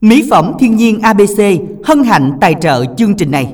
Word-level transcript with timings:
Mỹ 0.00 0.26
phẩm 0.30 0.52
thiên 0.60 0.76
nhiên 0.76 1.00
ABC 1.00 1.40
hân 1.84 2.04
hạnh 2.04 2.32
tài 2.40 2.54
trợ 2.60 2.84
chương 2.98 3.16
trình 3.16 3.30
này. 3.30 3.52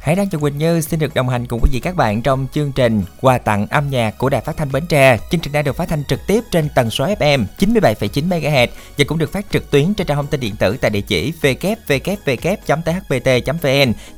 Hãy 0.00 0.14
đăng 0.16 0.28
cho 0.28 0.38
Quỳnh 0.38 0.58
Như 0.58 0.80
xin 0.80 1.00
được 1.00 1.14
đồng 1.14 1.28
hành 1.28 1.46
cùng 1.46 1.60
quý 1.62 1.70
vị 1.72 1.80
các 1.80 1.96
bạn 1.96 2.22
trong 2.22 2.46
chương 2.52 2.72
trình 2.72 3.02
quà 3.20 3.38
tặng 3.38 3.66
âm 3.66 3.90
nhạc 3.90 4.18
của 4.18 4.28
Đài 4.28 4.40
Phát 4.40 4.56
thanh 4.56 4.72
Bến 4.72 4.86
Tre. 4.88 5.18
Chương 5.30 5.40
trình 5.40 5.52
đang 5.52 5.64
được 5.64 5.76
phát 5.76 5.88
thanh 5.88 6.04
trực 6.04 6.20
tiếp 6.26 6.40
trên 6.50 6.68
tần 6.74 6.90
số 6.90 7.06
FM 7.06 7.44
97,9 7.58 8.28
MHz 8.28 8.66
và 8.98 9.04
cũng 9.08 9.18
được 9.18 9.32
phát 9.32 9.46
trực 9.50 9.70
tuyến 9.70 9.94
trên 9.94 10.06
trang 10.06 10.16
thông 10.16 10.26
tin 10.26 10.40
điện 10.40 10.56
tử 10.58 10.76
tại 10.80 10.90
địa 10.90 11.00
chỉ 11.00 11.32
www.thpt.vn 11.42 12.32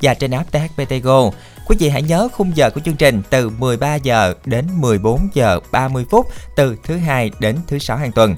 và 0.03 0.15
trên 0.15 0.31
app 0.31 0.53
THPT 0.53 1.03
Go. 1.03 1.31
Quý 1.67 1.77
vị 1.79 1.89
hãy 1.89 2.03
nhớ 2.03 2.29
khung 2.33 2.57
giờ 2.57 2.71
của 2.71 2.81
chương 2.81 2.97
trình 2.97 3.23
từ 3.31 3.49
13 3.49 3.95
giờ 3.95 4.35
đến 4.45 4.67
14 4.77 5.29
giờ 5.35 5.61
30 5.73 6.05
phút 6.11 6.27
từ 6.57 6.77
thứ 6.85 6.97
hai 6.97 7.31
đến 7.41 7.57
thứ 7.67 7.79
sáu 7.79 7.97
hàng 7.97 8.13
tuần. 8.13 8.37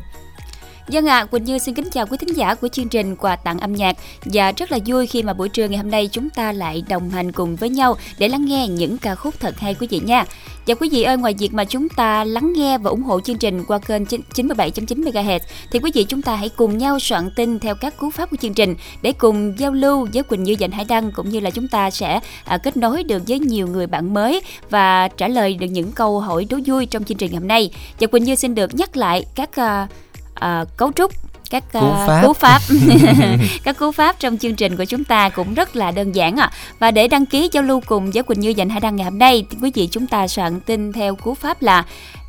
Dân 0.88 1.06
ạ, 1.06 1.18
à, 1.18 1.24
Quỳnh 1.24 1.44
Như 1.44 1.58
xin 1.58 1.74
kính 1.74 1.90
chào 1.90 2.06
quý 2.06 2.16
thính 2.16 2.36
giả 2.36 2.54
của 2.54 2.68
chương 2.68 2.88
trình 2.88 3.16
quà 3.16 3.36
tặng 3.36 3.58
âm 3.58 3.72
nhạc 3.72 3.96
và 4.24 4.52
rất 4.52 4.72
là 4.72 4.78
vui 4.86 5.06
khi 5.06 5.22
mà 5.22 5.32
buổi 5.32 5.48
trưa 5.48 5.68
ngày 5.68 5.78
hôm 5.78 5.90
nay 5.90 6.08
chúng 6.12 6.30
ta 6.30 6.52
lại 6.52 6.82
đồng 6.88 7.10
hành 7.10 7.32
cùng 7.32 7.56
với 7.56 7.68
nhau 7.68 7.96
để 8.18 8.28
lắng 8.28 8.44
nghe 8.44 8.68
những 8.68 8.98
ca 8.98 9.14
khúc 9.14 9.40
thật 9.40 9.58
hay 9.58 9.74
quý 9.74 9.86
vị 9.90 10.00
nha. 10.04 10.24
Và 10.66 10.74
quý 10.74 10.88
vị 10.92 11.02
ơi, 11.02 11.16
ngoài 11.16 11.34
việc 11.38 11.54
mà 11.54 11.64
chúng 11.64 11.88
ta 11.88 12.24
lắng 12.24 12.52
nghe 12.56 12.78
và 12.78 12.90
ủng 12.90 13.02
hộ 13.02 13.20
chương 13.20 13.38
trình 13.38 13.64
qua 13.64 13.78
kênh 13.78 14.04
97.9 14.04 15.04
MHz 15.04 15.38
thì 15.70 15.78
quý 15.78 15.90
vị 15.94 16.04
chúng 16.04 16.22
ta 16.22 16.36
hãy 16.36 16.48
cùng 16.48 16.78
nhau 16.78 16.98
soạn 16.98 17.30
tin 17.36 17.58
theo 17.58 17.74
các 17.74 17.98
cú 17.98 18.10
pháp 18.10 18.30
của 18.30 18.36
chương 18.40 18.54
trình 18.54 18.74
để 19.02 19.12
cùng 19.12 19.58
giao 19.58 19.72
lưu 19.72 20.08
với 20.12 20.22
Quỳnh 20.22 20.42
Như 20.42 20.56
Dành 20.58 20.70
Hải 20.70 20.84
Đăng 20.84 21.12
cũng 21.12 21.28
như 21.28 21.40
là 21.40 21.50
chúng 21.50 21.68
ta 21.68 21.90
sẽ 21.90 22.20
à, 22.44 22.58
kết 22.58 22.76
nối 22.76 23.02
được 23.02 23.22
với 23.28 23.38
nhiều 23.38 23.66
người 23.66 23.86
bạn 23.86 24.14
mới 24.14 24.40
và 24.70 25.08
trả 25.08 25.28
lời 25.28 25.54
được 25.54 25.66
những 25.66 25.92
câu 25.92 26.20
hỏi 26.20 26.46
đố 26.50 26.58
vui 26.66 26.86
trong 26.86 27.04
chương 27.04 27.18
trình 27.18 27.30
ngày 27.30 27.40
hôm 27.40 27.48
nay. 27.48 27.70
Và 28.00 28.06
Quỳnh 28.06 28.24
Như 28.24 28.34
xin 28.34 28.54
được 28.54 28.74
nhắc 28.74 28.96
lại 28.96 29.24
các 29.34 29.50
uh, 29.60 29.90
uh, 30.44 30.76
cấu 30.76 30.92
trúc 30.92 31.12
các 31.50 31.64
uh, 31.66 31.72
cú 31.72 31.94
pháp, 32.06 32.22
cú 32.22 32.32
pháp. 32.32 32.60
các 33.64 33.78
cú 33.78 33.92
pháp 33.92 34.16
trong 34.18 34.38
chương 34.38 34.54
trình 34.54 34.76
của 34.76 34.84
chúng 34.84 35.04
ta 35.04 35.28
cũng 35.28 35.54
rất 35.54 35.76
là 35.76 35.90
đơn 35.90 36.12
giản 36.12 36.36
ạ. 36.36 36.50
À. 36.52 36.56
Và 36.78 36.90
để 36.90 37.08
đăng 37.08 37.26
ký 37.26 37.48
giao 37.52 37.62
lưu 37.62 37.80
cùng 37.86 38.10
với 38.10 38.22
Quỳnh 38.22 38.40
Như 38.40 38.50
dành 38.50 38.68
hai 38.68 38.80
đăng 38.80 38.96
ngày 38.96 39.04
hôm 39.04 39.18
nay, 39.18 39.46
quý 39.62 39.70
vị 39.74 39.88
chúng 39.90 40.06
ta 40.06 40.28
soạn 40.28 40.60
tin 40.60 40.92
theo 40.92 41.14
cú 41.14 41.34
pháp 41.34 41.62
là 41.62 41.84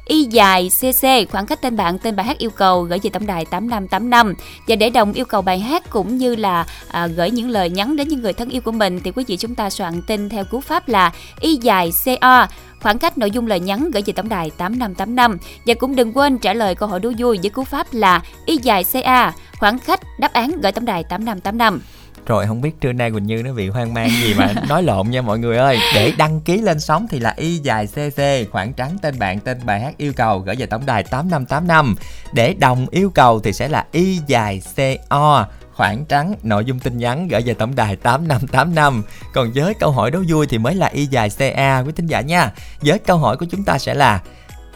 Y 0.09 0.23
dài 0.23 0.69
CC 0.79 1.31
khoảng 1.31 1.45
cách 1.45 1.61
tên 1.61 1.77
bạn 1.77 1.99
tên 1.99 2.15
bài 2.15 2.25
hát 2.25 2.37
yêu 2.37 2.49
cầu 2.49 2.81
gửi 2.81 2.99
về 3.03 3.09
tổng 3.09 3.25
đài 3.25 3.45
8585 3.45 4.33
và 4.67 4.75
để 4.75 4.89
đồng 4.89 5.13
yêu 5.13 5.25
cầu 5.25 5.41
bài 5.41 5.59
hát 5.59 5.89
cũng 5.89 6.17
như 6.17 6.35
là 6.35 6.65
à, 6.87 7.07
gửi 7.07 7.31
những 7.31 7.49
lời 7.49 7.69
nhắn 7.69 7.95
đến 7.95 8.07
những 8.07 8.21
người 8.21 8.33
thân 8.33 8.49
yêu 8.49 8.61
của 8.61 8.71
mình 8.71 8.99
thì 9.03 9.11
quý 9.11 9.23
vị 9.27 9.37
chúng 9.37 9.55
ta 9.55 9.69
soạn 9.69 10.01
tin 10.01 10.29
theo 10.29 10.45
cú 10.45 10.59
pháp 10.59 10.87
là 10.87 11.11
Y 11.39 11.55
dài 11.55 11.91
CO 12.05 12.47
khoảng 12.81 12.99
cách 12.99 13.17
nội 13.17 13.31
dung 13.31 13.47
lời 13.47 13.59
nhắn 13.59 13.91
gửi 13.91 14.03
về 14.05 14.13
tổng 14.13 14.29
đài 14.29 14.51
8585 14.57 15.37
và 15.65 15.73
cũng 15.73 15.95
đừng 15.95 16.17
quên 16.17 16.37
trả 16.37 16.53
lời 16.53 16.75
câu 16.75 16.89
hỏi 16.89 16.99
đố 16.99 17.11
vui 17.17 17.39
với 17.41 17.49
cú 17.49 17.63
pháp 17.63 17.87
là 17.91 18.21
y 18.45 18.57
dài 18.57 18.83
CA 18.83 19.33
khoảng 19.59 19.79
cách 19.79 19.99
đáp 20.19 20.33
án 20.33 20.51
gửi 20.61 20.71
tổng 20.71 20.85
đài 20.85 21.03
8585 21.03 21.81
rồi 22.29 22.47
không 22.47 22.61
biết 22.61 22.81
trưa 22.81 22.93
nay 22.93 23.11
Quỳnh 23.11 23.23
Như 23.23 23.43
nó 23.43 23.53
bị 23.53 23.69
hoang 23.69 23.93
mang 23.93 24.09
gì 24.09 24.33
mà 24.33 24.53
nói 24.69 24.83
lộn 24.83 25.09
nha 25.09 25.21
mọi 25.21 25.39
người 25.39 25.57
ơi. 25.57 25.77
Để 25.95 26.13
đăng 26.17 26.41
ký 26.41 26.57
lên 26.57 26.79
sóng 26.79 27.07
thì 27.09 27.19
là 27.19 27.33
y 27.37 27.57
dài 27.57 27.87
cc 27.87 28.51
khoảng 28.51 28.73
trắng 28.73 28.97
tên 29.01 29.19
bạn 29.19 29.39
tên 29.39 29.57
bài 29.65 29.81
hát 29.81 29.97
yêu 29.97 30.13
cầu 30.15 30.39
gửi 30.39 30.55
về 30.55 30.65
tổng 30.65 30.85
đài 30.85 31.03
8585 31.03 31.95
để 32.33 32.53
đồng 32.53 32.87
yêu 32.91 33.09
cầu 33.09 33.39
thì 33.39 33.53
sẽ 33.53 33.67
là 33.67 33.85
y 33.91 34.19
dài 34.27 34.61
co 35.09 35.45
khoảng 35.79 36.05
trắng 36.05 36.35
nội 36.43 36.65
dung 36.65 36.79
tin 36.79 36.97
nhắn 36.97 37.27
gửi 37.27 37.41
về 37.41 37.53
tổng 37.53 37.75
đài 37.75 37.95
8585 37.95 39.03
còn 39.33 39.51
với 39.55 39.73
câu 39.79 39.91
hỏi 39.91 40.11
đố 40.11 40.19
vui 40.27 40.47
thì 40.47 40.57
mới 40.57 40.75
là 40.75 40.87
y 40.87 41.05
dài 41.05 41.29
ca 41.29 41.79
quý 41.79 41.91
thính 41.95 42.07
giả 42.07 42.21
nha. 42.21 42.51
Với 42.81 42.99
câu 42.99 43.17
hỏi 43.17 43.37
của 43.37 43.45
chúng 43.51 43.63
ta 43.63 43.77
sẽ 43.77 43.93
là 43.93 44.21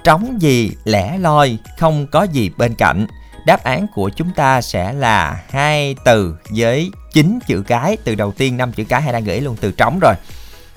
trống 0.04 0.42
gì 0.42 0.72
lẻ 0.84 1.18
loi 1.18 1.58
không 1.80 2.08
có 2.08 2.24
gì 2.24 2.52
bên 2.58 2.76
cạnh? 2.76 3.08
Đáp 3.46 3.64
án 3.64 3.88
của 3.96 4.10
chúng 4.16 4.32
ta 4.36 4.62
sẽ 4.62 4.94
là 4.94 5.44
hai 5.50 5.96
từ 6.06 6.36
với 6.50 6.92
9 7.14 7.40
chữ 7.48 7.64
cái 7.68 7.98
từ 8.04 8.16
đầu 8.16 8.32
tiên 8.32 8.58
5 8.58 8.72
chữ 8.72 8.84
cái 8.84 9.02
hay 9.02 9.14
đang 9.14 9.24
gửi 9.24 9.42
luôn 9.42 9.56
từ 9.62 9.72
trống 9.72 10.00
rồi. 10.02 10.14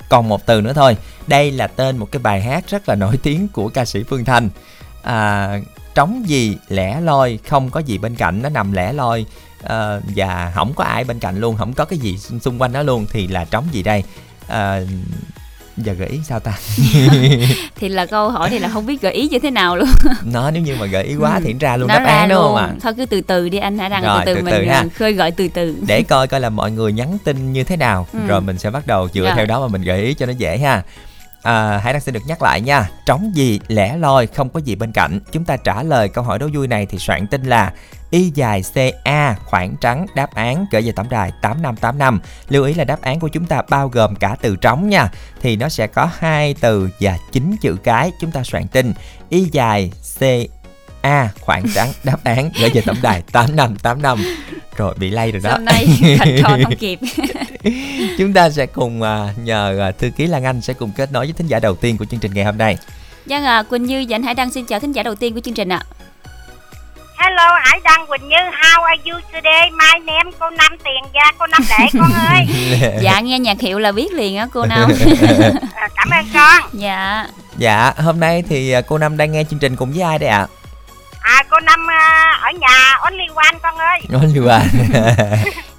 Còn 0.08 0.28
một 0.28 0.46
từ 0.46 0.60
nữa 0.60 0.72
thôi. 0.72 0.96
Đây 1.26 1.50
là 1.50 1.66
tên 1.66 1.96
một 1.96 2.08
cái 2.12 2.22
bài 2.22 2.42
hát 2.42 2.64
rất 2.68 2.88
là 2.88 2.94
nổi 2.94 3.18
tiếng 3.22 3.48
của 3.48 3.68
ca 3.68 3.84
sĩ 3.84 4.02
phương 4.02 4.24
thanh. 4.24 4.48
À, 5.02 5.58
trống 5.94 6.22
gì 6.26 6.58
lẻ 6.68 7.00
loi 7.00 7.38
không 7.48 7.70
có 7.70 7.80
gì 7.80 7.98
bên 7.98 8.14
cạnh? 8.14 8.42
Nó 8.42 8.48
nằm 8.48 8.72
lẻ 8.72 8.92
loi 8.92 9.26
uh, 9.64 10.02
và 10.16 10.52
không 10.54 10.72
có 10.74 10.84
ai 10.84 11.04
bên 11.04 11.18
cạnh 11.18 11.40
luôn 11.40 11.56
không 11.56 11.72
có 11.72 11.84
cái 11.84 11.98
gì 11.98 12.18
xung 12.18 12.62
quanh 12.62 12.72
nó 12.72 12.82
luôn 12.82 13.06
thì 13.10 13.26
là 13.26 13.44
trống 13.44 13.64
gì 13.72 13.82
đây? 13.82 14.02
Uh, 14.46 14.88
giờ 15.76 15.92
gợi 15.92 16.08
ý 16.08 16.20
sao 16.24 16.40
ta? 16.40 16.52
Thì 17.76 17.88
là 17.88 18.06
câu 18.06 18.30
hỏi 18.30 18.50
thì 18.50 18.58
là 18.58 18.68
không 18.68 18.86
biết 18.86 19.00
gợi 19.02 19.12
ý 19.12 19.28
như 19.28 19.38
thế 19.38 19.50
nào 19.50 19.76
luôn. 19.76 19.88
Nó 20.24 20.50
nếu 20.50 20.62
như 20.62 20.76
mà 20.80 20.86
gợi 20.86 21.04
ý 21.04 21.16
quá 21.16 21.34
ừ. 21.34 21.40
thì 21.44 21.54
ra 21.60 21.76
luôn 21.76 21.88
nó 21.88 21.98
đáp 21.98 22.04
án 22.04 22.28
đúng 22.28 22.38
không 22.38 22.56
ạ? 22.56 22.70
Thôi 22.82 22.92
cứ 22.96 23.06
từ 23.06 23.20
từ 23.20 23.48
đi 23.48 23.58
anh 23.58 23.78
hãy 23.78 23.90
đăng 23.90 24.02
từ 24.02 24.34
từ, 24.34 24.34
từ, 24.34 24.42
mình 24.42 24.68
ha. 24.68 24.84
khơi 24.94 25.12
gợi 25.12 25.30
từ 25.30 25.48
từ. 25.48 25.76
Để 25.86 26.02
coi 26.02 26.28
coi 26.28 26.40
là 26.40 26.50
mọi 26.50 26.70
người 26.70 26.92
nhắn 26.92 27.18
tin 27.24 27.52
như 27.52 27.64
thế 27.64 27.76
nào. 27.76 28.06
Ừ. 28.12 28.18
rồi 28.26 28.40
mình 28.40 28.58
sẽ 28.58 28.70
bắt 28.70 28.86
đầu 28.86 29.08
dựa 29.14 29.24
rồi. 29.24 29.32
theo 29.36 29.46
đó 29.46 29.60
mà 29.60 29.68
mình 29.68 29.82
gợi 29.82 30.02
ý 30.02 30.14
cho 30.14 30.26
nó 30.26 30.32
dễ 30.32 30.58
ha. 30.58 30.82
À, 31.42 31.80
hãy 31.84 31.92
đăng 31.92 32.02
sẽ 32.02 32.12
được 32.12 32.22
nhắc 32.26 32.42
lại 32.42 32.60
nha. 32.60 32.88
Trống 33.06 33.32
gì 33.34 33.60
lẻ 33.68 33.96
loi 33.96 34.26
không 34.26 34.48
có 34.48 34.60
gì 34.60 34.74
bên 34.74 34.92
cạnh. 34.92 35.20
Chúng 35.32 35.44
ta 35.44 35.56
trả 35.56 35.82
lời 35.82 36.08
câu 36.08 36.24
hỏi 36.24 36.38
đố 36.38 36.48
vui 36.54 36.68
này 36.68 36.86
thì 36.86 36.98
soạn 36.98 37.26
tin 37.26 37.42
là 37.42 37.72
Y 38.16 38.32
dài 38.34 38.62
CA 38.74 39.36
khoảng 39.44 39.76
trắng 39.80 40.06
đáp 40.14 40.34
án 40.34 40.66
gửi 40.70 40.82
về 40.82 40.92
tổng 40.92 41.08
đài 41.10 41.32
8585. 41.42 42.20
Lưu 42.48 42.64
ý 42.64 42.74
là 42.74 42.84
đáp 42.84 43.02
án 43.02 43.20
của 43.20 43.28
chúng 43.28 43.46
ta 43.46 43.62
bao 43.68 43.88
gồm 43.88 44.16
cả 44.16 44.36
từ 44.42 44.56
trống 44.56 44.88
nha. 44.88 45.08
Thì 45.40 45.56
nó 45.56 45.68
sẽ 45.68 45.86
có 45.86 46.10
hai 46.18 46.54
từ 46.60 46.88
và 47.00 47.18
chín 47.32 47.56
chữ 47.60 47.76
cái. 47.82 48.10
Chúng 48.20 48.30
ta 48.30 48.42
soạn 48.42 48.68
tin 48.68 48.92
Y 49.28 49.48
dài 49.52 49.92
CA 50.20 51.28
khoảng 51.40 51.64
trắng 51.74 51.88
đáp 52.04 52.24
án 52.24 52.50
gửi 52.60 52.70
về 52.70 52.80
tổng 52.86 52.96
đài 53.02 53.22
8585. 53.32 54.18
Rồi 54.76 54.94
bị 54.98 55.10
lay 55.10 55.32
rồi 55.32 55.40
đó. 55.44 55.50
Hôm 55.50 55.64
nay 55.64 55.86
thành 56.18 56.36
trò 56.42 56.48
không 56.62 56.76
kịp. 56.78 56.98
chúng 58.18 58.32
ta 58.32 58.50
sẽ 58.50 58.66
cùng 58.66 59.00
uh, 59.02 59.38
nhờ 59.44 59.88
uh, 59.88 59.98
thư 59.98 60.10
ký 60.10 60.26
Lan 60.26 60.44
Anh 60.44 60.60
sẽ 60.60 60.72
cùng 60.74 60.90
kết 60.96 61.12
nối 61.12 61.26
với 61.26 61.32
thính 61.32 61.46
giả 61.46 61.60
đầu 61.60 61.74
tiên 61.74 61.96
của 61.96 62.04
chương 62.04 62.20
trình 62.20 62.34
ngày 62.34 62.44
hôm 62.44 62.58
nay. 62.58 62.76
Vâng 63.26 63.44
ạ, 63.44 63.56
à, 63.56 63.62
Quỳnh 63.62 63.84
Như 63.84 64.04
và 64.08 64.14
anh 64.14 64.22
Hải 64.22 64.34
Đăng 64.34 64.50
xin 64.50 64.64
chào 64.64 64.80
thính 64.80 64.92
giả 64.92 65.02
đầu 65.02 65.14
tiên 65.14 65.34
của 65.34 65.40
chương 65.40 65.54
trình 65.54 65.68
ạ. 65.72 65.82
À. 65.90 65.95
Hello, 67.16 67.58
Hải 67.64 67.80
Đăng 67.84 68.06
Quỳnh 68.06 68.28
Như, 68.28 68.36
how 68.36 68.82
are 68.82 69.02
you 69.04 69.20
today? 69.32 69.70
My 69.70 70.06
name 70.06 70.30
cô 70.38 70.50
Năm 70.50 70.72
Tiền 70.84 71.02
Gia, 71.14 71.32
cô 71.38 71.46
Năm 71.46 71.60
Đệ 71.70 71.86
con 72.00 72.12
ơi. 72.28 72.46
dạ, 73.00 73.20
nghe 73.20 73.38
nhạc 73.38 73.60
hiệu 73.60 73.78
là 73.78 73.92
biết 73.92 74.12
liền 74.12 74.36
á 74.36 74.46
cô 74.52 74.66
Năm. 74.66 74.90
à, 75.74 75.88
cảm 75.96 76.10
ơn 76.10 76.24
con. 76.34 76.70
Dạ. 76.72 77.26
Dạ, 77.56 77.92
hôm 77.96 78.20
nay 78.20 78.42
thì 78.48 78.72
à, 78.72 78.80
cô 78.80 78.98
Năm 78.98 79.16
đang 79.16 79.32
nghe 79.32 79.44
chương 79.50 79.58
trình 79.58 79.76
cùng 79.76 79.92
với 79.92 80.02
ai 80.02 80.18
đây 80.18 80.28
ạ? 80.28 80.38
À? 80.38 80.46
à 81.20 81.42
cô 81.50 81.60
Năm 81.60 81.86
uh, 81.86 82.42
ở 82.42 82.50
nhà 82.60 82.96
Only 83.00 83.24
One 83.34 83.58
con 83.62 83.74
ơi. 83.78 84.00
Only 84.12 84.48
One. 84.48 84.66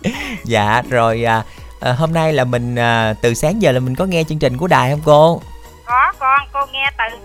dạ, 0.43 0.81
rồi 0.89 1.23
à, 1.23 1.43
à, 1.79 1.91
hôm 1.91 2.13
nay 2.13 2.33
là 2.33 2.43
mình 2.43 2.75
à, 2.75 3.13
từ 3.21 3.33
sáng 3.33 3.61
giờ 3.61 3.71
là 3.71 3.79
mình 3.79 3.95
có 3.95 4.05
nghe 4.05 4.23
chương 4.23 4.39
trình 4.39 4.57
của 4.57 4.67
đài 4.67 4.91
không 4.91 5.01
cô? 5.05 5.41
Con 6.19 6.39
cô 6.53 6.59
nghe 6.73 6.91
từ 6.97 7.17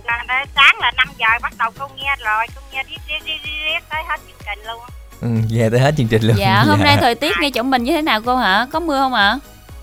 sáng 0.54 0.75
là 0.80 0.92
5 0.97 1.08
giờ 1.19 1.26
bắt 1.42 1.53
đầu 1.58 1.70
cô 1.78 1.88
nghe 1.97 2.16
rồi 2.25 2.47
cô 2.54 2.60
nghe 2.72 2.82
riết 2.82 2.98
riết 3.08 3.19
riết 3.25 3.38
riết 3.44 3.80
tới 3.91 4.03
hết 4.08 4.20
chương 4.26 4.47
trình 4.47 4.66
luôn. 4.66 4.80
Ừ, 5.20 5.28
về 5.50 5.70
tới 5.70 5.80
hết 5.80 5.94
chương 5.97 6.08
trình 6.08 6.22
luôn. 6.22 6.36
Dạ 6.38 6.64
hôm 6.66 6.78
dạ. 6.78 6.84
nay 6.84 6.97
thời 7.00 7.14
tiết 7.14 7.32
ngay 7.41 7.50
chỗ 7.50 7.62
mình 7.62 7.84
như 7.84 7.92
thế 7.92 8.02
nào 8.02 8.20
cô 8.26 8.36
hả? 8.36 8.66
Có 8.72 8.81
mưa 8.81 8.98
không 8.98 9.14
ạ 9.14 9.38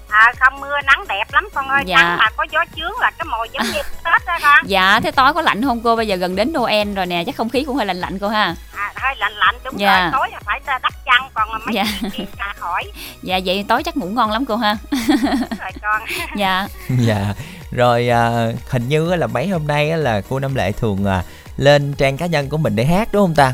à 0.09 0.33
không 0.39 0.61
mưa 0.61 0.75
nắng 0.85 1.07
đẹp 1.07 1.25
lắm 1.31 1.49
con 1.53 1.69
ơi. 1.69 1.83
Dạ. 1.85 1.97
nắng 1.97 2.17
mà 2.17 2.29
có 2.37 2.45
gió 2.51 2.59
chướng 2.75 2.99
là 2.99 3.11
cái 3.11 3.25
mồi 3.25 3.49
giống 3.53 3.63
như 3.73 3.81
tết 4.03 4.25
đó 4.25 4.37
con. 4.41 4.59
Dạ 4.65 4.99
thế 5.03 5.11
tối 5.11 5.33
có 5.33 5.41
lạnh 5.41 5.63
không 5.63 5.81
cô? 5.81 5.95
Bây 5.95 6.07
giờ 6.07 6.15
gần 6.15 6.35
đến 6.35 6.53
noel 6.53 6.93
rồi 6.93 7.05
nè 7.05 7.23
chắc 7.25 7.35
không 7.35 7.49
khí 7.49 7.63
cũng 7.63 7.75
hơi 7.75 7.85
lạnh 7.85 7.97
lạnh 7.97 8.19
cô 8.19 8.27
ha. 8.27 8.55
À 8.75 8.91
hơi 8.95 9.15
lạnh 9.17 9.33
lạnh 9.33 9.55
đúng 9.63 9.79
dạ. 9.79 10.01
rồi. 10.01 10.11
Tối 10.11 10.29
là 10.31 10.39
phải 10.45 10.61
đắp 10.65 10.93
chăn 11.05 11.29
còn 11.33 11.49
mấy 11.51 11.73
dạ. 11.73 11.83
chuyện 12.17 12.27
khỏi 12.59 12.83
dạ 13.21 13.39
vậy 13.45 13.65
tối 13.67 13.83
chắc 13.83 13.97
ngủ 13.97 14.07
ngon 14.07 14.31
lắm 14.31 14.45
cô 14.45 14.55
ha. 14.55 14.75
Rồi 15.59 15.71
con. 15.81 16.01
Dạ. 16.35 16.67
Dạ. 16.99 17.33
Rồi 17.71 18.09
à, 18.09 18.47
hình 18.69 18.89
như 18.89 19.15
là 19.15 19.27
mấy 19.27 19.47
hôm 19.47 19.67
nay 19.67 19.97
là 19.97 20.21
cô 20.29 20.39
Năm 20.39 20.55
Lệ 20.55 20.71
thường 20.71 21.05
à, 21.05 21.23
lên 21.57 21.93
trang 21.93 22.17
cá 22.17 22.25
nhân 22.25 22.49
của 22.49 22.57
mình 22.57 22.75
để 22.75 22.85
hát 22.85 23.09
đúng 23.11 23.23
không 23.23 23.35
ta? 23.35 23.53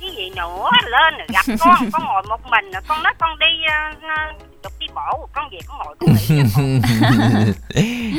Cái 0.00 0.10
gì 0.16 0.30
nữa? 0.36 0.70
Lên 0.86 1.14
gặp 1.28 1.44
con 1.58 1.90
con 1.92 2.04
ngồi 2.04 2.22
một 2.28 2.40
mình 2.50 2.70
con 2.88 3.02
nói 3.02 3.12
con 3.18 3.38
đi 3.38 3.46
uh, 3.66 4.49
bộ 4.94 5.28
con 5.32 5.48
về 5.52 5.58
con 5.66 5.78
ngồi 5.78 5.96
con 6.56 6.80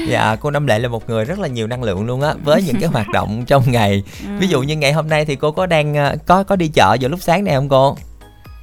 dạ 0.07 0.35
cô 0.41 0.51
Năm 0.51 0.67
Lệ 0.67 0.79
là 0.79 0.89
một 0.89 1.09
người 1.09 1.25
rất 1.25 1.39
là 1.39 1.47
nhiều 1.47 1.67
năng 1.67 1.83
lượng 1.83 2.05
luôn 2.05 2.21
á 2.21 2.33
với 2.43 2.63
những 2.63 2.79
cái 2.79 2.89
hoạt 2.89 3.07
động 3.09 3.43
trong 3.47 3.63
ngày. 3.67 4.03
Ừ. 4.21 4.27
ví 4.39 4.47
dụ 4.47 4.61
như 4.61 4.75
ngày 4.75 4.93
hôm 4.93 5.09
nay 5.09 5.25
thì 5.25 5.35
cô 5.35 5.51
có 5.51 5.65
đang 5.65 6.17
có 6.27 6.43
có 6.43 6.55
đi 6.55 6.67
chợ 6.73 6.97
vào 7.01 7.09
lúc 7.09 7.19
sáng 7.21 7.43
này 7.43 7.55
không 7.55 7.69
cô? 7.69 7.97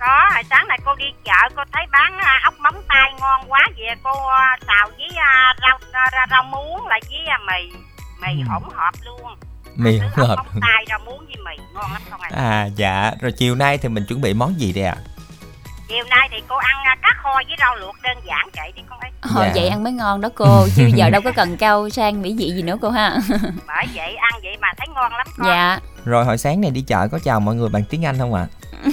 Có 0.00 0.31
hồi 0.34 0.43
sáng 0.50 0.69
này 0.69 0.78
cô 0.84 0.94
đi 0.94 1.05
chợ 1.25 1.49
cô 1.56 1.62
thấy 1.72 1.87
bán 1.93 2.19
à, 2.19 2.40
ốc 2.44 2.55
móng 2.60 2.82
tay 2.88 3.12
ngon 3.20 3.40
quá 3.49 3.69
vậy 3.78 3.96
cô 4.02 4.28
à, 4.28 4.56
xào 4.66 4.88
với 4.99 5.08
à, 5.16 5.54
rau 5.61 5.78
rau, 5.93 6.26
rau 6.31 6.43
muống 6.43 6.87
lại 6.87 7.00
với 7.11 7.20
mì. 7.46 7.76
Mì 8.20 8.43
ừ. 8.43 8.49
hỗn 8.49 8.62
hợp 8.75 8.93
luôn. 9.04 9.37
Mì 9.76 9.99
hỗn 9.99 10.11
hợp. 10.14 10.37
móng 10.37 10.61
tay 10.61 10.84
rau 10.88 10.99
muống 10.99 11.26
với 11.26 11.37
mì 11.44 11.62
ngon 11.75 11.93
lắm 11.93 12.02
không 12.11 12.20
ạ? 12.20 12.31
À 12.32 12.69
dạ. 12.76 13.12
Rồi 13.20 13.32
chiều 13.32 13.54
nay 13.54 13.78
thì 13.78 13.88
mình 13.88 14.04
chuẩn 14.08 14.20
bị 14.20 14.34
món 14.34 14.61
gì 14.61 14.72
đây 14.72 14.84
ạ? 14.84 14.96
à? 14.99 15.18
Chiều 15.88 16.05
nay 16.11 16.29
thì 16.31 16.43
cô 16.49 16.56
ăn 16.56 16.76
cá 17.02 17.08
kho 17.23 17.35
với 17.35 17.56
rau 17.58 17.76
luộc 17.76 18.02
đơn 18.02 18.17
giản 18.25 18.49
vậy 18.56 18.73
đi 18.76 18.82
con 18.90 19.00
ơi. 19.00 19.11
Hồi 19.23 19.44
dạ. 19.46 19.52
vậy 19.55 19.69
ăn 19.69 19.85
mới 19.85 19.93
ngon 19.93 20.20
đó 20.20 20.29
cô 20.35 20.67
chứ 20.76 20.90
giờ 20.94 21.11
đâu 21.11 21.20
có 21.25 21.32
cần 21.37 21.56
cao 21.56 21.88
sang 21.88 22.23
mỹ 22.23 22.35
vị 22.38 22.52
gì 22.56 22.62
nữa 22.62 22.76
cô 22.82 22.90
ha. 22.90 23.17
Bởi 23.67 23.87
vậy 23.94 24.17
ăn 24.17 24.32
vậy 24.43 24.56
mà 24.61 24.69
thấy 24.76 24.87
ngon 24.94 25.12
lắm 25.12 25.26
con. 25.38 25.46
Dạ. 25.46 25.79
Rồi 26.05 26.25
hồi 26.25 26.38
sáng 26.38 26.61
này 26.61 26.70
đi 26.70 26.81
chợ 26.81 27.08
có 27.12 27.19
chào 27.25 27.40
mọi 27.40 27.55
người 27.55 27.69
bằng 27.69 27.82
tiếng 27.90 28.05
anh 28.05 28.19
không 28.19 28.35
ạ? 28.35 28.40
À? 28.40 28.46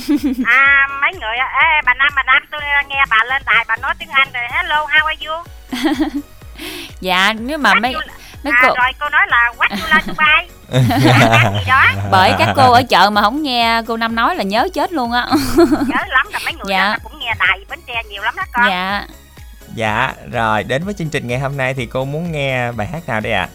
à 0.45 0.87
mấy 1.01 1.11
người 1.13 1.37
ê 1.37 1.81
bà 1.85 1.93
Nam 1.93 2.09
bà 2.15 2.23
Nam 2.23 2.43
tôi 2.51 2.61
nghe 2.87 3.05
bà 3.09 3.17
lên 3.29 3.41
đài 3.45 3.65
bà 3.67 3.75
nói 3.77 3.93
tiếng 3.99 4.09
Anh 4.09 4.27
rồi. 4.33 4.43
Hello 4.49 4.85
how 4.85 5.05
are 5.05 5.25
you? 5.25 5.43
Dạ 7.01 7.33
nếu 7.33 7.57
mà 7.57 7.73
mấy 7.73 7.95
mấy 8.45 8.53
à, 8.53 8.59
cô 8.61 8.67
rồi 8.75 8.91
cô 8.99 9.09
nói 9.09 9.21
là 9.29 9.51
what 9.57 9.69
you 9.69 9.87
like 9.91 10.47
gì 10.99 11.67
đó 11.67 11.83
bởi 12.11 12.33
các 12.39 12.53
cô 12.55 12.71
ở 12.71 12.83
chợ 12.89 13.09
mà 13.09 13.21
không 13.21 13.43
nghe 13.43 13.81
cô 13.87 13.97
năm 13.97 14.15
nói 14.15 14.35
là 14.35 14.43
nhớ 14.43 14.67
chết 14.73 14.91
luôn 14.93 15.11
á 15.11 15.25
nhớ 15.87 16.03
lắm 16.07 16.27
là 16.31 16.39
mấy 16.45 16.53
người 16.53 16.65
Dạ. 16.69 16.89
đó 16.89 16.95
cũng 17.03 17.19
nghe 17.19 17.33
đài 17.39 17.59
Bến 17.69 17.79
Tre 17.87 18.03
nhiều 18.09 18.23
lắm 18.23 18.33
đó 18.37 18.43
con 18.53 18.65
dạ 18.69 19.03
Dạ, 19.75 20.13
rồi 20.31 20.63
đến 20.63 20.83
với 20.85 20.93
chương 20.93 21.09
trình 21.09 21.27
ngày 21.27 21.39
hôm 21.39 21.57
nay 21.57 21.73
thì 21.73 21.85
cô 21.85 22.05
muốn 22.05 22.31
nghe 22.31 22.71
bài 22.71 22.87
hát 22.87 22.99
nào 23.07 23.19
đây 23.19 23.33
ạ? 23.33 23.47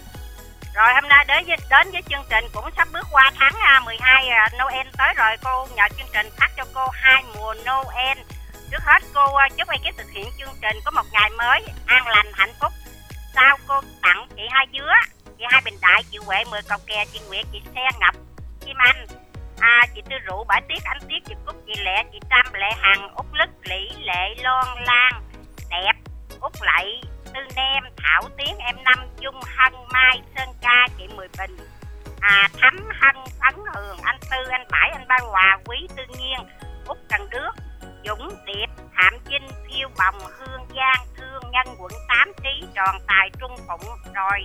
Rồi 0.75 0.89
hôm 0.95 1.09
nay 1.09 1.25
đến 1.29 1.45
với, 1.47 1.57
đến 1.71 1.93
với 1.93 2.03
chương 2.11 2.25
trình 2.31 2.45
cũng 2.53 2.65
sắp 2.77 2.89
bước 2.93 3.07
qua 3.11 3.31
tháng 3.39 3.53
à, 3.63 3.81
12 3.85 4.29
à, 4.29 4.49
Noel 4.59 4.87
tới 4.99 5.15
rồi 5.17 5.37
cô 5.45 5.67
nhờ 5.77 5.83
chương 5.99 6.07
trình 6.15 6.31
phát 6.41 6.49
cho 6.57 6.65
cô 6.75 6.89
hai 6.93 7.23
mùa 7.35 7.55
Noel. 7.55 8.19
Trước 8.71 8.83
hết 8.85 9.03
cô 9.15 9.35
à, 9.35 9.49
chúc 9.59 9.69
ekip 9.69 9.97
thực 9.99 10.11
hiện 10.15 10.27
chương 10.39 10.55
trình 10.63 10.77
có 10.85 10.91
một 10.91 11.03
ngày 11.13 11.31
mới 11.39 11.63
an 11.87 12.07
lành 12.09 12.27
hạnh 12.33 12.53
phúc 12.61 12.73
sao 13.35 13.57
cô 13.69 13.81
tặng 14.03 14.27
chị 14.37 14.43
hai 14.51 14.67
dứa, 14.73 14.93
chị 15.39 15.45
hai 15.51 15.63
bình 15.65 15.75
đại, 15.83 16.03
chị 16.11 16.19
Huệ 16.27 16.45
mười 16.51 16.61
cầu 16.69 16.79
kè, 16.87 17.05
chị 17.13 17.21
Nguyệt, 17.29 17.47
chị 17.53 17.63
Xe 17.75 17.89
Ngọc, 18.01 18.15
Kim 18.67 18.77
Anh, 18.79 19.07
à, 19.61 19.81
chị 19.95 20.03
Tư 20.11 20.17
Rượu, 20.19 20.45
Bãi 20.45 20.63
Tiết, 20.69 20.85
Anh 20.85 21.01
Tiết, 21.09 21.19
chị 21.29 21.35
Cúc, 21.47 21.57
chị 21.67 21.73
Lẹ, 21.85 22.05
chị 22.13 22.19
Trâm, 22.31 22.55
Lệ 22.55 22.71
Hằng, 22.81 23.15
Út 23.15 23.27
Lức, 23.33 23.51
Lý, 23.63 23.89
Lệ, 23.99 24.35
Loan, 24.43 24.85
Lan, 24.87 25.13
Đẹp, 25.71 25.93
Út 26.41 26.53
Lạy, 26.61 27.01
Tư 27.25 27.41
Nem, 27.57 27.85
Thảo 27.97 28.23
Tiến, 28.39 28.59
em 28.59 28.77
Năm, 28.85 28.99
Dung, 29.21 29.41
Hân, 29.57 29.73
Mai, 29.93 30.21
Sơn 30.37 30.49
Ca, 30.63 30.87
chị 30.99 31.05
Mười 31.17 31.29
Bình, 31.39 31.57
à, 32.21 32.49
Thắm, 32.61 32.89
Hân, 33.01 33.17
Phấn, 33.41 33.65
Hường, 33.75 33.99
anh 34.03 34.19
Tư, 34.31 34.37
anh 34.51 34.67
Bãi, 34.71 34.91
anh 34.91 35.09
Ba 35.09 35.17
Hòa, 35.23 35.59
Quý, 35.65 35.77
Tư 35.97 36.03
Nhiên, 36.19 36.39
Út 36.87 36.99
Cần 37.09 37.31
Đước, 37.31 37.55
Dũng, 38.07 38.29
Điệp, 38.47 38.67
Phạm 38.97 39.13
Vinh, 39.31 39.49
Phiêu 39.67 39.89
Bồng, 39.99 40.31
Hương 40.39 40.61
Giang, 40.77 41.07
Thương, 41.17 41.51
Nhân, 41.53 41.67
quận 41.79 41.93
8, 42.09 42.33
Trí, 42.43 42.67
Tròn 42.75 42.95
Tài, 43.07 43.31
Trung 43.41 43.57
Phụng, 43.69 43.89
rồi 44.15 44.39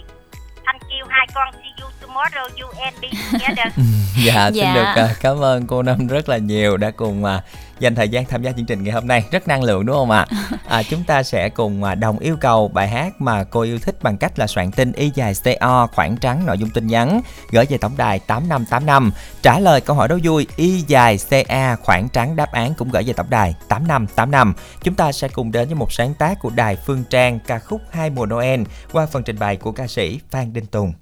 Thanh 0.66 0.80
Kiêu, 0.80 1.06
hai 1.10 1.28
con, 1.36 1.54
see 1.54 1.74
you 1.82 1.90
tomorrow, 2.02 2.50
you 2.62 2.70
and 2.82 2.96
me 3.02 3.08
together. 3.32 3.74
Dạ, 4.26 4.52
xin 4.54 4.64
Dạ. 4.64 4.74
được 4.76 5.02
à, 5.04 5.16
cảm 5.22 5.44
ơn 5.44 5.68
cô 5.68 5.82
Năm 5.84 6.08
rất 6.08 6.30
là 6.30 6.38
nhiều 6.38 6.78
đã 6.78 6.92
cùng 6.92 7.26
à, 7.26 7.42
dành 7.80 7.96
thời 7.96 8.10
gian 8.10 8.26
tham 8.26 8.44
gia 8.44 8.52
chương 8.52 8.66
trình 8.66 8.84
ngày 8.84 8.94
hôm 8.94 9.08
nay. 9.08 9.26
Rất 9.32 9.48
năng 9.48 9.64
lượng 9.64 9.86
đúng 9.86 9.96
không 9.96 10.12
ạ? 10.12 10.28
À, 10.68 10.84
chúng 10.84 11.04
ta 11.04 11.24
sẽ 11.24 11.50
cùng 11.50 11.84
à, 11.84 11.96
đồng 11.96 12.20
yêu 12.20 12.38
cầu 12.42 12.68
bài 12.68 12.88
hát 12.88 13.22
mà 13.22 13.44
cô 13.44 13.62
yêu 13.62 13.80
thích 13.80 14.04
bằng 14.04 14.18
cách 14.18 14.40
là 14.40 14.48
soạn 14.48 14.72
tin 14.72 14.92
y 14.92 15.12
dài 15.16 15.34
CO 15.44 15.88
khoảng 15.94 16.18
trắng 16.18 16.46
nội 16.46 16.58
dung 16.58 16.70
tin 16.70 16.88
nhắn 16.88 17.22
gửi 17.52 17.66
về 17.70 17.78
tổng 17.78 17.94
đài 17.98 18.20
8585. 18.20 19.12
Trả 19.42 19.60
lời 19.60 19.82
câu 19.82 19.96
hỏi 19.96 20.08
đố 20.08 20.18
vui 20.24 20.48
y 20.56 20.84
dài 20.88 21.20
CA 21.30 21.76
khoảng 21.76 22.10
trắng 22.10 22.36
đáp 22.36 22.52
án 22.52 22.74
cũng 22.74 22.90
gửi 22.90 23.04
về 23.04 23.14
tổng 23.14 23.30
đài 23.30 23.56
8585. 23.68 24.54
Chúng 24.84 24.96
ta 24.96 25.12
sẽ 25.12 25.28
cùng 25.28 25.52
đến 25.52 25.68
với 25.68 25.76
một 25.76 25.92
sáng 25.92 26.14
tác 26.14 26.40
của 26.40 26.50
đài 26.50 26.76
Phương 26.76 27.04
Trang 27.10 27.40
ca 27.48 27.60
khúc 27.60 27.82
Hai 27.92 28.10
mùa 28.10 28.26
Noel 28.26 28.62
qua 28.92 29.06
phần 29.06 29.24
trình 29.24 29.40
bày 29.40 29.58
của 29.58 29.72
ca 29.72 29.88
sĩ 29.88 30.20
Phan 30.30 30.54
Đinh 30.54 30.66
Tùng. 30.66 30.94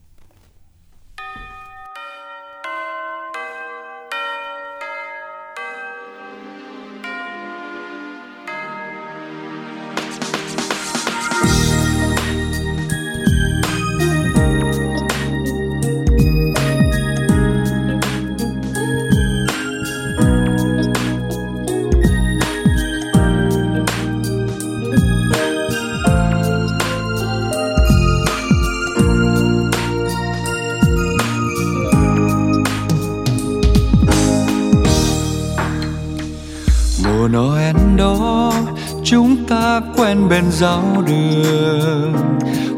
Giáo 40.53 41.03
đường. 41.07 42.13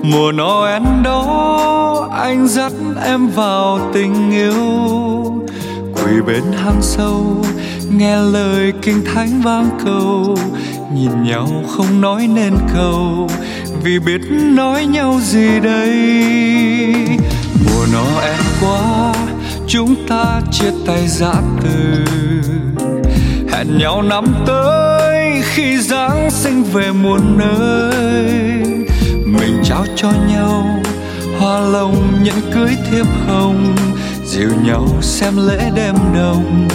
Mùa 0.03 0.31
Noel 0.31 0.83
đó, 1.03 2.09
anh 2.11 2.47
dắt 2.47 2.71
em 3.05 3.27
vào 3.27 3.79
tình 3.93 4.31
yêu. 4.31 4.53
Quỳ 5.95 6.21
bên 6.27 6.43
hang 6.63 6.81
sâu, 6.81 7.45
nghe 7.91 8.17
lời 8.17 8.73
kinh 8.81 9.05
thánh 9.13 9.41
vang 9.41 9.69
cầu. 9.85 10.37
Nhìn 10.95 11.23
nhau 11.23 11.63
không 11.67 12.01
nói 12.01 12.27
nên 12.27 12.53
câu 12.73 13.29
vì 13.83 13.99
biết 13.99 14.21
nói 14.31 14.85
nhau 14.85 15.19
gì 15.21 15.59
đây. 15.59 15.93
Mùa 17.65 17.85
Noel 17.93 18.39
qua, 18.61 19.13
chúng 19.67 19.95
ta 20.07 20.41
chia 20.51 20.71
tay 20.87 21.07
giã 21.07 21.33
từ. 21.63 22.05
Hẹn 23.51 23.77
nhau 23.77 24.01
năm 24.01 24.25
tới 24.47 24.94
khi 25.55 25.77
giáng 25.77 26.29
sinh 26.31 26.63
về 26.63 26.91
muôn 26.91 27.37
nơi, 27.37 28.33
mình 29.25 29.61
trao 29.63 29.85
cho 29.95 30.11
nhau 30.27 30.81
hoa 31.39 31.59
lồng 31.59 32.23
nhẫn 32.23 32.35
cưới 32.53 32.75
thiệp 32.91 33.05
hồng, 33.27 33.75
dìu 34.25 34.49
nhau 34.63 34.87
xem 35.01 35.33
lễ 35.47 35.71
đêm 35.75 35.95
đông 36.15 36.67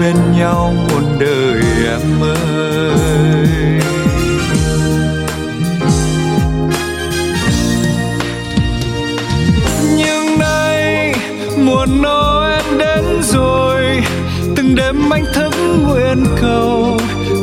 bên 0.00 0.16
nhau 0.38 0.74
muôn 0.88 1.18
đời 1.18 1.62
em 1.86 2.22
ơi. 2.22 3.48
Nhưng 9.96 10.38
nay 10.38 11.14
mùa 11.56 11.86
Noel 11.86 12.78
đến 12.78 13.04
rồi, 13.22 13.84
từng 14.56 14.74
đêm 14.74 15.10
anh 15.10 15.24
thức 15.34 15.52
nguyện 15.82 16.24
cầu 16.40 16.98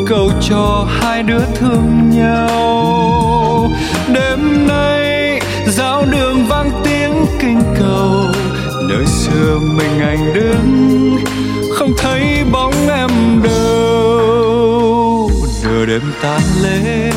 cầu 0.08 0.32
cho 0.42 0.88
hai 0.90 1.24
đứa 1.24 1.46
thương 1.56 2.10
nhau. 2.10 3.72
Đêm 4.14 4.68
nay 4.68 5.40
giáo 5.68 6.06
đường 6.12 6.46
vang 6.48 6.72
tiếng 6.84 7.26
kinh 7.40 7.62
cầu. 7.80 8.26
Nơi 8.90 9.06
xưa 9.06 9.60
mình 9.78 10.00
anh 10.02 10.34
đứng, 10.34 11.18
không 11.74 11.92
thấy 11.98 12.44
bóng 12.52 12.74
em 12.90 13.42
đâu. 13.44 15.30
Nửa 15.64 15.86
đêm 15.86 16.02
tan 16.22 16.42
lễ 16.64 17.12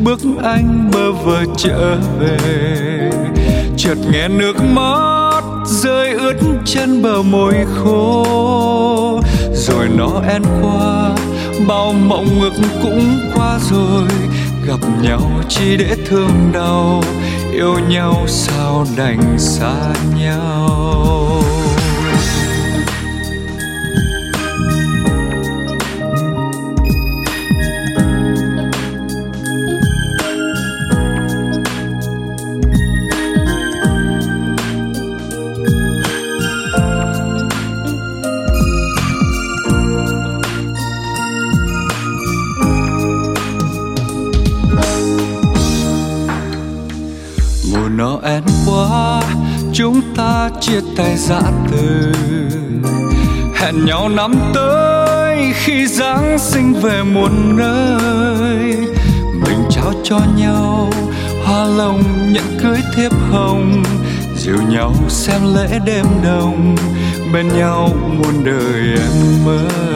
bước 0.00 0.20
anh 0.42 0.90
bơ 0.92 1.12
vơ 1.12 1.44
trở 1.56 1.96
về. 2.20 3.10
Chợt 3.76 3.96
nghe 4.12 4.28
nước 4.28 4.56
mắt 4.74 5.40
rơi 5.66 6.10
ướt 6.10 6.36
chân 6.64 7.02
bờ 7.02 7.22
môi 7.22 7.54
khô. 7.76 9.20
Rồi 9.52 9.88
nó 9.96 10.22
en 10.28 10.42
qua 10.62 11.10
bao 11.68 11.92
mộng 11.92 12.40
ước 12.40 12.52
cũng 12.82 13.30
qua 13.34 13.58
rồi. 13.70 14.08
Gặp 14.66 14.80
nhau 15.02 15.20
chỉ 15.48 15.76
để 15.76 15.96
thương 16.08 16.50
đau, 16.52 17.02
yêu 17.52 17.78
nhau 17.88 18.24
sao 18.26 18.86
đành 18.96 19.38
xa 19.38 19.92
nhau. 20.18 21.09
Chúng 50.00 50.14
ta 50.14 50.50
chia 50.60 50.80
tay 50.96 51.16
dã 51.16 51.40
từ. 51.70 52.12
Hẹn 53.54 53.84
nhau 53.84 54.08
năm 54.08 54.34
tới 54.54 55.52
khi 55.54 55.86
giáng 55.86 56.38
sinh 56.38 56.72
về 56.82 57.02
muôn 57.02 57.56
nơi. 57.56 58.76
Mình 59.46 59.64
trao 59.70 59.92
cho 60.04 60.20
nhau 60.36 60.90
hoa 61.44 61.64
lồng, 61.64 62.02
nhẫn 62.32 62.44
cưới 62.62 62.78
thiệp 62.96 63.12
hồng. 63.30 63.82
Dìu 64.36 64.56
nhau 64.68 64.94
xem 65.08 65.40
lễ 65.54 65.78
đêm 65.86 66.06
đông 66.24 66.76
bên 67.32 67.48
nhau 67.48 67.90
muôn 68.18 68.44
đời 68.44 68.82
em 68.82 69.48
ơi. 69.48 69.89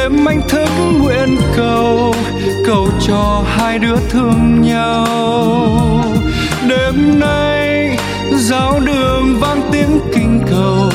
Đêm 0.00 0.28
anh 0.28 0.48
thức 0.48 0.68
nguyện 0.98 1.36
cầu 1.56 2.14
cầu 2.66 2.88
cho 3.00 3.44
hai 3.46 3.78
đứa 3.78 3.96
thương 4.10 4.62
nhau. 4.62 6.04
Đêm 6.68 7.20
nay, 7.20 7.96
giáo 8.36 8.80
đường 8.80 9.36
vang 9.40 9.60
tiếng 9.72 10.00
kinh 10.14 10.42
cầu, 10.50 10.90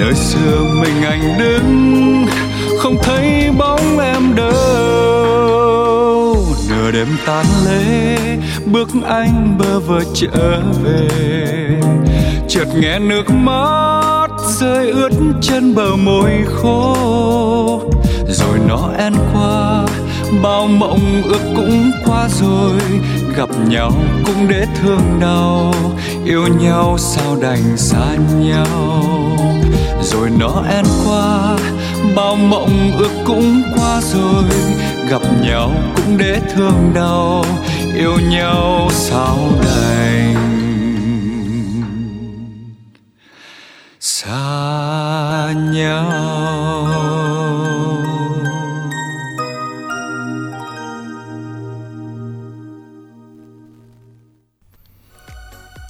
nơi 0.00 0.14
xưa 0.14 0.64
mình 0.80 1.02
anh 1.02 1.38
đứng, 1.38 2.26
không 2.78 2.96
thấy 3.02 3.50
bóng 3.58 3.98
em 3.98 4.34
đâu. 4.34 4.56
Nửa 6.70 6.90
đêm 6.90 7.08
tan 7.26 7.46
lễ 7.66 8.16
bước 8.66 8.88
anh 9.06 9.58
bơ 9.58 9.80
vơ 9.80 10.00
trở 10.14 10.60
về. 10.84 11.08
Chợt 12.48 12.66
nghe 12.80 12.98
nước 12.98 13.30
mắt 13.30 14.28
rơi 14.60 14.90
ướt 14.90 15.10
chân 15.40 15.74
bờ 15.74 15.96
môi 15.96 16.30
khô. 16.46 17.80
Noel 18.68 19.14
nó 19.14 19.22
qua. 19.34 19.84
Bao 20.42 20.66
mộng 20.66 21.22
ước 21.24 21.40
cũng 21.56 21.90
qua 22.06 22.28
rồi, 22.28 22.80
gặp 23.36 23.48
nhau 23.68 23.92
cũng 24.26 24.48
để 24.48 24.66
thương 24.82 25.20
đau. 25.20 25.74
Yêu 26.24 26.48
nhau 26.60 26.96
sao 26.98 27.36
đành 27.40 27.76
xa 27.76 28.16
nhau. 28.40 29.02
Rồi 30.02 30.30
nó 30.38 30.62
qua, 31.06 31.56
bao 32.16 32.36
mộng 32.36 32.92
ước 32.98 33.10
cũng 33.26 33.62
qua 33.76 34.00
rồi, 34.00 34.44
gặp 35.10 35.22
nhau 35.42 35.72
cũng 35.96 36.18
để 36.18 36.40
thương 36.54 36.90
đau. 36.94 37.44
Yêu 37.94 38.18
nhau 38.30 38.88
sao 38.90 39.38
đành 39.64 40.57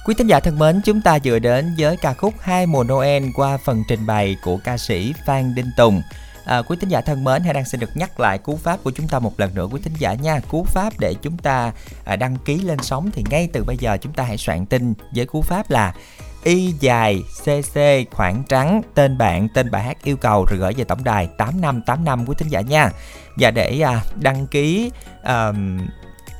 Quý 0.09 0.15
thính 0.15 0.27
giả 0.27 0.39
thân 0.39 0.59
mến, 0.59 0.81
chúng 0.85 1.01
ta 1.01 1.17
vừa 1.23 1.39
đến 1.39 1.75
với 1.77 1.97
ca 1.97 2.13
khúc 2.13 2.33
Hai 2.39 2.65
mùa 2.65 2.83
Noel 2.83 3.23
qua 3.35 3.57
phần 3.57 3.83
trình 3.87 4.05
bày 4.05 4.37
của 4.43 4.57
ca 4.63 4.77
sĩ 4.77 5.13
Phan 5.25 5.55
Đinh 5.55 5.71
Tùng. 5.77 6.01
À, 6.45 6.61
quý 6.61 6.77
thính 6.81 6.89
giả 6.89 7.01
thân 7.01 7.23
mến, 7.23 7.43
hãy 7.43 7.53
đang 7.53 7.65
xin 7.65 7.79
được 7.79 7.89
nhắc 7.95 8.19
lại 8.19 8.37
cú 8.37 8.57
pháp 8.57 8.79
của 8.83 8.91
chúng 8.91 9.07
ta 9.07 9.19
một 9.19 9.39
lần 9.39 9.55
nữa 9.55 9.67
quý 9.71 9.81
thính 9.83 9.93
giả 9.97 10.13
nha. 10.13 10.39
Cú 10.49 10.63
pháp 10.63 10.93
để 10.99 11.13
chúng 11.13 11.37
ta 11.37 11.71
à, 12.05 12.15
đăng 12.15 12.35
ký 12.45 12.57
lên 12.61 12.79
sóng 12.81 13.11
thì 13.11 13.23
ngay 13.29 13.49
từ 13.53 13.63
bây 13.63 13.77
giờ 13.77 13.97
chúng 13.97 14.13
ta 14.13 14.23
hãy 14.23 14.37
soạn 14.37 14.65
tin 14.65 14.93
với 15.15 15.25
cú 15.25 15.41
pháp 15.41 15.71
là 15.71 15.93
Y 16.43 16.73
dài 16.79 17.19
CC 17.43 17.79
khoảng 18.11 18.43
trắng 18.49 18.81
tên 18.93 19.17
bạn 19.17 19.47
tên 19.53 19.71
bài 19.71 19.83
hát 19.83 19.97
yêu 20.03 20.17
cầu 20.17 20.45
rồi 20.49 20.59
gửi 20.59 20.73
về 20.73 20.83
tổng 20.83 21.03
đài 21.03 21.27
8585 21.37 22.25
quý 22.25 22.35
thính 22.37 22.49
giả 22.49 22.61
nha. 22.61 22.91
Và 23.37 23.51
để 23.51 23.81
à, 23.81 24.01
đăng 24.15 24.47
ký 24.47 24.91
à, 25.23 25.51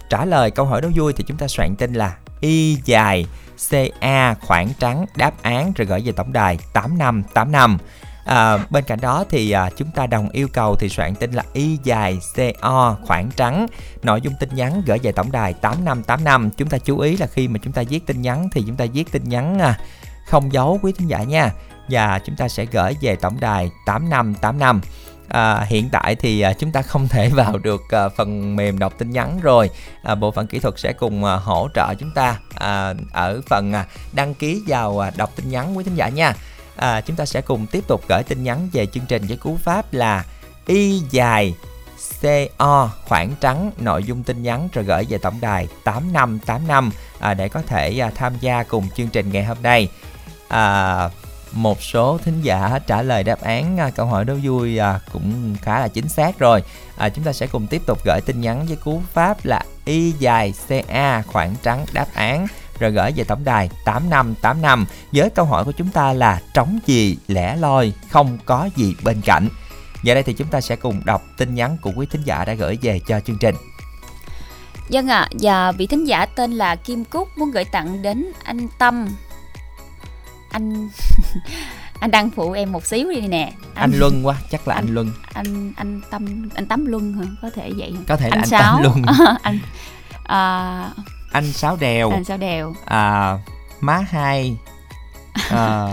trả 0.09 0.25
lời 0.25 0.51
câu 0.51 0.65
hỏi 0.65 0.81
đố 0.81 0.89
vui 0.95 1.13
thì 1.13 1.23
chúng 1.27 1.37
ta 1.37 1.47
soạn 1.47 1.75
tin 1.75 1.93
là 1.93 2.17
Y 2.41 2.77
dài 2.85 3.25
CA 3.69 4.33
khoảng 4.33 4.69
trắng 4.79 5.05
đáp 5.15 5.33
án 5.41 5.71
rồi 5.75 5.85
gửi 5.85 6.01
về 6.05 6.11
tổng 6.11 6.33
đài 6.33 6.57
8585. 6.73 7.77
À, 8.25 8.57
bên 8.69 8.83
cạnh 8.83 8.99
đó 9.01 9.25
thì 9.29 9.51
à, 9.51 9.69
chúng 9.75 9.91
ta 9.91 10.07
đồng 10.07 10.29
yêu 10.29 10.47
cầu 10.53 10.75
thì 10.75 10.89
soạn 10.89 11.15
tin 11.15 11.31
là 11.31 11.43
y 11.53 11.77
dài 11.83 12.19
CO 12.35 12.97
khoảng 13.07 13.29
trắng. 13.35 13.67
Nội 14.03 14.21
dung 14.21 14.33
tin 14.39 14.49
nhắn 14.55 14.81
gửi 14.85 14.99
về 15.03 15.11
tổng 15.11 15.31
đài 15.31 15.53
8585 15.53 16.49
chúng 16.57 16.69
ta 16.69 16.77
chú 16.77 16.99
ý 16.99 17.17
là 17.17 17.27
khi 17.27 17.47
mà 17.47 17.59
chúng 17.63 17.73
ta 17.73 17.83
viết 17.89 18.05
tin 18.05 18.21
nhắn 18.21 18.49
thì 18.51 18.63
chúng 18.67 18.75
ta 18.75 18.85
viết 18.93 19.11
tin 19.11 19.23
nhắn 19.29 19.59
à, 19.59 19.79
không 20.25 20.53
dấu 20.53 20.79
quý 20.81 20.91
thính 20.97 21.07
giả 21.07 21.23
nha. 21.23 21.51
Và 21.89 22.19
chúng 22.25 22.35
ta 22.35 22.47
sẽ 22.47 22.65
gửi 22.65 22.95
về 23.01 23.15
tổng 23.15 23.39
đài 23.39 23.71
8585 23.85 24.81
à, 25.29 25.65
hiện 25.67 25.89
tại 25.91 26.15
thì 26.15 26.41
à, 26.41 26.53
chúng 26.53 26.71
ta 26.71 26.81
không 26.81 27.07
thể 27.07 27.29
vào 27.33 27.57
được 27.57 27.81
à, 27.89 28.09
phần 28.09 28.55
mềm 28.55 28.79
đọc 28.79 28.93
tin 28.97 29.11
nhắn 29.11 29.39
rồi 29.41 29.69
à, 30.03 30.15
bộ 30.15 30.31
phận 30.31 30.47
kỹ 30.47 30.59
thuật 30.59 30.79
sẽ 30.79 30.93
cùng 30.93 31.25
à, 31.25 31.35
hỗ 31.35 31.69
trợ 31.75 31.93
chúng 31.99 32.11
ta 32.15 32.39
à, 32.55 32.93
ở 33.13 33.41
phần 33.47 33.73
à, 33.73 33.85
đăng 34.13 34.33
ký 34.33 34.63
vào 34.67 34.99
à, 34.99 35.11
đọc 35.17 35.31
tin 35.35 35.49
nhắn 35.49 35.77
quý 35.77 35.83
thính 35.83 35.95
giả 35.95 36.09
nha 36.09 36.33
à, 36.75 37.01
chúng 37.01 37.15
ta 37.15 37.25
sẽ 37.25 37.41
cùng 37.41 37.67
tiếp 37.67 37.83
tục 37.87 38.01
gửi 38.09 38.23
tin 38.23 38.43
nhắn 38.43 38.69
về 38.73 38.85
chương 38.85 39.05
trình 39.05 39.25
với 39.27 39.37
cú 39.37 39.57
pháp 39.57 39.93
là 39.93 40.25
y 40.65 41.01
dài 41.11 41.55
CO 42.21 42.89
khoảng 43.07 43.31
trắng 43.41 43.71
nội 43.77 44.03
dung 44.03 44.23
tin 44.23 44.43
nhắn 44.43 44.69
rồi 44.73 44.85
gửi 44.85 45.05
về 45.09 45.17
tổng 45.17 45.37
đài 45.41 45.67
8585 45.83 46.91
à, 47.19 47.33
để 47.33 47.49
có 47.49 47.61
thể 47.61 47.99
à, 47.99 48.11
tham 48.15 48.33
gia 48.39 48.63
cùng 48.63 48.87
chương 48.95 49.07
trình 49.07 49.31
ngày 49.31 49.43
hôm 49.43 49.57
nay. 49.61 49.89
À, 50.47 51.09
một 51.51 51.81
số 51.81 52.17
thính 52.17 52.41
giả 52.41 52.79
trả 52.87 53.01
lời 53.01 53.23
đáp 53.23 53.41
án 53.41 53.77
à, 53.77 53.89
câu 53.89 54.05
hỏi 54.05 54.25
đố 54.25 54.33
vui 54.43 54.77
à, 54.77 54.99
cũng 55.13 55.55
khá 55.61 55.79
là 55.79 55.87
chính 55.87 56.09
xác 56.09 56.39
rồi. 56.39 56.63
À, 56.97 57.09
chúng 57.09 57.23
ta 57.23 57.33
sẽ 57.33 57.47
cùng 57.47 57.67
tiếp 57.67 57.81
tục 57.85 57.99
gửi 58.05 58.21
tin 58.21 58.41
nhắn 58.41 58.65
với 58.65 58.75
cú 58.75 59.01
pháp 59.13 59.45
là 59.45 59.63
y 59.85 60.11
dài 60.11 60.53
CA 60.67 61.21
khoảng 61.21 61.55
trắng 61.63 61.85
đáp 61.93 62.07
án 62.13 62.47
rồi 62.79 62.91
gửi 62.91 63.11
về 63.15 63.23
tổng 63.23 63.43
đài 63.43 63.69
8585 63.85 64.85
với 65.11 65.29
câu 65.29 65.45
hỏi 65.45 65.65
của 65.65 65.71
chúng 65.71 65.89
ta 65.89 66.13
là 66.13 66.41
trống 66.53 66.79
gì 66.85 67.17
lẻ 67.27 67.55
loi 67.55 67.93
không 68.09 68.37
có 68.45 68.69
gì 68.75 68.95
bên 69.03 69.21
cạnh. 69.21 69.49
Giờ 70.03 70.13
đây 70.13 70.23
thì 70.23 70.33
chúng 70.33 70.47
ta 70.47 70.61
sẽ 70.61 70.75
cùng 70.75 71.01
đọc 71.05 71.21
tin 71.37 71.55
nhắn 71.55 71.77
của 71.81 71.91
quý 71.95 72.07
thính 72.11 72.21
giả 72.25 72.45
đã 72.45 72.53
gửi 72.53 72.77
về 72.81 72.99
cho 73.07 73.19
chương 73.19 73.37
trình. 73.37 73.55
Dân 74.89 75.07
ạ, 75.07 75.19
à, 75.19 75.29
và 75.41 75.71
vị 75.71 75.87
thính 75.87 76.07
giả 76.07 76.25
tên 76.25 76.51
là 76.51 76.75
Kim 76.75 77.05
Cúc 77.05 77.27
muốn 77.37 77.51
gửi 77.51 77.65
tặng 77.65 78.01
đến 78.01 78.25
anh 78.43 78.67
Tâm. 78.79 79.07
Anh 80.51 80.89
anh 81.99 82.11
đăng 82.11 82.29
phụ 82.29 82.51
em 82.51 82.71
một 82.71 82.85
xíu 82.85 83.11
đi 83.11 83.21
nè. 83.21 83.51
Anh, 83.73 83.91
anh 83.91 83.99
Luân 83.99 84.25
quá, 84.25 84.35
chắc 84.51 84.67
là 84.67 84.75
anh, 84.75 84.85
anh 84.85 84.93
Luân. 84.93 85.11
Anh 85.33 85.73
anh 85.77 86.01
Tâm 86.09 86.49
anh 86.55 86.65
Tắm 86.65 86.85
Luân 86.85 87.13
hả? 87.13 87.23
Có 87.41 87.49
thể 87.49 87.71
vậy. 87.77 87.93
Có 88.07 88.15
thể 88.15 88.29
là 88.29 88.35
anh, 88.35 88.41
anh 88.41 88.49
Sáu. 88.49 88.73
Tắm 88.73 88.83
Luân. 88.83 89.03
anh 89.41 89.59
à, 90.23 90.89
anh 91.31 91.53
Sáu 91.53 91.77
Đèo. 91.77 92.11
Anh 92.11 92.23
Sáu 92.23 92.37
Đèo. 92.37 92.73
À 92.85 93.37
má 93.81 93.99
hai 94.09 94.57
à... 95.49 95.87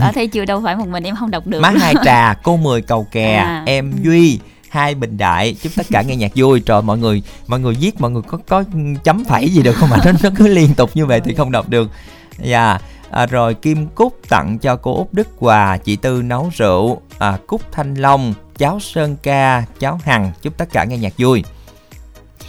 ở 0.00 0.12
thấy 0.14 0.26
chưa 0.26 0.44
đâu 0.44 0.60
phải 0.64 0.76
một 0.76 0.88
mình 0.88 1.04
em 1.04 1.16
không 1.16 1.30
đọc 1.30 1.46
được 1.46 1.60
má 1.60 1.70
hai 1.80 1.94
trà 2.04 2.34
cô 2.34 2.56
mười 2.56 2.82
cầu 2.82 3.06
kè 3.12 3.34
à. 3.34 3.62
em 3.66 3.92
duy 4.02 4.38
hai 4.68 4.94
bình 4.94 5.18
đại 5.18 5.56
chúc 5.62 5.72
tất 5.76 5.86
cả 5.90 6.02
nghe 6.02 6.16
nhạc 6.16 6.32
vui 6.34 6.60
trời 6.60 6.82
mọi 6.82 6.98
người 6.98 7.22
mọi 7.46 7.60
người 7.60 7.74
viết 7.74 8.00
mọi 8.00 8.10
người 8.10 8.22
có 8.22 8.38
có 8.48 8.64
chấm 9.04 9.24
phẩy 9.24 9.48
gì 9.48 9.62
được 9.62 9.72
không 9.72 9.90
mà 9.90 9.96
nó 10.04 10.12
nó 10.22 10.30
cứ 10.36 10.46
liên 10.46 10.74
tục 10.74 10.90
như 10.94 11.06
vậy 11.06 11.20
thì 11.24 11.34
không 11.34 11.52
đọc 11.52 11.68
được 11.68 11.90
dạ 12.38 12.70
yeah 12.70 12.82
à, 13.10 13.26
rồi 13.26 13.54
kim 13.54 13.86
cúc 13.86 14.18
tặng 14.28 14.58
cho 14.58 14.76
cô 14.76 14.96
út 14.96 15.08
đức 15.12 15.28
hòa 15.38 15.76
chị 15.76 15.96
tư 15.96 16.22
nấu 16.22 16.50
rượu. 16.52 17.00
À, 17.18 17.38
cúc 17.46 17.72
thanh 17.72 17.94
long 17.94 18.34
cháu 18.58 18.80
sơn 18.80 19.16
ca 19.22 19.64
cháu 19.78 20.00
hằng. 20.02 20.32
Chúc 20.42 20.56
tất 20.56 20.68
cả 20.72 20.84
nghe 20.84 20.98
nhạc 20.98 21.12
vui. 21.18 21.44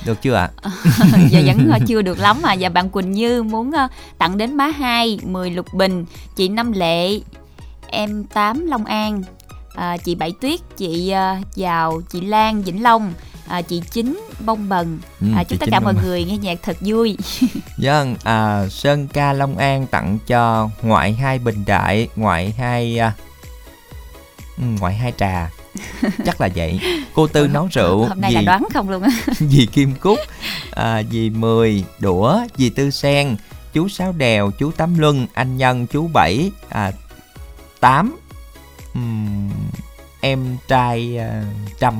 Được 0.06 0.22
chưa 0.22 0.34
ạ? 0.34 0.50
À? 0.62 0.72
giờ 1.30 1.42
vẫn 1.46 1.70
ờ, 1.72 1.80
chưa 1.88 2.02
được 2.02 2.20
lắm 2.20 2.38
mà. 2.42 2.56
Và 2.60 2.70
bạn 2.70 2.90
Quỳnh 2.90 3.12
Như 3.12 3.44
muốn 3.44 3.72
ờ, 3.72 3.88
tặng 4.18 4.38
đến 4.38 4.58
má 4.58 4.68
hai 4.68 5.20
10 5.24 5.52
lục 5.52 5.74
bình, 5.74 6.06
chị 6.36 6.50
Năm 6.50 6.72
Lệ, 6.72 7.20
em 7.88 8.24
Tám 8.24 8.68
Long 8.68 8.86
An, 8.86 9.22
à, 9.76 9.98
chị 9.98 10.16
Bảy 10.16 10.32
Tuyết, 10.42 10.60
chị 10.78 11.10
ờ, 11.10 11.36
Giàu, 11.56 12.02
chị 12.10 12.22
Lan 12.22 12.62
Vĩnh 12.62 12.84
Long, 12.84 13.14
à, 13.52 13.62
chị 13.62 13.82
Chính 13.92 14.20
Bông 14.46 14.70
Bần. 14.70 15.00
Ừ, 15.22 15.28
à, 15.36 15.44
chúc 15.44 15.60
tất 15.60 15.68
cả 15.72 15.80
mọi 15.80 15.94
người 16.04 16.24
nghe 16.24 16.38
nhạc 16.38 16.60
thật 16.64 16.78
vui. 16.80 17.18
Vâng, 17.78 18.16
à, 18.24 18.68
Sơn 18.70 19.08
Ca 19.08 19.34
Long 19.34 19.58
An 19.58 19.88
tặng 19.88 20.18
cho 20.28 20.70
ngoại 20.82 21.14
hai 21.14 21.40
bình 21.40 21.64
đại, 21.66 22.08
ngoại 22.16 22.54
hai 22.58 23.00
uh, 23.08 23.14
ngoại 24.80 24.96
hai 24.96 25.14
trà 25.18 25.50
chắc 26.26 26.42
là 26.42 26.50
vậy 26.56 26.80
cô 27.14 27.28
tư 27.28 27.48
nấu 27.48 27.68
rượu 27.72 28.06
hôm 28.06 28.22
nay 28.22 28.32
dì, 28.32 28.36
là 28.36 28.42
đoán 28.42 28.68
không 28.74 28.90
luôn 28.90 29.04
á 29.04 29.10
dì 29.40 29.66
kim 29.66 29.96
cúc 29.96 30.20
à, 30.72 31.04
dì 31.12 31.30
mười 31.30 31.84
đũa 32.00 32.40
dì 32.58 32.70
tư 32.70 32.92
sen 32.92 33.36
chú 33.74 33.88
sáu 33.88 34.12
đèo 34.12 34.52
chú 34.52 34.72
tám 34.72 34.98
luân 34.98 35.28
anh 35.34 35.58
nhân 35.58 35.88
chú 35.88 36.08
bảy 36.08 36.52
à, 36.70 36.92
tám 37.80 38.18
em 40.32 40.58
trai 40.68 41.18
uh, 41.18 41.80
trâm 41.80 41.94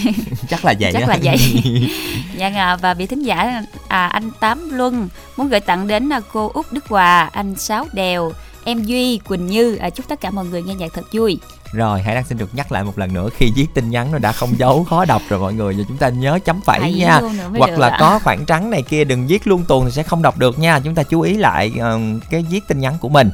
chắc 0.48 0.64
là 0.64 0.74
vậy 0.80 0.92
chắc 0.92 1.08
là 1.08 1.18
vậy. 1.22 1.36
Dạ 2.36 2.50
à, 2.54 2.76
và 2.76 2.94
vị 2.94 3.06
thính 3.06 3.22
giả 3.22 3.62
à, 3.88 4.06
anh 4.06 4.30
tám 4.40 4.70
luân 4.72 5.08
muốn 5.36 5.48
gửi 5.48 5.60
tặng 5.60 5.86
đến 5.86 6.12
à, 6.12 6.20
cô 6.32 6.50
út 6.54 6.66
đức 6.72 6.86
hòa 6.88 7.30
anh 7.32 7.56
sáu 7.56 7.86
đèo 7.92 8.32
em 8.64 8.82
duy 8.82 9.18
quỳnh 9.18 9.46
như. 9.46 9.76
À, 9.76 9.90
chúc 9.90 10.08
tất 10.08 10.20
cả 10.20 10.30
mọi 10.30 10.44
người 10.44 10.62
nghe 10.62 10.74
nhạc 10.74 10.92
thật 10.94 11.04
vui. 11.12 11.38
Rồi 11.72 12.02
hãy 12.02 12.14
đang 12.14 12.24
xin 12.24 12.38
được 12.38 12.54
nhắc 12.54 12.72
lại 12.72 12.84
một 12.84 12.98
lần 12.98 13.14
nữa 13.14 13.28
khi 13.36 13.52
viết 13.56 13.66
tin 13.74 13.90
nhắn 13.90 14.12
nó 14.12 14.18
đã 14.18 14.32
không 14.32 14.58
dấu 14.58 14.84
khó 14.84 15.04
đọc 15.04 15.22
rồi 15.28 15.40
mọi 15.40 15.54
người 15.54 15.74
và 15.74 15.84
chúng 15.88 15.96
ta 15.96 16.08
nhớ 16.08 16.38
chấm 16.44 16.60
phẩy 16.60 16.92
nha. 16.92 17.20
hoặc 17.58 17.78
là 17.78 17.88
ạ. 17.88 17.96
có 18.00 18.18
khoảng 18.24 18.44
trắng 18.44 18.70
này 18.70 18.82
kia 18.82 19.04
đừng 19.04 19.26
viết 19.26 19.46
luôn 19.46 19.64
tuần 19.68 19.84
thì 19.84 19.90
sẽ 19.90 20.02
không 20.02 20.22
đọc 20.22 20.38
được 20.38 20.58
nha. 20.58 20.80
Chúng 20.84 20.94
ta 20.94 21.02
chú 21.02 21.20
ý 21.20 21.34
lại 21.36 21.72
uh, 21.76 22.22
cái 22.30 22.44
viết 22.50 22.60
tin 22.68 22.80
nhắn 22.80 22.96
của 23.00 23.08
mình 23.08 23.30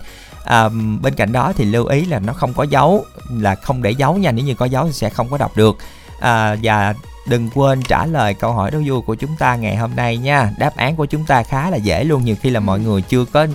à, 0.49 0.69
bên 1.01 1.15
cạnh 1.15 1.33
đó 1.33 1.53
thì 1.57 1.65
lưu 1.65 1.87
ý 1.87 2.05
là 2.05 2.19
nó 2.19 2.33
không 2.33 2.55
có 2.55 2.63
dấu 2.63 3.05
là 3.31 3.55
không 3.55 3.83
để 3.83 3.91
dấu 3.91 4.17
nha 4.17 4.33
nếu 4.33 4.45
như 4.45 4.55
có 4.55 4.67
dấu 4.67 4.87
thì 4.87 4.93
sẽ 4.93 5.11
không 5.11 5.31
có 5.31 5.39
đọc 5.39 5.57
được. 5.57 5.79
À, 6.21 6.57
và 6.63 6.95
đừng 7.27 7.51
quên 7.55 7.83
trả 7.83 8.07
lời 8.07 8.35
câu 8.35 8.53
hỏi 8.53 8.71
đố 8.71 8.79
vui 8.87 9.01
của 9.01 9.15
chúng 9.15 9.37
ta 9.39 9.57
ngày 9.57 9.77
hôm 9.77 9.97
nay 9.97 10.17
nha. 10.17 10.53
Đáp 10.59 10.77
án 10.77 10.97
của 10.97 11.07
chúng 11.07 11.25
ta 11.25 11.43
khá 11.43 11.71
là 11.71 11.77
dễ 11.77 12.05
luôn 12.05 12.25
nhiều 12.25 12.37
khi 12.43 12.51
là 12.51 12.61
mọi 12.61 12.81
người 12.81 13.03
chưa 13.03 13.25
có 13.25 13.47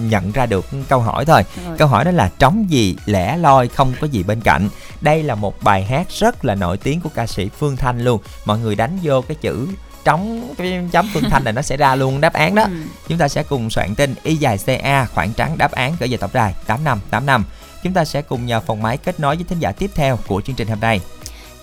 nhận 0.00 0.32
ra 0.32 0.46
được 0.46 0.66
câu 0.88 1.00
hỏi 1.00 1.24
thôi. 1.24 1.42
Rồi. 1.66 1.78
câu 1.78 1.88
hỏi 1.88 2.04
đó 2.04 2.10
là 2.10 2.30
trống 2.38 2.70
gì 2.70 2.96
lẻ 3.06 3.36
loi 3.36 3.68
không 3.68 3.92
có 4.00 4.06
gì 4.06 4.22
bên 4.22 4.40
cạnh. 4.40 4.68
Đây 5.00 5.22
là 5.22 5.34
một 5.34 5.62
bài 5.62 5.84
hát 5.84 6.06
rất 6.10 6.44
là 6.44 6.54
nổi 6.54 6.76
tiếng 6.76 7.00
của 7.00 7.10
ca 7.14 7.26
sĩ 7.26 7.48
phương 7.48 7.76
thanh 7.76 8.00
luôn. 8.00 8.20
Mọi 8.44 8.58
người 8.58 8.74
đánh 8.74 8.98
vô 9.02 9.20
cái 9.20 9.34
chữ 9.40 9.68
trống 10.04 10.54
cái 10.58 10.80
chấm 10.92 11.08
phương 11.14 11.30
thanh 11.30 11.44
là 11.44 11.52
nó 11.52 11.62
sẽ 11.62 11.76
ra 11.76 11.94
luôn 11.94 12.20
đáp 12.20 12.32
án 12.32 12.54
đó 12.54 12.62
Ừ. 12.62 12.70
chúng 13.08 13.18
ta 13.18 13.28
sẽ 13.28 13.42
cùng 13.42 13.70
soạn 13.70 13.94
tin 13.94 14.14
y 14.22 14.34
dài 14.36 14.58
ca 14.66 15.06
khoảng 15.14 15.32
trắng 15.32 15.58
đáp 15.58 15.72
án 15.72 15.96
gửi 16.00 16.08
về 16.08 16.16
tổng 16.16 16.30
đài 16.32 16.54
tám 16.66 16.84
năm 16.84 17.00
tám 17.10 17.26
năm 17.26 17.44
chúng 17.82 17.92
ta 17.94 18.04
sẽ 18.04 18.22
cùng 18.22 18.46
nhờ 18.46 18.60
phòng 18.60 18.82
máy 18.82 18.96
kết 18.96 19.20
nối 19.20 19.36
với 19.36 19.44
thính 19.48 19.58
giả 19.58 19.72
tiếp 19.72 19.90
theo 19.94 20.18
của 20.26 20.40
chương 20.40 20.56
trình 20.56 20.68
hôm 20.68 20.80
nay 20.80 21.00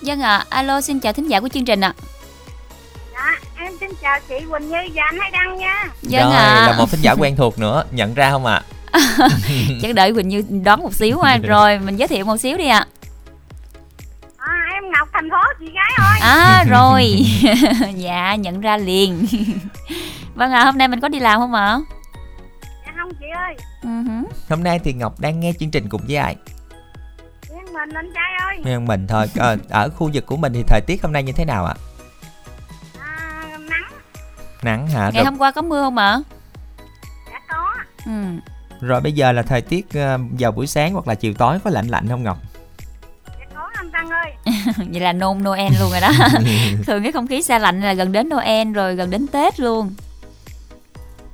Vâng 0.02 0.22
ạ, 0.22 0.46
alo 0.50 0.82
xin 0.82 1.00
chào 1.00 1.14
thính 1.14 1.28
giả 1.28 1.40
của 1.40 1.50
chương 1.54 1.66
trình 1.66 1.82
ạ. 1.82 1.94
Dạ, 3.14 3.40
em 3.64 3.74
xin 3.80 3.90
chào 4.02 4.20
chị 4.30 4.36
Quỳnh 4.52 4.70
Như 4.70 4.78
và 4.94 5.04
anh 5.04 5.18
Hai 5.20 5.32
Đăng 5.32 5.58
nha. 5.58 5.86
Vâng 6.02 6.22
rồi 6.24 6.32
ạ. 6.36 6.68
là 6.68 6.78
một 6.78 6.92
thính 6.92 7.02
giả 7.02 7.16
quen 7.20 7.36
thuộc 7.36 7.60
nữa 7.60 7.84
nhận 7.92 8.14
ra 8.14 8.32
không 8.32 8.46
ạ 8.46 8.62
Chắc 9.82 9.94
đợi 9.96 10.14
Quỳnh 10.14 10.28
Như 10.28 10.44
đón 10.64 10.82
một 10.84 10.94
xíu 10.94 11.20
ha. 11.20 11.38
Rồi 11.44 11.80
mình 11.80 11.96
giới 11.96 12.08
thiệu 12.08 12.26
một 12.26 12.38
xíu 12.38 12.58
đi 12.58 12.68
ạ. 12.68 12.80
À, 12.80 12.88
em 14.74 14.84
Ngọc 14.92 15.08
thành 15.14 15.30
phố 15.30 15.38
chị 15.60 15.66
gái 15.74 15.92
ơi. 15.98 16.20
À 16.22 16.64
rồi. 16.70 17.26
dạ 17.96 18.36
nhận 18.36 18.62
ra 18.62 18.78
liền. 18.78 19.26
vâng 20.36 20.52
ạ, 20.52 20.66
hôm 20.66 20.78
nay 20.78 20.88
mình 20.88 21.00
có 21.00 21.08
đi 21.08 21.20
làm 21.20 21.40
không 21.40 21.54
ạ? 21.54 21.80
Dạ 22.86 22.92
không 22.98 23.10
chị 23.20 23.26
ơi, 23.36 23.56
hử. 23.84 24.24
hôm 24.50 24.64
nay 24.64 24.80
thì 24.84 24.94
ngọc 24.94 25.20
đang 25.20 25.40
nghe 25.40 25.54
chương 25.60 25.72
trình 25.72 25.90
cùng 25.90 26.02
với 26.08 26.16
ai 26.16 26.36
riêng 27.50 27.74
mình 27.74 27.90
anh 27.96 28.12
trai 28.16 28.34
ơi. 28.48 28.58
Riêng 28.66 28.86
mình 28.86 29.08
thôi 29.08 29.26
Ờ, 29.38 29.58
ở 29.70 29.90
khu 29.90 30.10
vực 30.14 30.26
của 30.26 30.38
mình 30.38 30.54
thì 30.54 30.64
thời 30.68 30.82
tiết 30.88 31.04
hôm 31.04 31.12
nay 31.14 31.24
như 31.24 31.32
thế 31.32 31.46
nào 31.46 31.66
ạ 31.66 31.76
À, 33.00 33.42
nắng 33.70 33.90
nắng 34.64 34.88
hả 34.88 35.02
Ngày 35.04 35.12
rồi, 35.14 35.26
hôm 35.26 35.38
qua 35.38 35.52
có 35.52 35.62
mưa 35.62 35.84
không 35.84 35.98
ạ? 35.98 36.20
đã 37.34 37.40
có. 37.50 37.74
Ừ. 38.06 38.12
rồi 38.82 39.02
bây 39.02 39.12
giờ 39.12 39.32
là 39.32 39.42
thời 39.42 39.62
tiết 39.62 39.86
ờ, 39.94 40.18
vào 40.40 40.52
buổi 40.52 40.68
sáng 40.68 40.94
hoặc 40.94 41.08
là 41.08 41.16
chiều 41.16 41.34
tối 41.34 41.60
có 41.64 41.70
lạnh 41.70 41.88
lạnh 41.88 42.08
không 42.10 42.24
ngọc 42.24 42.38
Dạ 42.44 42.51
ơi. 44.10 44.34
Vậy 44.92 45.02
là 45.02 45.14
nôn 45.14 45.44
Noel 45.44 45.74
luôn 45.80 45.92
rồi 45.92 46.02
đó. 46.02 46.12
Thường 46.86 47.04
cái 47.04 47.12
không 47.12 47.28
khí 47.28 47.42
xa 47.42 47.60
lạnh 47.60 47.82
là 47.82 47.94
gần 47.94 48.12
đến 48.12 48.30
Noel 48.30 48.72
rồi 48.74 48.96
gần 48.96 49.10
đến 49.10 49.28
Tết 49.28 49.60
luôn. 49.60 49.94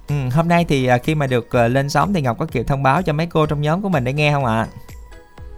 ừ, 0.08 0.16
hôm 0.36 0.48
nay 0.48 0.66
thì 0.70 0.86
ờ, 0.88 0.98
khi 1.04 1.16
mà 1.16 1.28
được 1.28 1.52
ờ, 1.52 1.68
lên 1.68 1.90
sóng 1.90 2.14
thì 2.14 2.22
ngọc 2.22 2.38
có 2.40 2.46
kịp 2.46 2.64
thông 2.68 2.84
báo 2.84 3.02
cho 3.02 3.14
mấy 3.14 3.28
cô 3.28 3.46
trong 3.46 3.62
nhóm 3.62 3.82
của 3.82 3.90
mình 3.90 4.04
để 4.04 4.14
nghe 4.14 4.32
không 4.34 4.46
ạ 4.46 4.68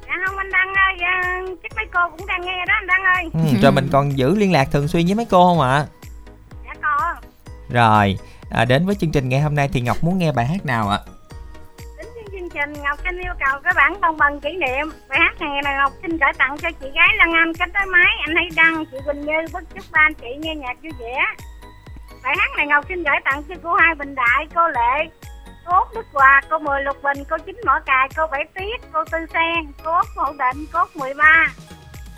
Dạ 0.07 0.13
không 0.27 0.37
anh 0.37 0.51
Đăng 0.51 0.67
ơi, 0.67 0.93
dạ, 1.01 1.41
chắc 1.63 1.71
mấy 1.75 1.85
cô 1.93 1.99
cũng 2.17 2.27
đang 2.27 2.41
nghe 2.41 2.65
đó 2.67 2.73
anh 2.79 2.87
Đăng 2.87 3.03
ơi. 3.15 3.29
ừ, 3.53 3.61
rồi 3.61 3.71
mình 3.71 3.89
còn 3.91 4.17
giữ 4.17 4.35
liên 4.35 4.51
lạc 4.51 4.71
thường 4.71 4.87
xuyên 4.87 5.05
với 5.05 5.15
mấy 5.15 5.25
cô 5.25 5.45
không 5.45 5.59
ạ 5.61 5.85
Dạ 6.65 6.73
có. 6.81 7.15
rồi 7.69 8.17
à, 8.49 8.65
đến 8.65 8.85
với 8.85 8.95
chương 8.95 9.11
trình 9.11 9.29
ngày 9.29 9.41
hôm 9.41 9.55
nay 9.55 9.69
thì 9.73 9.81
ngọc 9.81 10.03
muốn 10.03 10.17
nghe 10.17 10.31
bài 10.31 10.45
hát 10.45 10.65
nào 10.65 10.89
ạ 10.89 10.99
chương 12.53 12.62
trình 12.62 12.84
Ngọc 12.84 13.00
xin 13.03 13.20
yêu 13.20 13.34
cầu 13.39 13.60
các 13.63 13.75
bạn 13.75 14.01
bồng 14.01 14.18
bần 14.18 14.39
kỷ 14.39 14.50
niệm. 14.50 14.91
Bài 15.10 15.20
hát 15.20 15.41
này 15.41 15.63
là 15.63 15.77
Ngọc 15.77 15.91
xin 16.01 16.12
gửi 16.12 16.34
tặng 16.38 16.58
cho 16.58 16.70
chị 16.82 16.88
gái 16.96 17.08
Lan 17.18 17.34
Anh 17.34 17.53
cách 17.53 17.70
tới 17.74 17.86
máy, 17.86 18.12
anh 18.27 18.36
hãy 18.36 18.50
Đăng, 18.56 18.86
chị 18.86 18.98
Quỳnh 19.06 19.22
Như, 19.22 19.34
bất 19.53 19.63
chúc 19.75 19.84
ba 19.91 20.01
anh 20.01 20.13
chị 20.13 20.27
nghe 20.39 20.56
nhạc 20.56 20.82
vui 20.82 20.91
vẻ. 21.00 21.25
Bài 22.24 22.36
hát 22.38 22.51
này 22.58 22.68
Ngọc 22.68 22.86
xin 22.89 23.03
gửi 23.03 23.15
tặng 23.25 23.44
cho 23.50 23.56
cô 23.63 23.74
Hai 23.74 23.96
Bình 23.96 24.15
Đại, 24.15 24.48
cô 24.56 24.68
Lệ, 24.68 25.10
cô 25.65 25.77
Út 25.77 25.88
Đức 25.96 26.06
Hòa, 26.13 26.41
cô 26.50 26.60
Mười 26.60 26.82
Lục 26.84 26.98
Bình, 27.03 27.18
cô 27.29 27.38
Chín 27.46 27.56
Mỏ 27.65 27.79
Cài, 27.86 28.10
cô 28.18 28.27
Bảy 28.32 28.46
Tiết, 28.56 28.82
cô 28.94 29.03
Tư 29.12 29.18
Sen, 29.34 29.72
cô 29.84 29.96
Út 29.96 30.06
Hậu 30.18 30.34
Định, 30.34 30.65
cô 30.74 30.79
Út 30.79 30.96
13. 30.96 31.48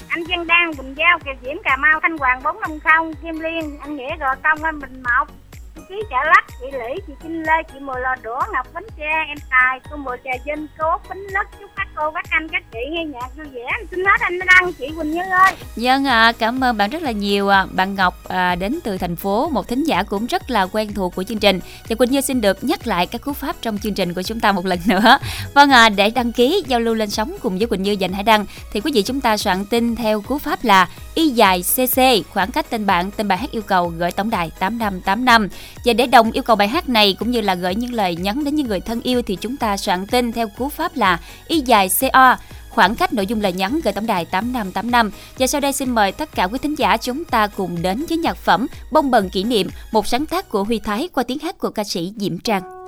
Anh 0.09 0.23
Văn 0.29 0.47
Đan, 0.47 0.71
Bình 0.77 0.93
Giao, 0.93 1.19
Kiều 1.25 1.33
Diễm, 1.41 1.63
Cà 1.63 1.75
Mau, 1.77 1.99
Thanh 2.01 2.17
Hoàng 2.17 2.43
450, 2.43 3.13
Kim 3.23 3.39
Liên, 3.39 3.79
anh 3.81 3.95
Nghĩa, 3.95 4.17
Gò 4.17 4.35
Công, 4.43 4.63
anh 4.63 4.79
Bình 4.79 5.03
Mộc, 5.03 5.27
chị 5.75 5.95
Chả 6.09 6.25
Lắc, 6.25 6.45
chị 6.59 6.65
Lý, 6.71 7.01
chị 7.07 7.13
Trinh 7.23 7.43
Lê, 7.43 7.63
chị 7.73 7.79
Mười 7.79 8.01
Lò 8.01 8.15
Đũa, 8.23 8.39
Ngọc 8.53 8.67
Bánh 8.73 8.85
Tre, 8.97 9.25
em 9.27 9.37
Tài, 9.49 9.79
cô 9.91 9.97
Mười 9.97 10.17
Trà 10.23 10.31
Vinh, 10.45 10.67
cô 10.77 10.91
Út 10.91 11.01
Bánh 11.09 11.23
Lất, 11.31 11.47
chúc 11.59 11.69
các 11.75 11.87
cô, 11.95 12.11
các 12.11 12.25
anh, 12.29 12.47
các 12.47 12.63
chị 12.71 12.79
nghe 12.91 13.05
nhạc 13.05 13.35
vui 13.37 13.45
vẻ. 13.45 13.61
Em 13.79 13.87
Xin 13.91 14.05
hết 14.05 14.21
anh 14.21 14.39
Đăng, 14.39 14.73
chị 14.73 14.85
Quỳnh 14.97 15.11
Như 15.11 15.21
ơi. 15.21 15.53
Vâng 15.75 16.07
à, 16.07 16.31
cảm 16.39 16.63
ơn 16.63 16.77
bạn 16.77 16.89
rất 16.89 17.01
là 17.01 17.11
nhiều 17.11 17.49
À. 17.49 17.65
Bạn 17.71 17.95
Ngọc 17.95 18.13
à, 18.27 18.55
đến 18.55 18.79
từ 18.83 18.97
thành 18.97 19.15
phố, 19.15 19.49
một 19.49 19.67
thính 19.67 19.83
giả 19.83 20.03
cũng 20.03 20.25
rất 20.25 20.51
là 20.51 20.67
quen 20.71 20.93
thuộc 20.93 21.15
của 21.15 21.23
chương 21.23 21.39
trình. 21.39 21.59
Thì 21.87 21.95
Quỳnh 21.95 22.11
Như 22.11 22.21
xin 22.21 22.41
được 22.41 22.63
nhắc 22.63 22.87
lại 22.87 23.07
các 23.07 23.21
cú 23.21 23.33
pháp 23.33 23.55
trong 23.61 23.77
chương 23.77 23.93
trình 23.93 24.13
của 24.13 24.23
chúng 24.23 24.39
ta 24.39 24.51
một 24.51 24.65
lần 24.65 24.79
nữa. 24.85 25.17
Vâng 25.53 25.69
à, 25.69 25.89
để 25.89 26.09
đăng 26.09 26.31
ký 26.31 26.63
giao 26.67 26.79
lưu 26.79 26.95
lên 26.95 27.09
sóng 27.09 27.35
cùng 27.41 27.57
với 27.57 27.67
Quỳnh 27.67 27.83
Như 27.83 27.91
dành 27.91 28.13
Hải 28.13 28.23
Đăng 28.23 28.45
thì 28.73 28.81
quý 28.81 28.91
vị 28.95 29.03
chúng 29.03 29.21
ta 29.21 29.37
soạn 29.37 29.65
tin 29.65 29.95
theo 29.95 30.21
cú 30.21 30.37
pháp 30.37 30.63
là 30.63 30.87
y 31.15 31.29
dài 31.29 31.63
cc 31.75 32.01
khoảng 32.33 32.51
cách 32.51 32.69
tên 32.69 32.85
bạn 32.85 33.11
tên 33.11 33.27
bài 33.27 33.37
hát 33.37 33.51
yêu 33.51 33.61
cầu 33.61 33.93
gửi 33.97 34.11
tổng 34.11 34.29
đài 34.29 34.51
8585 34.59 35.47
và 35.85 35.93
để 35.93 36.07
đồng 36.07 36.31
yêu 36.31 36.43
cầu 36.43 36.55
bài 36.55 36.67
hát 36.67 36.89
này 36.89 37.15
cũng 37.19 37.31
như 37.31 37.41
là 37.41 37.55
gửi 37.55 37.75
những 37.75 37.93
lời 37.93 38.15
nhắn 38.15 38.43
đến 38.43 38.55
những 38.55 38.67
người 38.67 38.79
thân 38.79 39.01
yêu 39.01 39.21
thì 39.21 39.35
chúng 39.35 39.57
ta 39.57 39.77
soạn 39.77 40.07
tin 40.07 40.31
theo 40.31 40.47
cú 40.47 40.69
pháp 40.69 40.95
là 40.95 41.19
y 41.47 41.59
dài 41.59 41.89
co 42.13 42.37
khoảng 42.69 42.95
cách 42.95 43.13
nội 43.13 43.27
dung 43.27 43.41
lời 43.41 43.53
nhắn 43.53 43.79
gửi 43.83 43.93
tổng 43.93 44.07
đài 44.07 44.25
8585 44.25 45.11
và 45.39 45.47
sau 45.47 45.61
đây 45.61 45.73
xin 45.73 45.89
mời 45.89 46.11
tất 46.11 46.35
cả 46.35 46.43
quý 46.43 46.59
thính 46.61 46.75
giả 46.77 46.97
chúng 46.97 47.25
ta 47.25 47.47
cùng 47.47 47.81
đến 47.81 48.05
với 48.09 48.17
nhạc 48.17 48.37
phẩm 48.37 48.67
Bông 48.91 49.11
bần 49.11 49.29
kỷ 49.29 49.43
niệm, 49.43 49.69
một 49.91 50.07
sáng 50.07 50.25
tác 50.25 50.49
của 50.49 50.63
Huy 50.63 50.79
Thái 50.79 51.09
qua 51.13 51.23
tiếng 51.23 51.39
hát 51.39 51.57
của 51.57 51.69
ca 51.69 51.83
sĩ 51.83 52.13
Diễm 52.17 52.39
Trang. 52.39 52.80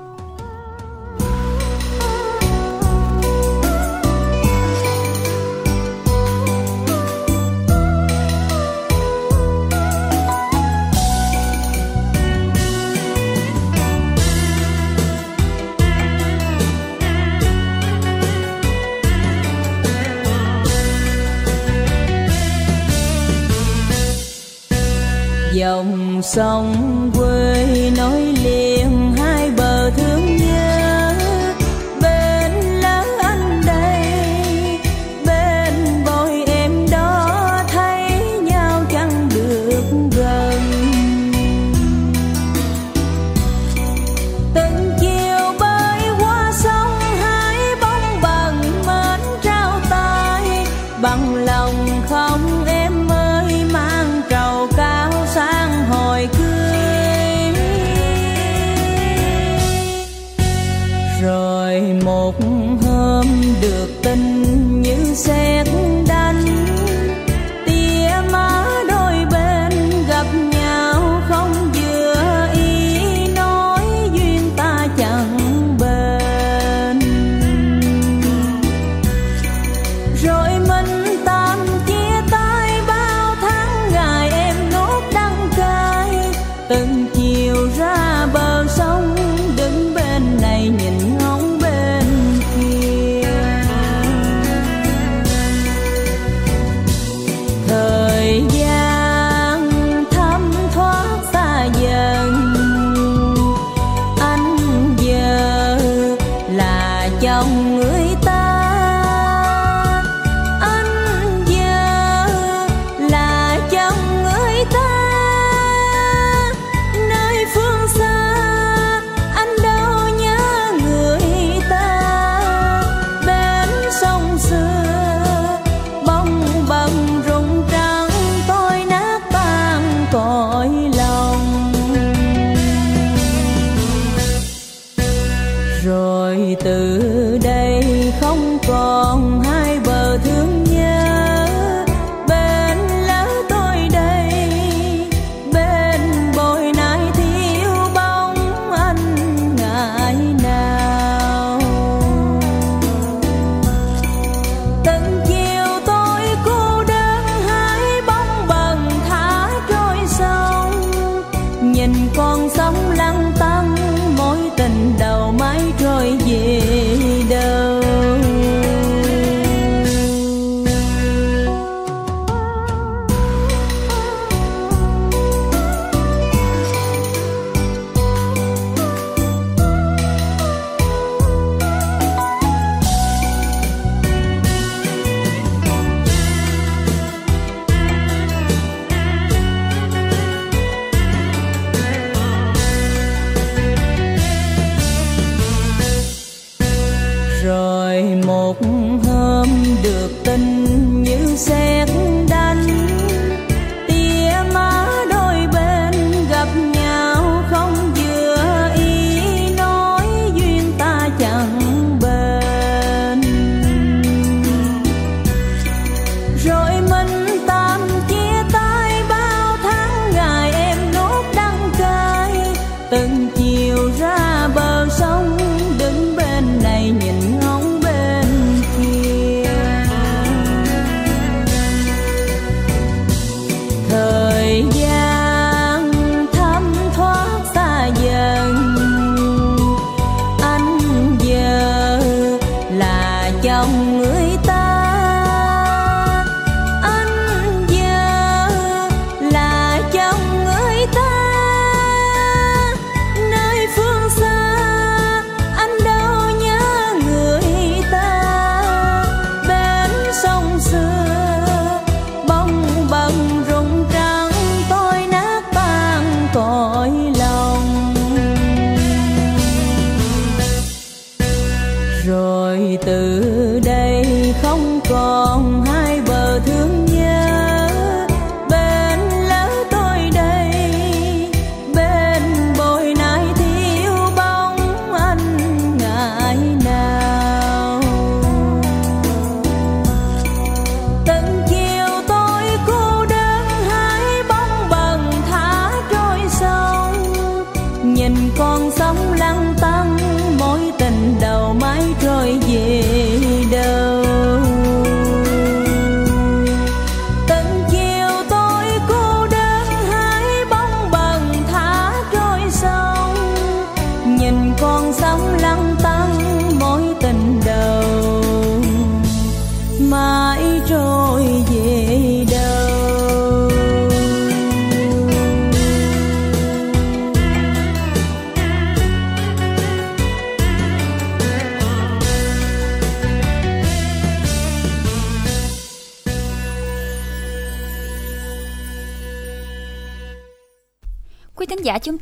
Dòng 25.63 26.21
sông. 26.21 27.02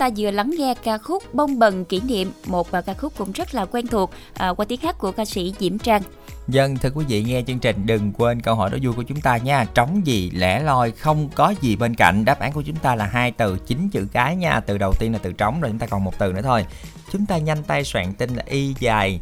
Ta 0.01 0.09
vừa 0.17 0.31
lắng 0.31 0.51
nghe 0.57 0.73
ca 0.83 0.97
khúc 0.97 1.33
Bông 1.33 1.59
bần 1.59 1.85
kỷ 1.85 2.01
niệm, 2.01 2.31
một 2.45 2.71
ca 2.71 2.93
khúc 2.93 3.13
cũng 3.17 3.31
rất 3.31 3.55
là 3.55 3.65
quen 3.65 3.87
thuộc 3.87 4.11
à, 4.33 4.49
qua 4.49 4.65
tiếng 4.69 4.79
hát 4.81 4.97
của 4.97 5.11
ca 5.11 5.25
sĩ 5.25 5.53
Diễm 5.59 5.79
Trang. 5.79 6.01
Dân 6.47 6.77
thưa 6.77 6.89
quý 6.95 7.05
vị 7.07 7.23
nghe 7.23 7.43
chương 7.47 7.59
trình 7.59 7.85
đừng 7.85 8.11
quên 8.17 8.41
câu 8.41 8.55
hỏi 8.55 8.69
đố 8.69 8.77
vui 8.81 8.93
của 8.93 9.03
chúng 9.03 9.21
ta 9.21 9.37
nha. 9.37 9.65
Trống 9.73 10.01
gì 10.07 10.31
lẻ 10.31 10.59
loi 10.59 10.91
không 10.91 11.29
có 11.35 11.53
gì 11.61 11.75
bên 11.75 11.95
cạnh. 11.95 12.25
Đáp 12.25 12.39
án 12.39 12.51
của 12.51 12.61
chúng 12.61 12.75
ta 12.75 12.95
là 12.95 13.05
hai 13.05 13.31
từ 13.31 13.57
chín 13.57 13.89
chữ 13.89 14.07
cái 14.11 14.35
nha. 14.35 14.59
Từ 14.59 14.77
đầu 14.77 14.93
tiên 14.99 15.13
là 15.13 15.19
từ 15.21 15.31
trống 15.31 15.61
rồi 15.61 15.71
chúng 15.71 15.79
ta 15.79 15.87
còn 15.87 16.03
một 16.03 16.19
từ 16.19 16.33
nữa 16.33 16.41
thôi. 16.41 16.65
Chúng 17.11 17.25
ta 17.25 17.37
nhanh 17.37 17.63
tay 17.63 17.83
soạn 17.83 18.13
tin 18.13 18.35
là 18.35 18.43
y 18.47 18.75
dài 18.79 19.19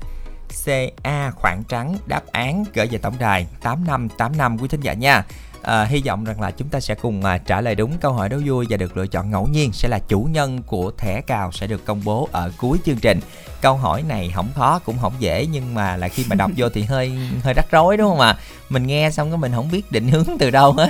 CA 0.66 1.32
khoảng 1.32 1.64
trắng. 1.64 1.98
Đáp 2.06 2.28
án 2.32 2.64
gửi 2.74 2.88
về 2.88 2.98
tổng 2.98 3.16
đài 3.20 3.48
8585 3.62 4.58
quý 4.58 4.68
thính 4.68 4.82
giả 4.82 4.94
nha 4.94 5.24
à, 5.62 5.86
hy 5.86 6.02
vọng 6.06 6.24
rằng 6.24 6.42
là 6.42 6.52
chúng 6.52 6.70
ta 6.70 6.80
sẽ 6.80 6.96
cùng 6.96 7.26
à, 7.26 7.38
trả 7.38 7.62
lời 7.62 7.76
đúng 7.76 7.98
câu 7.98 8.14
hỏi 8.14 8.30
đố 8.30 8.38
vui 8.46 8.66
và 8.70 8.78
được 8.78 8.98
lựa 8.98 9.08
chọn 9.08 9.32
ngẫu 9.32 9.48
nhiên 9.48 9.74
sẽ 9.74 9.88
là 9.88 10.00
chủ 10.08 10.28
nhân 10.32 10.62
của 10.64 10.92
thẻ 10.98 11.22
cào 11.22 11.52
sẽ 11.52 11.68
được 11.68 11.86
công 11.86 12.02
bố 12.04 12.30
ở 12.32 12.52
cuối 12.58 12.78
chương 12.86 12.98
trình. 12.98 13.20
Câu 13.62 13.78
hỏi 13.78 14.04
này 14.04 14.32
không 14.36 14.50
khó 14.56 14.80
cũng 14.80 14.98
không 15.02 15.14
dễ 15.20 15.46
nhưng 15.52 15.74
mà 15.74 15.98
là 15.98 16.08
khi 16.08 16.26
mà 16.30 16.36
đọc 16.36 16.52
vô 16.58 16.70
thì 16.70 16.84
hơi 16.84 17.12
hơi 17.44 17.54
rắc 17.54 17.66
rối 17.72 17.98
đúng 17.98 18.10
không 18.10 18.20
ạ? 18.20 18.38
Mình 18.70 18.88
nghe 18.88 19.12
xong 19.12 19.32
cái 19.32 19.38
mình 19.38 19.52
không 19.56 19.72
biết 19.72 19.92
định 19.92 20.10
hướng 20.10 20.26
từ 20.40 20.52
đâu 20.52 20.72
hết. 20.74 20.90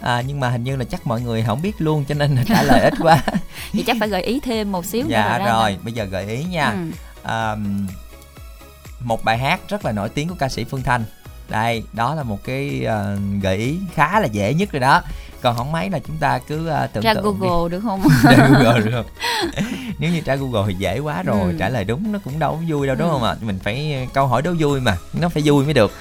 À, 0.00 0.22
nhưng 0.26 0.40
mà 0.40 0.50
hình 0.50 0.64
như 0.64 0.76
là 0.76 0.84
chắc 0.84 1.06
mọi 1.06 1.20
người 1.20 1.44
không 1.46 1.62
biết 1.62 1.74
luôn 1.78 2.04
cho 2.08 2.14
nên 2.14 2.36
là 2.36 2.42
trả 2.48 2.62
lời 2.62 2.80
ít 2.80 2.94
quá. 3.02 3.22
Thì 3.72 3.82
chắc 3.82 3.96
phải 4.00 4.08
gợi 4.08 4.22
ý 4.22 4.40
thêm 4.40 4.72
một 4.72 4.84
xíu 4.84 5.06
dạ 5.08 5.38
rồi 5.38 5.72
nè. 5.72 5.78
bây 5.84 5.92
giờ 5.92 6.04
gợi 6.04 6.26
ý 6.26 6.44
nha. 6.44 6.70
Ừ. 6.70 6.90
à, 7.22 7.56
một 9.00 9.24
bài 9.24 9.38
hát 9.38 9.60
rất 9.68 9.84
là 9.84 9.92
nổi 9.92 10.08
tiếng 10.08 10.28
của 10.28 10.34
ca 10.38 10.48
sĩ 10.48 10.64
Phương 10.64 10.82
Thanh 10.82 11.04
đây 11.48 11.82
đó 11.92 12.14
là 12.14 12.22
một 12.22 12.38
cái 12.44 12.84
ờ, 12.84 13.18
gợi 13.42 13.56
ý 13.56 13.78
khá 13.94 14.20
là 14.20 14.26
dễ 14.26 14.54
nhất 14.54 14.72
rồi 14.72 14.80
đó 14.80 15.02
còn 15.42 15.56
không 15.56 15.72
mấy 15.72 15.90
là 15.90 15.98
chúng 16.06 16.16
ta 16.16 16.38
cứ 16.38 16.66
ờ, 16.68 16.86
tưởng 16.86 17.04
Ra 17.04 17.14
tượng 17.14 17.24
đi. 17.40 17.46
Google 17.48 17.68
được 17.70 17.80
không? 17.80 18.02
Tra 18.22 18.48
Google 18.48 18.80
được 18.80 18.90
không? 18.94 19.06
Nếu 19.98 20.10
như 20.10 20.20
tra 20.20 20.34
Google 20.34 20.62
thì 20.68 20.74
dễ 20.78 20.98
quá 20.98 21.22
rồi, 21.22 21.52
Ừ. 21.52 21.56
trả 21.58 21.68
lời 21.68 21.84
đúng 21.84 22.12
nó 22.12 22.18
cũng 22.24 22.38
đâu 22.38 22.52
có 22.52 22.58
vui 22.68 22.86
đâu 22.86 22.96
đúng 22.96 23.08
Ừ. 23.08 23.12
không 23.12 23.22
ạ? 23.24 23.34
Mình 23.40 23.58
phải 23.58 23.94
ờ, 23.94 24.00
câu 24.14 24.26
hỏi 24.26 24.42
đố 24.42 24.54
vui 24.58 24.80
mà, 24.80 24.96
nó 25.12 25.28
phải 25.28 25.42
vui 25.46 25.64
mới 25.64 25.74
được. 25.74 25.92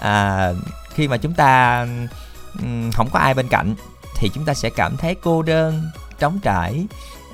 À, 0.00 0.48
khi 0.94 1.08
mà 1.08 1.16
chúng 1.16 1.34
ta 1.34 1.80
ừm, 2.62 2.92
không 2.92 3.08
có 3.12 3.18
ai 3.18 3.34
bên 3.34 3.48
cạnh 3.48 3.74
thì 4.18 4.30
chúng 4.34 4.44
ta 4.44 4.54
sẽ 4.54 4.70
cảm 4.70 4.96
thấy 4.96 5.14
cô 5.22 5.42
đơn, 5.42 5.90
trống 6.18 6.38
trải. 6.42 6.86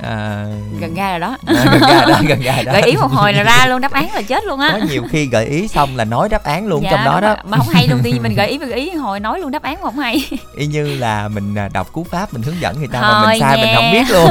À, 0.02 0.44
Gần 0.80 0.94
ra 0.94 1.10
rồi 1.10 1.20
đó. 1.20 1.36
à, 1.46 1.54
gần 1.72 1.80
ra 1.80 2.04
đó, 2.08 2.20
gần 2.28 2.40
ra 2.40 2.62
đó. 2.66 2.72
Gợi 2.72 2.82
ý 2.82 2.96
một 2.96 3.10
hồi 3.12 3.32
là 3.32 3.42
ra 3.42 3.66
luôn 3.66 3.80
đáp 3.80 3.92
án 3.92 4.14
là 4.14 4.22
chết 4.22 4.44
luôn 4.44 4.60
á. 4.60 4.70
Có 4.80 4.86
nhiều 4.90 5.02
khi 5.10 5.26
gợi 5.26 5.46
ý 5.46 5.68
xong 5.68 5.96
là 5.96 6.04
nói 6.04 6.28
đáp 6.28 6.44
án 6.44 6.66
luôn 6.66 6.82
Dạ, 6.82 6.90
trong 6.90 7.04
đó 7.04 7.20
đó. 7.20 7.34
Mà, 7.36 7.42
mà 7.44 7.56
không 7.56 7.68
hay 7.68 7.88
luôn 7.88 8.00
tự 8.04 8.10
nhiên 8.10 8.22
mình 8.22 8.34
gợi 8.36 8.48
ý 8.48 8.58
mình 8.58 8.68
gợi 8.68 8.80
ý 8.80 8.90
hồi 8.90 9.20
nói 9.20 9.40
luôn 9.40 9.50
đáp 9.50 9.62
án 9.62 9.74
mà 9.74 9.82
không 9.82 9.98
hay. 9.98 10.28
Y 10.56 10.66
như 10.66 10.94
là 10.98 11.28
mình 11.28 11.54
à, 11.54 11.68
đọc 11.72 11.92
cú 11.92 12.04
pháp 12.10 12.32
mình 12.32 12.42
hướng 12.42 12.60
dẫn 12.60 12.78
người 12.78 12.88
ta 12.88 13.00
mà 13.00 13.12
Thôi 13.22 13.26
mình 13.30 13.40
sai 13.40 13.56
mình 13.56 13.66
nha. 13.66 13.74
không 13.74 13.92
biết 13.92 14.04
luôn. 14.10 14.30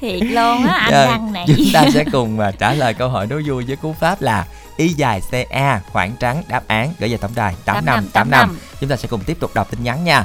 Thiệt 0.00 0.22
luôn 0.22 0.66
á 0.66 0.74
anh 0.76 0.90
Đăng 0.92 1.32
này. 1.32 1.44
Chúng 1.56 1.66
ta 1.72 1.84
sẽ 1.94 2.04
cùng 2.12 2.40
à, 2.40 2.50
trả 2.58 2.72
lời 2.74 2.94
câu 2.94 3.08
hỏi 3.08 3.26
đố 3.26 3.40
vui 3.46 3.64
với 3.66 3.76
cú 3.76 3.92
pháp 4.00 4.22
là 4.22 4.44
Y 4.76 4.88
dài 4.88 5.20
CA 5.30 5.80
khoảng 5.92 6.12
trắng 6.20 6.42
đáp 6.48 6.62
án 6.66 6.92
gửi 6.98 7.08
về 7.10 7.16
tổng 7.16 7.30
đài 7.34 7.54
8585. 7.64 8.58
Chúng 8.80 8.90
ta 8.90 8.96
sẽ 8.96 9.08
cùng 9.08 9.20
tiếp 9.24 9.36
tục 9.40 9.50
đọc 9.54 9.70
tin 9.70 9.82
nhắn 9.84 10.04
nha. 10.04 10.24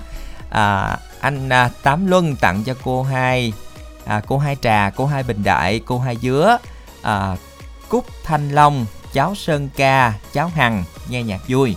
À, 0.49 0.97
anh 1.21 1.49
à, 1.49 1.69
Tám 1.83 2.07
Luân 2.07 2.35
tặng 2.35 2.63
cho 2.63 2.73
cô 2.83 3.03
hai 3.03 3.53
à, 4.07 4.21
cô 4.27 4.37
hai 4.37 4.57
trà, 4.61 4.89
cô 4.95 5.05
hai 5.05 5.23
bình 5.23 5.43
đại, 5.43 5.81
cô 5.85 5.99
hai 5.99 6.17
dứa, 6.21 6.57
à, 7.01 7.35
Cúc 7.89 8.05
Thanh 8.23 8.49
Long, 8.49 8.85
cháu 9.13 9.35
Sơn 9.35 9.69
Ca, 9.75 10.13
cháu 10.33 10.51
Hằng 10.55 10.83
nghe 11.09 11.23
nhạc 11.23 11.41
vui. 11.47 11.75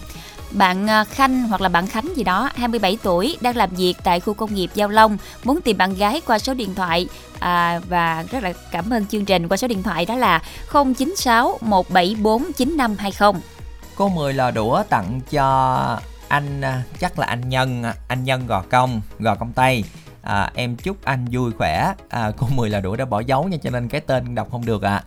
bạn 0.50 0.90
à, 0.90 1.04
Khanh 1.04 1.48
hoặc 1.48 1.60
là 1.60 1.68
bạn 1.68 1.86
Khánh 1.86 2.16
gì 2.16 2.24
đó 2.24 2.50
27 2.54 2.98
tuổi 3.02 3.36
đang 3.40 3.56
làm 3.56 3.70
việc 3.70 3.94
tại 4.04 4.20
khu 4.20 4.34
công 4.34 4.54
nghiệp 4.54 4.70
Giao 4.74 4.88
Long 4.88 5.16
muốn 5.44 5.60
tìm 5.60 5.78
bạn 5.78 5.94
gái 5.94 6.20
qua 6.26 6.38
số 6.38 6.54
điện 6.54 6.74
thoại 6.74 7.08
à, 7.38 7.80
và 7.88 8.24
rất 8.30 8.42
là 8.42 8.52
cảm 8.70 8.90
ơn 8.90 9.06
chương 9.06 9.24
trình 9.24 9.48
qua 9.48 9.56
số 9.56 9.68
điện 9.68 9.82
thoại 9.82 10.06
đó 10.06 10.16
là 10.16 10.42
096 10.72 11.58
174 11.60 12.52
9520 12.56 13.42
Cô 13.96 14.08
10 14.08 14.34
lò 14.34 14.50
đũa 14.50 14.82
tặng 14.82 15.20
cho 15.30 16.00
anh 16.28 16.60
à, 16.60 16.82
chắc 17.00 17.18
là 17.18 17.26
anh 17.26 17.48
Nhân 17.48 17.82
à, 17.82 17.94
anh 18.08 18.24
Nhân 18.24 18.46
Gò 18.46 18.62
Công 18.70 19.00
Gò 19.18 19.34
Công 19.34 19.52
Tây 19.52 19.84
à, 20.22 20.50
em 20.54 20.76
chúc 20.76 21.04
anh 21.04 21.24
vui 21.30 21.52
khỏe 21.58 21.94
à, 22.08 22.30
cô 22.36 22.46
10 22.54 22.70
là 22.70 22.80
đũa 22.80 22.96
đã 22.96 23.04
bỏ 23.04 23.20
dấu 23.20 23.48
nha 23.48 23.56
cho 23.62 23.70
nên 23.70 23.88
cái 23.88 24.00
tên 24.00 24.34
đọc 24.34 24.48
không 24.50 24.66
được 24.66 24.82
ạ 24.82 24.96
à. 24.96 25.04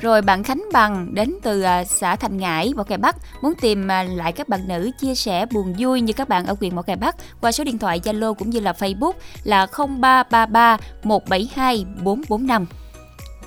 Rồi 0.00 0.22
bạn 0.22 0.42
Khánh 0.42 0.64
Bằng 0.72 1.14
đến 1.14 1.34
từ 1.42 1.62
à, 1.62 1.84
xã 1.84 2.16
Thành 2.16 2.36
Ngãi, 2.36 2.72
Mỏ 2.76 2.82
Cày 2.82 2.98
Bắc 2.98 3.16
muốn 3.42 3.54
tìm 3.60 3.88
à, 3.90 4.02
lại 4.02 4.32
các 4.32 4.48
bạn 4.48 4.68
nữ 4.68 4.90
chia 5.00 5.14
sẻ 5.14 5.46
buồn 5.46 5.74
vui 5.78 6.00
như 6.00 6.12
các 6.12 6.28
bạn 6.28 6.46
ở 6.46 6.56
huyện 6.60 6.76
Mỏ 6.76 6.82
Cày 6.82 6.96
Bắc 6.96 7.16
qua 7.40 7.52
số 7.52 7.64
điện 7.64 7.78
thoại 7.78 8.00
Zalo 8.04 8.34
cũng 8.34 8.50
như 8.50 8.60
là 8.60 8.72
Facebook 8.72 9.12
là 9.44 9.66
0333 9.66 10.76
172 11.02 11.84
445. 12.02 12.66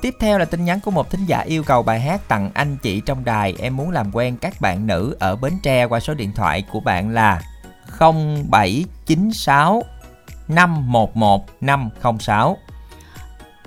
Tiếp 0.02 0.14
theo 0.20 0.38
là 0.38 0.46
tin 0.46 0.66
nhắn 0.66 0.80
của 0.80 0.92
một 0.92 1.10
thính 1.10 1.26
giả 1.26 1.40
yêu 1.40 1.64
cầu 1.64 1.84
bài 1.84 2.00
hát 2.00 2.28
tặng 2.28 2.52
anh 2.54 2.78
chị 2.82 3.02
trong 3.06 3.26
đài. 3.26 3.56
Em 3.60 3.78
muốn 3.78 3.92
làm 3.92 4.12
quen 4.16 4.38
các 4.38 4.62
bạn 4.62 4.88
nữ 4.88 5.16
ở 5.20 5.36
Bến 5.36 5.54
Tre 5.64 5.86
qua 5.86 6.00
số 6.00 6.14
điện 6.14 6.32
thoại 6.36 6.64
của 6.72 6.80
bạn 6.80 7.10
là 7.10 7.42
0796 8.00 9.84
511 10.50 11.46
506. 11.62 12.58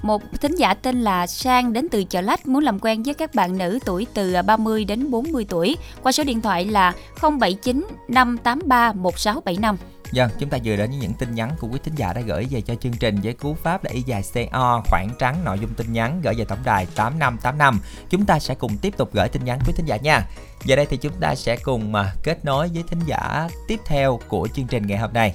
Một 0.02 0.22
thính 0.40 0.54
giả 0.54 0.74
tên 0.74 1.02
là 1.02 1.26
Sang 1.26 1.72
đến 1.72 1.88
từ 1.88 2.04
Chợ 2.04 2.20
Lách 2.20 2.46
muốn 2.46 2.62
làm 2.62 2.78
quen 2.78 3.02
với 3.02 3.14
các 3.14 3.34
bạn 3.34 3.58
nữ 3.58 3.78
tuổi 3.84 4.06
từ 4.14 4.34
30 4.46 4.84
đến 4.84 5.10
40 5.10 5.46
tuổi 5.48 5.76
qua 6.02 6.12
số 6.12 6.24
điện 6.24 6.40
thoại 6.40 6.64
là 6.64 6.92
079 7.22 7.86
583 8.08 8.92
1675. 8.92 9.76
Dân, 10.12 10.30
chúng 10.38 10.48
ta 10.48 10.58
vừa 10.64 10.76
đến 10.76 10.90
với 10.90 10.98
những 10.98 11.12
tin 11.12 11.34
nhắn 11.34 11.50
của 11.60 11.68
quý 11.72 11.78
thính 11.84 11.94
giả 11.94 12.12
đã 12.12 12.20
gửi 12.20 12.46
về 12.50 12.60
cho 12.60 12.74
chương 12.74 12.92
trình 12.92 13.20
với 13.22 13.32
cú 13.32 13.54
pháp 13.54 13.84
là 13.84 13.90
y 13.90 14.02
dài 14.02 14.22
CO 14.34 14.82
khoảng 14.90 15.08
trắng 15.18 15.44
nội 15.44 15.58
dung 15.58 15.74
tin 15.74 15.92
nhắn 15.92 16.20
gửi 16.24 16.34
về 16.34 16.44
tổng 16.44 16.58
đài 16.64 16.86
8585. 16.86 17.80
Chúng 18.10 18.26
ta 18.26 18.38
sẽ 18.38 18.54
cùng 18.54 18.78
tiếp 18.78 18.94
tục 18.96 19.10
gửi 19.12 19.28
tin 19.28 19.44
nhắn 19.44 19.58
quý 19.66 19.72
thính 19.76 19.86
giả 19.86 19.96
nha. 19.96 20.26
Giờ 20.64 20.76
đây 20.76 20.86
thì 20.86 20.96
chúng 20.96 21.20
ta 21.20 21.34
sẽ 21.34 21.56
cùng 21.56 21.92
mà 21.92 22.12
kết 22.22 22.44
nối 22.44 22.68
với 22.74 22.84
thính 22.88 23.00
giả 23.06 23.48
tiếp 23.68 23.80
theo 23.86 24.20
của 24.28 24.48
chương 24.54 24.66
trình 24.66 24.86
ngày 24.86 24.98
hôm 24.98 25.12
nay. 25.12 25.34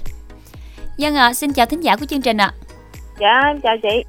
Dân 0.98 1.16
ạ, 1.16 1.26
à, 1.26 1.34
xin 1.34 1.54
chào 1.54 1.66
thính 1.66 1.82
giả 1.82 1.96
của 1.96 2.06
chương 2.06 2.22
trình 2.22 2.38
ạ. 2.38 2.52
À. 2.54 2.58
Dạ, 3.20 3.42
em 3.48 3.62
chào 3.62 3.76
chị. 3.84 4.04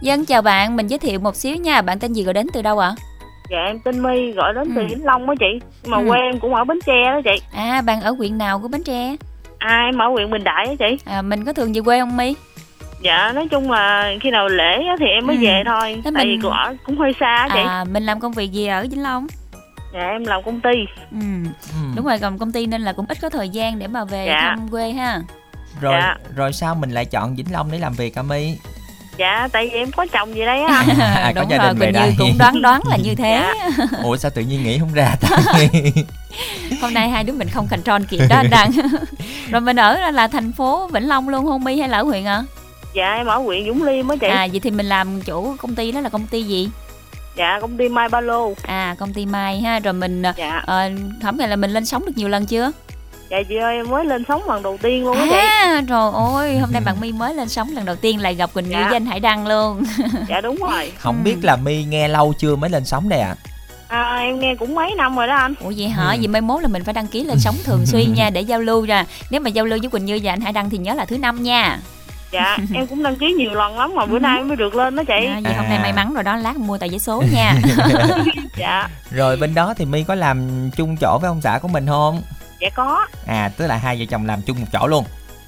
Dân 0.00 0.24
chào 0.24 0.42
bạn, 0.42 0.76
mình 0.76 0.86
giới 0.86 0.98
thiệu 0.98 1.20
một 1.20 1.36
xíu 1.36 1.56
nha, 1.56 1.82
bạn 1.82 1.98
tên 1.98 2.12
gì 2.12 2.22
gọi 2.22 2.34
đến 2.34 2.46
từ 2.52 2.62
đâu 2.62 2.78
ạ? 2.78 2.88
À? 2.88 2.94
Dạ 3.50 3.58
em 3.66 3.78
tên 3.84 4.02
My, 4.02 4.32
gọi 4.32 4.54
đến 4.54 4.72
từ 4.74 4.80
ừ. 4.80 4.86
Vĩnh 4.90 5.04
Long 5.04 5.26
đó 5.26 5.34
chị. 5.40 5.66
Mà 5.86 5.98
ừ. 5.98 6.04
quê 6.08 6.18
em 6.18 6.40
cũng 6.40 6.54
ở 6.54 6.64
Bến 6.64 6.78
Tre 6.86 7.04
đó 7.04 7.20
chị. 7.24 7.42
À, 7.52 7.82
bạn 7.82 8.00
ở 8.00 8.10
huyện 8.10 8.38
nào 8.38 8.58
của 8.58 8.68
Bến 8.68 8.84
Tre? 8.84 9.16
À, 9.58 9.82
em 9.86 9.98
ở 9.98 10.08
huyện 10.08 10.30
Bình 10.30 10.44
Đại 10.44 10.66
đó 10.66 10.72
chị. 10.78 10.98
À, 11.04 11.22
mình 11.22 11.44
có 11.44 11.52
thường 11.52 11.72
về 11.72 11.80
quê 11.80 12.00
không 12.00 12.16
My? 12.16 12.34
Dạ, 13.02 13.32
nói 13.32 13.48
chung 13.48 13.70
là 13.70 14.14
khi 14.20 14.30
nào 14.30 14.48
lễ 14.48 14.78
thì 14.98 15.06
em 15.06 15.26
mới 15.26 15.36
ừ. 15.36 15.42
về 15.42 15.62
thôi. 15.66 16.00
Thế 16.04 16.10
Tại 16.14 16.24
mình... 16.24 16.28
vì 16.28 16.42
cũng 16.42 16.52
ở 16.52 16.74
cũng 16.86 16.98
hơi 16.98 17.12
xa 17.20 17.48
chị. 17.54 17.60
À, 17.66 17.84
mình 17.84 18.02
làm 18.02 18.20
công 18.20 18.32
việc 18.32 18.52
gì 18.52 18.66
ở 18.66 18.82
Vĩnh 18.82 19.02
Long? 19.02 19.26
Dạ 19.94 20.00
em 20.00 20.24
làm 20.24 20.42
công 20.42 20.60
ty. 20.60 20.70
Ừ. 21.12 21.18
ừ. 21.72 21.78
Đúng 21.96 22.06
rồi, 22.06 22.18
làm 22.18 22.38
công 22.38 22.52
ty 22.52 22.66
nên 22.66 22.82
là 22.82 22.92
cũng 22.92 23.06
ít 23.08 23.18
có 23.22 23.30
thời 23.30 23.48
gian 23.48 23.78
để 23.78 23.86
mà 23.86 24.04
về 24.04 24.26
dạ. 24.26 24.40
thăm 24.40 24.68
quê 24.68 24.90
ha. 24.90 25.20
Rồi 25.80 25.94
dạ. 26.00 26.16
rồi 26.34 26.52
sao 26.52 26.74
mình 26.74 26.90
lại 26.90 27.04
chọn 27.04 27.34
Vĩnh 27.36 27.52
Long 27.52 27.72
để 27.72 27.78
làm 27.78 27.92
việc 27.92 28.16
hả 28.16 28.22
My? 28.22 28.56
dạ 29.20 29.48
tại 29.52 29.68
vì 29.72 29.78
em 29.78 29.90
có 29.90 30.06
chồng 30.12 30.34
gì 30.34 30.44
đây 30.44 30.62
á 30.62 30.84
à, 30.98 31.32
đúng 31.34 31.44
có 31.44 31.50
gia 31.50 31.58
đình 31.58 31.78
rồi, 31.78 31.86
về 31.86 31.92
đây 31.92 32.14
cũng 32.18 32.38
đoán 32.38 32.62
đoán 32.62 32.80
là 32.88 32.96
như 32.96 33.14
thế 33.18 33.52
dạ. 33.54 33.84
ủa 34.02 34.16
sao 34.16 34.30
tự 34.30 34.42
nhiên 34.42 34.64
nghĩ 34.64 34.78
không 34.78 34.92
ra 34.92 35.16
ta 35.20 35.28
hôm 36.82 36.94
nay 36.94 37.08
hai 37.08 37.24
đứa 37.24 37.32
mình 37.32 37.48
không 37.48 37.68
thành 37.68 37.82
tròn 37.82 38.04
kịp 38.04 38.20
đó 38.28 38.36
anh 38.36 38.50
đăng 38.50 38.70
rồi 39.50 39.60
mình 39.60 39.76
ở 39.76 40.10
là 40.10 40.28
thành 40.28 40.52
phố 40.52 40.88
vĩnh 40.92 41.08
long 41.08 41.28
luôn 41.28 41.46
không 41.46 41.64
mi 41.64 41.80
hay 41.80 41.88
là 41.88 41.98
ở 41.98 42.02
huyện 42.02 42.24
ạ 42.24 42.34
à? 42.34 42.44
dạ 42.94 43.14
em 43.14 43.26
ở 43.26 43.38
huyện 43.38 43.66
dũng 43.66 43.82
liêm 43.82 44.08
á 44.08 44.16
chị 44.20 44.26
à 44.26 44.46
vậy 44.50 44.60
thì 44.60 44.70
mình 44.70 44.86
làm 44.86 45.22
chủ 45.22 45.56
công 45.58 45.74
ty 45.74 45.92
đó 45.92 46.00
là 46.00 46.08
công 46.08 46.26
ty 46.26 46.42
gì 46.42 46.68
dạ 47.36 47.58
công 47.60 47.76
ty 47.76 47.88
mai 47.88 48.08
ba 48.08 48.20
lô 48.20 48.54
à 48.62 48.96
công 48.98 49.12
ty 49.12 49.26
mai 49.26 49.60
ha 49.60 49.78
rồi 49.78 49.92
mình 49.92 50.22
dạ. 50.36 50.62
uh, 50.62 51.22
hôm 51.22 51.36
nay 51.36 51.48
là 51.48 51.56
mình 51.56 51.70
lên 51.70 51.86
sóng 51.86 52.06
được 52.06 52.12
nhiều 52.16 52.28
lần 52.28 52.46
chưa 52.46 52.72
dạ 53.30 53.42
chị 53.48 53.56
ơi 53.56 53.76
em 53.76 53.90
mới 53.90 54.04
lên 54.04 54.24
sóng 54.28 54.42
lần 54.48 54.62
đầu 54.62 54.78
tiên 54.82 55.04
luôn 55.04 55.16
á 55.16 55.26
à, 55.30 55.80
chị 55.80 55.86
trời 55.88 56.10
ơi 56.34 56.58
hôm 56.58 56.70
nay 56.72 56.82
bạn 56.84 57.00
my 57.00 57.12
mới 57.12 57.34
lên 57.34 57.48
sóng 57.48 57.70
lần 57.74 57.84
đầu 57.84 57.96
tiên 57.96 58.20
lại 58.20 58.34
gặp 58.34 58.50
quỳnh 58.54 58.70
dạ. 58.70 58.78
như 58.78 58.84
với 58.84 58.96
anh 58.96 59.06
hải 59.06 59.20
đăng 59.20 59.46
luôn 59.46 59.82
dạ 60.28 60.40
đúng 60.40 60.56
rồi 60.56 60.92
không 60.98 61.16
ừ. 61.16 61.22
biết 61.24 61.36
là 61.42 61.56
my 61.56 61.84
nghe 61.84 62.08
lâu 62.08 62.34
chưa 62.38 62.56
mới 62.56 62.70
lên 62.70 62.84
sóng 62.84 63.08
đây 63.08 63.20
ạ 63.20 63.34
à? 63.88 64.02
à 64.02 64.16
em 64.16 64.40
nghe 64.40 64.54
cũng 64.54 64.74
mấy 64.74 64.94
năm 64.96 65.16
rồi 65.16 65.26
đó 65.26 65.34
anh 65.34 65.54
ủa 65.60 65.72
vậy 65.76 65.88
hả 65.88 66.10
ừ. 66.10 66.16
vậy 66.18 66.28
mai 66.28 66.40
mốt 66.40 66.62
là 66.62 66.68
mình 66.68 66.84
phải 66.84 66.94
đăng 66.94 67.06
ký 67.06 67.24
lên 67.24 67.38
sóng 67.40 67.54
thường 67.64 67.86
xuyên 67.86 68.14
nha 68.14 68.30
để 68.30 68.40
giao 68.40 68.60
lưu 68.60 68.86
ra 68.86 69.04
nếu 69.30 69.40
mà 69.40 69.50
giao 69.50 69.64
lưu 69.64 69.78
với 69.82 69.90
quỳnh 69.90 70.04
như 70.04 70.20
và 70.22 70.32
anh 70.32 70.40
hải 70.40 70.52
đăng 70.52 70.70
thì 70.70 70.78
nhớ 70.78 70.94
là 70.94 71.04
thứ 71.04 71.18
năm 71.18 71.42
nha 71.42 71.78
dạ 72.30 72.58
em 72.74 72.86
cũng 72.86 73.02
đăng 73.02 73.16
ký 73.16 73.32
nhiều 73.32 73.54
lần 73.54 73.78
lắm 73.78 73.94
mà 73.94 74.06
bữa 74.06 74.18
ừ. 74.18 74.20
nay 74.20 74.44
mới 74.44 74.56
được 74.56 74.74
lên 74.74 74.96
đó 74.96 75.02
chị 75.06 75.26
à, 75.26 75.40
vậy 75.44 75.52
à. 75.52 75.60
hôm 75.60 75.68
nay 75.68 75.78
may 75.82 75.92
mắn 75.92 76.14
rồi 76.14 76.24
đó 76.24 76.36
lát 76.36 76.56
mua 76.56 76.78
tờ 76.78 76.86
giấy 76.86 76.98
số 76.98 77.22
nha 77.32 77.54
dạ 78.56 78.88
rồi 79.10 79.36
bên 79.36 79.54
đó 79.54 79.74
thì 79.76 79.84
my 79.84 80.04
có 80.04 80.14
làm 80.14 80.70
chung 80.76 80.96
chỗ 80.96 81.18
với 81.22 81.28
ông 81.28 81.40
xã 81.40 81.58
của 81.62 81.68
mình 81.68 81.86
không 81.86 82.22
dạ 82.60 82.68
có. 82.74 83.06
À 83.26 83.50
tức 83.56 83.66
là 83.66 83.76
hai 83.76 83.96
vợ 83.98 84.04
chồng 84.10 84.26
làm 84.26 84.38
chung 84.46 84.60
một 84.60 84.66
chỗ 84.72 84.86
luôn. 84.86 85.04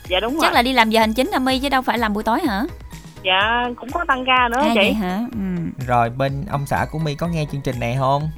Dạ 0.09 0.21
đúng 0.21 0.39
chắc 0.41 0.47
rồi. 0.47 0.55
là 0.55 0.63
đi 0.63 0.73
làm 0.73 0.91
giờ 0.91 1.01
hành 1.01 1.15
chính 1.15 1.29
là 1.29 1.39
my 1.39 1.59
chứ 1.59 1.69
đâu 1.69 1.83
phải 1.83 1.99
làm 1.99 2.13
buổi 2.13 2.23
tối 2.23 2.41
hả? 2.41 2.63
Dạ 3.23 3.65
cũng 3.77 3.91
có 3.91 4.05
tăng 4.09 4.25
ca 4.27 4.49
nữa 4.49 4.61
à, 4.61 4.69
chị. 4.69 4.75
vậy 4.75 4.93
hả? 4.93 5.21
Ừ. 5.33 5.85
rồi 5.87 6.11
bên 6.11 6.47
ông 6.51 6.67
xã 6.67 6.87
của 6.91 6.99
my 6.99 7.15
có 7.15 7.27
nghe 7.27 7.45
chương 7.53 7.61
trình 7.61 7.81
này 7.81 7.97
không? 7.99 8.31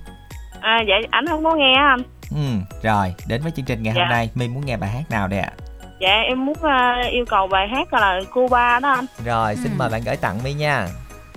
À 0.60 0.78
dạ 0.88 0.94
ảnh 1.10 1.26
không 1.26 1.44
có 1.44 1.54
nghe 1.54 1.74
anh. 1.74 2.02
Ừ 2.30 2.78
rồi 2.82 3.14
đến 3.28 3.42
với 3.42 3.52
chương 3.56 3.64
trình 3.64 3.82
ngày 3.82 3.94
dạ. 3.96 4.02
hôm 4.02 4.10
nay. 4.10 4.30
My 4.34 4.48
muốn 4.48 4.66
nghe 4.66 4.76
bài 4.76 4.90
hát 4.90 5.10
nào 5.10 5.28
đây 5.28 5.40
ạ? 5.40 5.52
Dạ 6.00 6.20
em 6.28 6.46
muốn 6.46 6.56
uh, 6.58 7.12
yêu 7.12 7.24
cầu 7.28 7.46
bài 7.46 7.68
hát 7.68 7.92
là 7.92 8.20
cuba 8.32 8.80
đó 8.80 8.92
anh. 8.92 9.06
Rồi 9.24 9.56
xin 9.56 9.72
ừ. 9.72 9.76
mời 9.78 9.90
bạn 9.90 10.02
gửi 10.04 10.16
tặng 10.16 10.38
my 10.44 10.54
nha. 10.54 10.88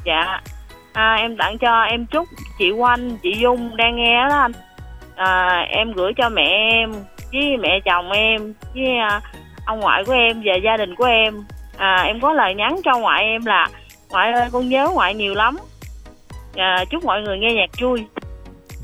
Dạ. 0.06 0.42
À, 0.94 1.16
em 1.16 1.38
tặng 1.38 1.58
cho 1.58 1.82
em 1.82 2.06
chúc 2.06 2.28
chị 2.60 2.72
Oanh 2.72 3.18
chị 3.18 3.34
Dung 3.42 3.78
đang 3.78 3.96
nghe 3.96 4.28
đó 4.30 4.38
anh. 4.38 4.52
À, 5.16 5.66
em 5.70 5.94
gửi 5.94 6.12
cho 6.18 6.30
mẹ 6.30 6.48
em 6.72 6.92
với 7.34 7.58
mẹ 7.58 7.80
chồng 7.86 8.12
em 8.12 8.54
với 8.76 8.98
à, 8.98 9.22
ông 9.66 9.80
ngoại 9.80 10.04
của 10.06 10.14
em 10.14 10.42
và 10.46 10.54
gia 10.64 10.78
đình 10.78 10.96
của 10.96 11.06
em 11.06 11.44
à, 11.78 12.04
em 12.06 12.20
có 12.22 12.34
lời 12.34 12.56
nhắn 12.56 12.76
cho 12.86 13.00
ngoại 13.00 13.24
em 13.24 13.46
là 13.46 13.70
ngoại 14.10 14.32
ơi 14.32 14.50
con 14.52 14.70
nhớ 14.70 14.90
ngoại 14.94 15.14
nhiều 15.14 15.36
lắm 15.36 15.58
à, 16.56 16.86
chúc 16.90 17.04
mọi 17.04 17.22
người 17.22 17.38
nghe 17.38 17.54
nhạc 17.54 17.70
vui 17.82 18.06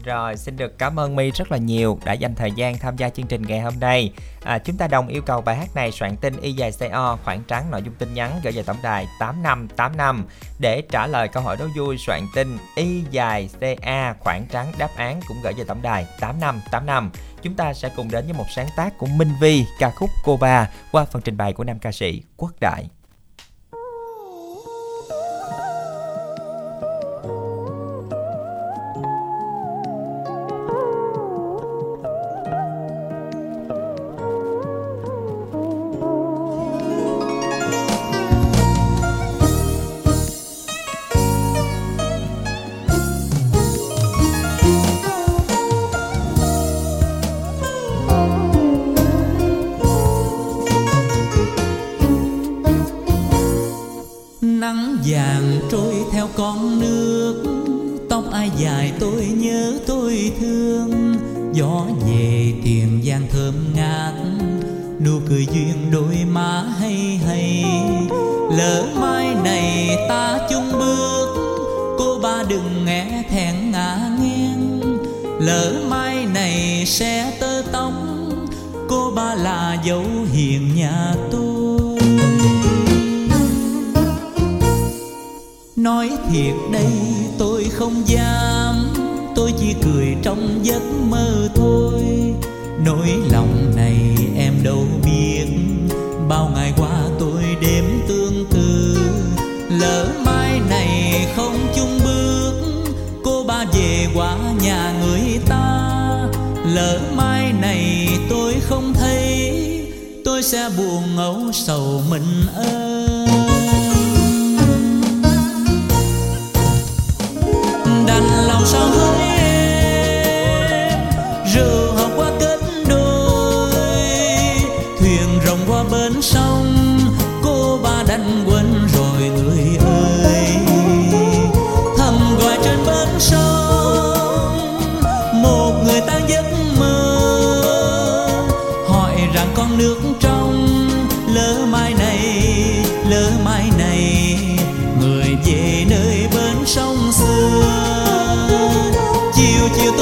rồi, 0.03 0.37
xin 0.37 0.57
được 0.57 0.77
cảm 0.77 0.99
ơn 0.99 1.15
My 1.15 1.31
rất 1.31 1.51
là 1.51 1.57
nhiều 1.57 1.99
đã 2.05 2.13
dành 2.13 2.35
thời 2.35 2.51
gian 2.51 2.77
tham 2.77 2.95
gia 2.95 3.09
chương 3.09 3.27
trình 3.27 3.41
ngày 3.41 3.59
hôm 3.59 3.73
nay. 3.79 4.13
À, 4.43 4.57
chúng 4.57 4.77
ta 4.77 4.87
đồng 4.87 5.07
yêu 5.07 5.21
cầu 5.21 5.41
bài 5.41 5.55
hát 5.55 5.75
này 5.75 5.91
soạn 5.91 6.15
tin 6.17 6.33
y 6.41 6.51
dài 6.51 6.71
CO 6.79 7.17
khoảng 7.23 7.43
trắng 7.47 7.71
nội 7.71 7.81
dung 7.81 7.93
tin 7.93 8.13
nhắn 8.13 8.31
gửi 8.43 8.53
về 8.53 8.63
tổng 8.63 8.77
đài 8.83 9.07
8585 9.19 10.25
để 10.59 10.81
trả 10.89 11.07
lời 11.07 11.27
câu 11.27 11.43
hỏi 11.43 11.57
đố 11.59 11.65
vui 11.77 11.97
soạn 11.97 12.21
tin 12.35 12.57
y 12.75 13.03
dài 13.11 13.49
CA 13.59 14.13
khoảng 14.19 14.45
trắng 14.51 14.71
đáp 14.77 14.89
án 14.95 15.19
cũng 15.27 15.37
gửi 15.43 15.53
về 15.53 15.63
tổng 15.63 15.81
đài 15.81 16.05
8585. 16.19 17.11
Chúng 17.43 17.55
ta 17.55 17.73
sẽ 17.73 17.89
cùng 17.95 18.11
đến 18.11 18.25
với 18.25 18.33
một 18.33 18.45
sáng 18.49 18.67
tác 18.75 18.97
của 18.97 19.05
Minh 19.05 19.31
Vi 19.39 19.65
ca 19.79 19.89
khúc 19.89 20.09
Cô 20.23 20.37
Ba 20.37 20.69
qua 20.91 21.05
phần 21.05 21.21
trình 21.21 21.37
bày 21.37 21.53
của 21.53 21.63
nam 21.63 21.79
ca 21.79 21.91
sĩ 21.91 22.21
Quốc 22.37 22.51
Đại. 22.61 22.89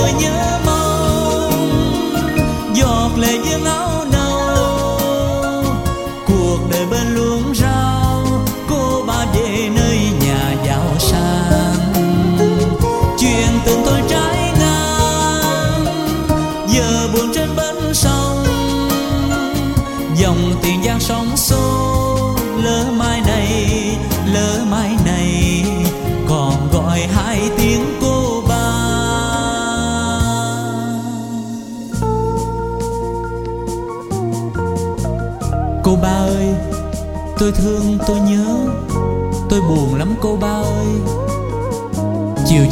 Tôi 0.02 0.14
nhớ 0.14 0.60
mong 0.66 0.71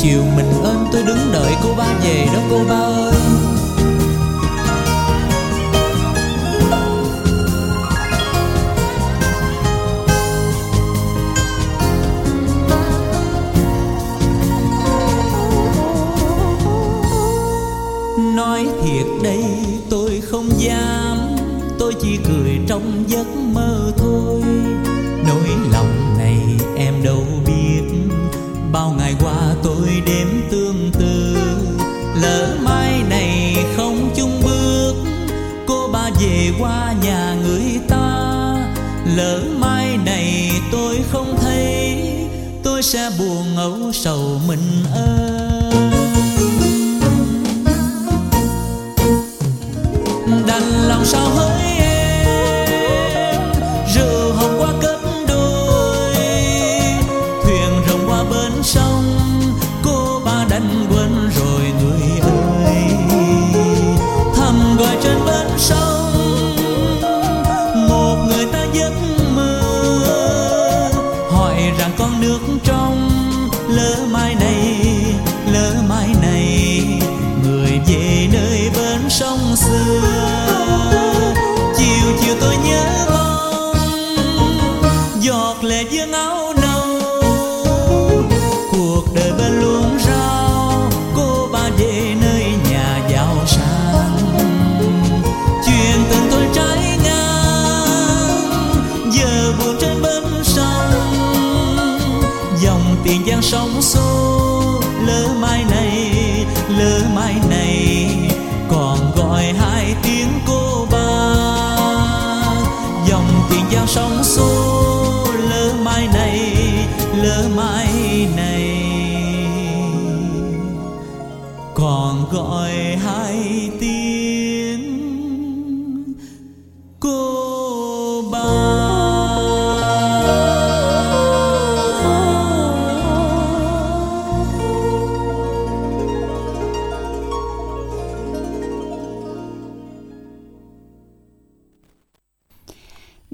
chiều 0.01 0.23
mình 0.35 0.51
ơn 0.63 0.85
tôi 0.91 1.03
đứng 1.03 1.31
đợi 1.33 1.51
cô 1.63 1.69
ba 1.77 1.93
về 2.03 2.25
đó 2.33 2.39
cô 2.49 2.63
ba 2.69 2.75
ơi. 2.75 3.08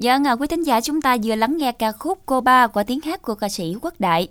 Vâng, 0.06 0.24
à, 0.24 0.32
quý 0.32 0.46
thính 0.46 0.62
giả 0.62 0.80
chúng 0.80 1.02
ta 1.02 1.16
vừa 1.24 1.34
lắng 1.34 1.56
nghe 1.56 1.72
ca 1.72 1.92
khúc 1.92 2.18
Cô 2.26 2.40
Ba 2.40 2.66
qua 2.66 2.82
tiếng 2.82 3.00
hát 3.00 3.22
của 3.22 3.34
ca 3.34 3.48
sĩ 3.48 3.74
Quốc 3.82 3.94
Đại. 3.98 4.28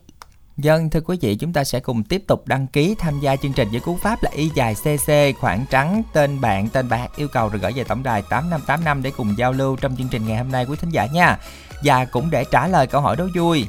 Dân 0.57 0.89
thưa 0.89 1.01
quý 1.01 1.17
vị 1.21 1.35
chúng 1.35 1.53
ta 1.53 1.63
sẽ 1.63 1.79
cùng 1.79 2.03
tiếp 2.03 2.23
tục 2.27 2.47
đăng 2.47 2.67
ký 2.67 2.95
tham 2.99 3.19
gia 3.19 3.35
chương 3.35 3.53
trình 3.53 3.67
với 3.71 3.79
cú 3.79 3.95
pháp 3.95 4.23
là 4.23 4.31
y 4.35 4.49
dài 4.55 4.75
cc 4.75 5.39
khoảng 5.39 5.65
trắng 5.69 6.03
tên 6.13 6.41
bạn 6.41 6.69
tên 6.69 6.89
bạn 6.89 7.09
yêu 7.15 7.27
cầu 7.27 7.49
rồi 7.49 7.59
gửi 7.59 7.71
về 7.71 7.83
tổng 7.83 8.03
đài 8.03 8.21
8585 8.21 9.03
để 9.03 9.11
cùng 9.17 9.35
giao 9.37 9.51
lưu 9.51 9.75
trong 9.75 9.95
chương 9.97 10.07
trình 10.07 10.27
ngày 10.27 10.37
hôm 10.37 10.51
nay 10.51 10.65
quý 10.69 10.75
thính 10.81 10.89
giả 10.89 11.07
nha. 11.13 11.37
Và 11.83 12.05
cũng 12.05 12.29
để 12.29 12.45
trả 12.51 12.67
lời 12.67 12.87
câu 12.87 13.01
hỏi 13.01 13.15
đố 13.15 13.27
vui 13.35 13.65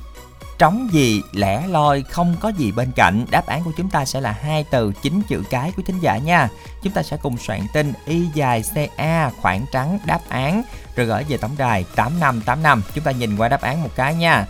trống 0.59 0.89
gì, 0.93 1.23
lẻ 1.33 1.67
loi, 1.67 2.03
không 2.03 2.37
có 2.41 2.49
gì 2.49 2.73
bên 2.73 2.93
cạnh. 2.93 3.27
Đáp 3.31 3.47
án 3.47 3.65
của 3.65 3.73
chúng 3.77 3.91
ta 3.91 4.05
sẽ 4.05 4.21
là 4.21 4.33
hai 4.33 4.65
từ 4.71 4.93
chín 5.03 5.23
chữ 5.29 5.43
cái 5.51 5.73
của 5.77 5.83
thính 5.83 6.01
giả 6.01 6.19
nha. 6.19 6.49
Chúng 6.83 6.93
ta 6.93 7.03
sẽ 7.03 7.17
cùng 7.17 7.39
soạn 7.39 7.61
tin 7.73 7.93
y 8.07 8.27
dài 8.35 8.65
ca 8.97 9.31
khoảng 9.31 9.67
trắng, 9.73 9.99
đáp 10.05 10.21
án. 10.29 10.63
Rồi 10.97 11.07
gửi 11.07 11.25
về 11.25 11.37
tổng 11.37 11.55
đài 11.59 11.85
8585 11.95 12.83
chúng 12.95 13.05
ta 13.05 13.11
nhìn 13.11 13.37
qua 13.37 13.49
đáp 13.49 13.61
án 13.61 13.83
một 13.83 13.91
cái 13.97 14.15
nha. 14.15 14.47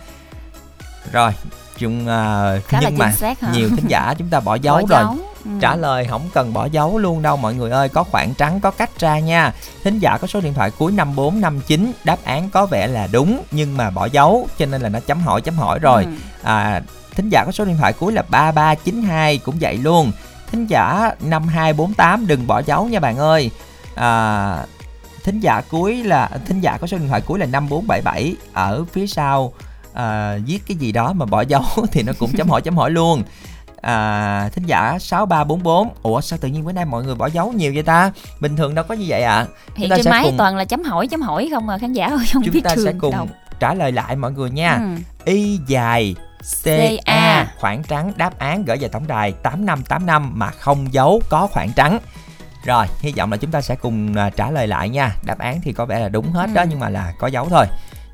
Rồi 1.11 1.31
chúng 1.77 2.01
uh, 2.01 2.63
Khá 2.67 2.79
nhưng 2.81 2.97
mà 2.97 3.11
xác 3.11 3.39
hả? 3.41 3.51
nhiều 3.53 3.69
thính 3.69 3.87
giả 3.87 4.13
chúng 4.17 4.29
ta 4.29 4.39
bỏ 4.39 4.55
dấu 4.55 4.75
Bỏ 4.75 4.81
rồi 4.89 5.03
dấu. 5.03 5.15
Ừ. 5.45 5.51
trả 5.61 5.75
lời 5.75 6.05
không 6.09 6.29
cần 6.33 6.53
bỏ 6.53 6.65
dấu 6.65 6.97
luôn 6.97 7.21
đâu 7.21 7.37
mọi 7.37 7.53
người 7.55 7.71
ơi 7.71 7.89
có 7.89 8.03
khoảng 8.03 8.33
trắng 8.33 8.59
có 8.59 8.71
cách 8.71 8.99
ra 8.99 9.19
nha 9.19 9.53
thính 9.83 9.99
giả 9.99 10.17
có 10.21 10.27
số 10.27 10.41
điện 10.41 10.53
thoại 10.53 10.71
cuối 10.77 10.91
5459 10.91 11.91
đáp 12.03 12.17
án 12.23 12.49
có 12.49 12.65
vẻ 12.65 12.87
là 12.87 13.07
đúng 13.11 13.41
nhưng 13.51 13.77
mà 13.77 13.89
bỏ 13.89 14.05
dấu 14.05 14.47
cho 14.57 14.65
nên 14.65 14.81
là 14.81 14.89
nó 14.89 14.99
chấm 14.99 15.19
hỏi 15.21 15.41
chấm 15.41 15.55
hỏi 15.55 15.79
rồi 15.79 16.03
Ừ. 16.03 16.11
à, 16.43 16.81
thính 17.15 17.29
giả 17.29 17.43
có 17.45 17.51
số 17.51 17.65
điện 17.65 17.77
thoại 17.77 17.93
cuối 17.93 18.13
là 18.13 18.23
3392 18.29 19.37
cũng 19.37 19.55
vậy 19.61 19.77
luôn 19.77 20.11
thính 20.51 20.65
giả 20.67 21.11
5248 21.21 22.27
đừng 22.27 22.47
bỏ 22.47 22.61
dấu 22.65 22.85
nha 22.85 22.99
bạn 22.99 23.17
ơi 23.17 23.51
à, 23.95 24.65
thính 25.23 25.39
giả 25.39 25.61
cuối 25.69 26.03
là 26.03 26.29
thính 26.45 26.59
giả 26.61 26.77
có 26.81 26.87
số 26.87 26.97
điện 26.97 27.07
thoại 27.09 27.21
cuối 27.21 27.39
là 27.39 27.45
5477 27.45 28.35
ở 28.53 28.83
phía 28.93 29.07
sau 29.07 29.53
à, 29.97 30.37
viết 30.45 30.59
cái 30.67 30.77
gì 30.77 30.91
đó 30.91 31.13
mà 31.13 31.25
bỏ 31.25 31.41
dấu 31.41 31.63
thì 31.91 32.03
nó 32.03 32.13
cũng 32.19 32.31
chấm 32.37 32.49
hỏi 32.49 32.61
chấm 32.61 32.77
hỏi 32.77 32.91
luôn 32.91 33.23
à, 33.81 34.49
thính 34.53 34.65
giả 34.65 34.97
6344 34.99 35.89
Ủa 36.03 36.21
sao 36.21 36.39
tự 36.41 36.47
nhiên 36.47 36.65
bữa 36.65 36.71
nay 36.71 36.85
mọi 36.85 37.03
người 37.03 37.15
bỏ 37.15 37.27
dấu 37.27 37.51
nhiều 37.53 37.71
vậy 37.73 37.83
ta 37.83 38.11
Bình 38.39 38.55
thường 38.55 38.75
đâu 38.75 38.85
có 38.87 38.95
như 38.95 39.05
vậy 39.07 39.21
ạ 39.23 39.35
à. 39.35 39.45
hiện 39.75 39.89
trên 39.95 40.05
máy 40.09 40.23
cùng... 40.25 40.37
toàn 40.37 40.55
là 40.57 40.65
chấm 40.65 40.83
hỏi 40.83 41.07
chấm 41.07 41.21
hỏi 41.21 41.49
không 41.51 41.69
à 41.69 41.77
khán 41.77 41.93
giả 41.93 42.05
ơi 42.07 42.25
không 42.33 42.43
chúng 42.45 42.53
biết 42.53 42.63
ta 42.63 42.75
sẽ 42.85 42.93
cùng 42.99 43.11
đâu. 43.11 43.27
trả 43.59 43.73
lời 43.73 43.91
lại 43.91 44.15
mọi 44.15 44.31
người 44.31 44.49
nha 44.49 44.79
Ừ. 44.81 45.01
y 45.25 45.59
dài 45.67 46.15
CA 46.63 47.47
khoảng 47.59 47.83
trắng 47.83 48.13
đáp 48.15 48.39
án 48.39 48.65
gửi 48.65 48.77
về 48.77 48.87
tổng 48.87 49.07
đài 49.07 49.31
8585 49.31 50.31
mà 50.39 50.51
không 50.51 50.93
dấu 50.93 51.21
có 51.29 51.47
khoảng 51.51 51.71
trắng 51.75 51.99
rồi 52.65 52.85
hy 52.99 53.11
vọng 53.17 53.31
là 53.31 53.37
chúng 53.37 53.51
ta 53.51 53.61
sẽ 53.61 53.75
cùng 53.75 54.15
à, 54.15 54.29
trả 54.29 54.51
lời 54.51 54.67
lại 54.67 54.89
nha 54.89 55.15
đáp 55.23 55.37
án 55.39 55.61
thì 55.63 55.73
có 55.73 55.85
vẻ 55.85 55.99
là 55.99 56.09
đúng 56.09 56.31
hết 56.31 56.49
đó 56.53 56.61
Ừ. 56.61 56.67
nhưng 56.69 56.79
mà 56.79 56.89
là 56.89 57.13
có 57.19 57.27
dấu 57.27 57.47
thôi 57.49 57.65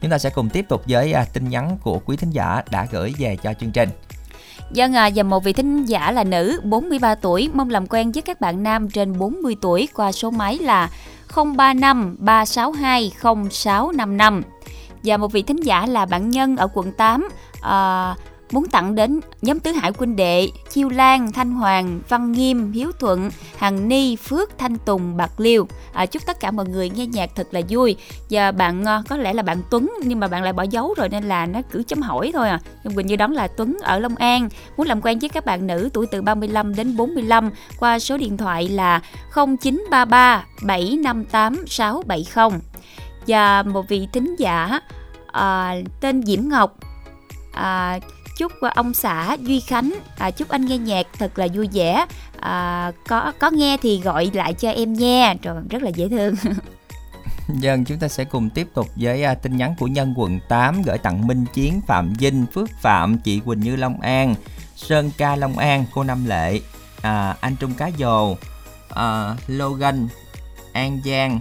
chúng 0.03 0.11
ta 0.11 0.17
sẽ 0.17 0.29
cùng 0.29 0.49
tiếp 0.49 0.65
tục 0.69 0.83
với 0.87 1.13
à, 1.13 1.25
tin 1.33 1.49
nhắn 1.49 1.77
của 1.83 1.99
quý 2.05 2.17
thính 2.17 2.29
giả 2.29 2.61
đã 2.71 2.87
gửi 2.91 3.13
về 3.19 3.37
cho 3.43 3.53
chương 3.59 3.71
trình. 3.71 3.89
Dân 4.71 4.93
à, 4.93 5.09
và 5.15 5.23
một 5.23 5.43
vị 5.43 5.53
thính 5.53 5.85
giả 5.85 6.11
là 6.11 6.23
nữ 6.23 6.59
43 6.63 7.15
tuổi 7.15 7.49
mong 7.53 7.69
làm 7.69 7.87
quen 7.87 8.11
với 8.11 8.21
các 8.21 8.41
bạn 8.41 8.63
nam 8.63 8.89
trên 8.89 9.19
40 9.19 9.55
tuổi 9.61 9.87
qua 9.93 10.11
số 10.11 10.31
máy 10.31 10.57
là 10.57 10.89
035 11.35 12.15
362 12.19 13.11
0655 13.21 14.41
và 15.03 15.17
một 15.17 15.31
vị 15.31 15.43
thính 15.43 15.59
giả 15.63 15.85
là 15.85 16.05
bạn 16.05 16.29
nhân 16.29 16.57
ở 16.57 16.67
quận 16.73 16.91
8 16.91 17.29
à, 17.61 18.15
muốn 18.53 18.65
tặng 18.65 18.95
đến 18.95 19.19
nhóm 19.41 19.59
tứ 19.59 19.71
hải 19.71 19.91
huynh 19.97 20.15
đệ 20.15 20.49
Chiêu 20.69 20.89
Lan, 20.89 21.31
Thanh 21.31 21.51
Hoàng, 21.51 21.99
Văn 22.09 22.31
Nghiêm, 22.31 22.71
Hiếu 22.71 22.91
Thuận, 22.99 23.29
Hằng 23.57 23.87
Ni, 23.87 24.15
Phước, 24.15 24.57
Thanh 24.57 24.77
Tùng, 24.77 25.17
Bạc 25.17 25.31
Liêu. 25.37 25.67
À, 25.93 26.05
chúc 26.05 26.25
tất 26.25 26.39
cả 26.39 26.51
mọi 26.51 26.65
người 26.65 26.89
nghe 26.89 27.05
nhạc 27.05 27.29
thật 27.35 27.47
là 27.51 27.61
vui. 27.69 27.95
Và 28.29 28.51
bạn 28.51 28.85
à, 28.85 29.01
có 29.09 29.17
lẽ 29.17 29.33
là 29.33 29.43
bạn 29.43 29.61
Tuấn 29.71 29.93
nhưng 30.03 30.19
mà 30.19 30.27
bạn 30.27 30.43
lại 30.43 30.53
bỏ 30.53 30.63
dấu 30.63 30.93
rồi 30.97 31.09
nên 31.09 31.23
là 31.23 31.45
nó 31.45 31.61
cứ 31.71 31.83
chấm 31.83 32.01
hỏi 32.01 32.31
thôi 32.33 32.49
à. 32.49 32.59
Nhưng 32.83 32.95
Quỳnh 32.95 33.07
Như 33.07 33.15
đoán 33.15 33.31
là 33.31 33.47
Tuấn 33.47 33.77
ở 33.81 33.99
Long 33.99 34.15
An 34.15 34.49
muốn 34.77 34.87
làm 34.87 35.01
quen 35.01 35.19
với 35.19 35.29
các 35.29 35.45
bạn 35.45 35.67
nữ 35.67 35.89
tuổi 35.93 36.07
từ 36.07 36.21
35 36.21 36.75
đến 36.75 36.97
45 36.97 37.51
qua 37.79 37.99
số 37.99 38.17
điện 38.17 38.37
thoại 38.37 38.67
là 38.67 39.01
0933 39.35 40.45
758 40.63 41.67
670 41.67 42.59
và 43.27 43.63
một 43.63 43.87
vị 43.89 44.07
thính 44.13 44.35
giả 44.39 44.79
à, 45.31 45.75
tên 46.01 46.23
Diễm 46.23 46.39
Ngọc 46.49 46.77
à, 47.53 47.99
chúc 48.37 48.51
à, 48.61 48.71
ông 48.75 48.93
xã 48.93 49.37
Duy 49.41 49.59
Khánh. 49.59 49.93
À, 50.17 50.31
chúc 50.31 50.49
anh 50.49 50.65
nghe 50.65 50.77
nhạc 50.77 51.07
thật 51.19 51.39
là 51.39 51.47
vui 51.53 51.69
vẻ. 51.73 52.05
À, 52.39 52.91
có 53.07 53.31
có 53.39 53.51
nghe 53.51 53.77
thì 53.81 54.01
gọi 54.01 54.31
lại 54.33 54.53
cho 54.53 54.69
em 54.69 54.93
nha. 54.93 55.33
Rồi 55.43 55.55
rất 55.69 55.83
là 55.83 55.89
dễ 55.89 56.09
thương. 56.09 56.35
Dân 56.35 56.55
vâng, 57.61 57.85
chúng 57.85 57.99
ta 57.99 58.07
sẽ 58.07 58.25
cùng 58.25 58.49
tiếp 58.49 58.67
tục 58.73 58.87
với 58.95 59.23
à, 59.23 59.33
tin 59.35 59.57
nhắn 59.57 59.75
của 59.79 59.87
nhân 59.87 60.13
quận 60.17 60.39
8 60.49 60.81
gửi 60.81 60.97
tặng 60.97 61.27
Minh 61.27 61.45
Chiến, 61.53 61.81
Phạm 61.87 62.13
Vinh, 62.13 62.45
Phước 62.53 62.69
Phạm, 62.81 63.17
chị 63.17 63.39
Quỳnh 63.39 63.59
Như 63.59 63.75
Long 63.75 64.01
An, 64.01 64.35
Sơn 64.75 65.11
Ca 65.17 65.35
Long 65.35 65.57
An, 65.57 65.85
cô 65.93 66.03
Năm 66.03 66.25
Lệ, 66.25 66.59
à, 67.01 67.35
anh 67.41 67.55
Trung 67.55 67.73
Cá 67.73 67.91
Dồ, 67.99 68.35
à, 68.89 69.35
Logan, 69.47 70.07
An 70.73 71.01
Giang, 71.05 71.39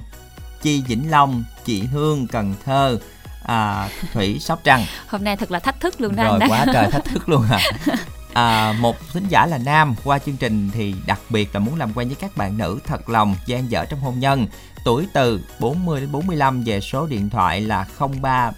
Chi 0.62 0.82
Vĩnh 0.86 1.11
Long, 1.11 1.45
chị 1.64 1.82
Hương 1.82 2.26
Cần 2.26 2.55
Thơ, 2.64 2.99
à, 3.43 3.88
Thủy 4.12 4.38
Sóc 4.40 4.61
Trăng. 4.64 4.84
hôm 5.09 5.24
nay 5.24 5.36
thật 5.36 5.51
là 5.51 5.59
thách 5.59 5.80
thức 5.80 6.01
luôn 6.01 6.16
đó 6.16 6.24
Rồi 6.24 6.32
anh 6.32 6.40
đó 6.40 6.47
quá 6.49 6.66
trời 6.72 6.90
thách 6.90 7.05
thức 7.05 7.28
luôn 7.28 7.45
à. 7.51 7.61
à 8.32 8.74
một 8.80 8.97
thính 9.12 9.28
giả 9.28 9.47
là 9.47 9.59
nam 9.59 9.95
qua 10.05 10.18
chương 10.18 10.36
trình 10.36 10.70
thì 10.74 10.95
đặc 11.07 11.20
biệt 11.28 11.55
là 11.55 11.61
muốn 11.61 11.78
làm 11.78 11.93
quen 11.95 12.09
với 12.09 12.16
các 12.20 12.36
bạn 12.36 12.59
nữ 12.59 12.78
thật 12.86 13.09
lòng 13.09 13.36
gian 13.47 13.70
dở 13.70 13.84
trong 13.84 14.01
hôn 14.01 14.20
nhân 14.20 14.47
tuổi 14.84 15.07
từ 15.12 15.40
40 15.59 16.01
đến 16.01 16.12
45 16.12 16.62
về 16.62 16.80
số 16.80 17.07
điện 17.07 17.30
thoại 17.30 17.61
là 17.61 17.86
03 18.22 18.53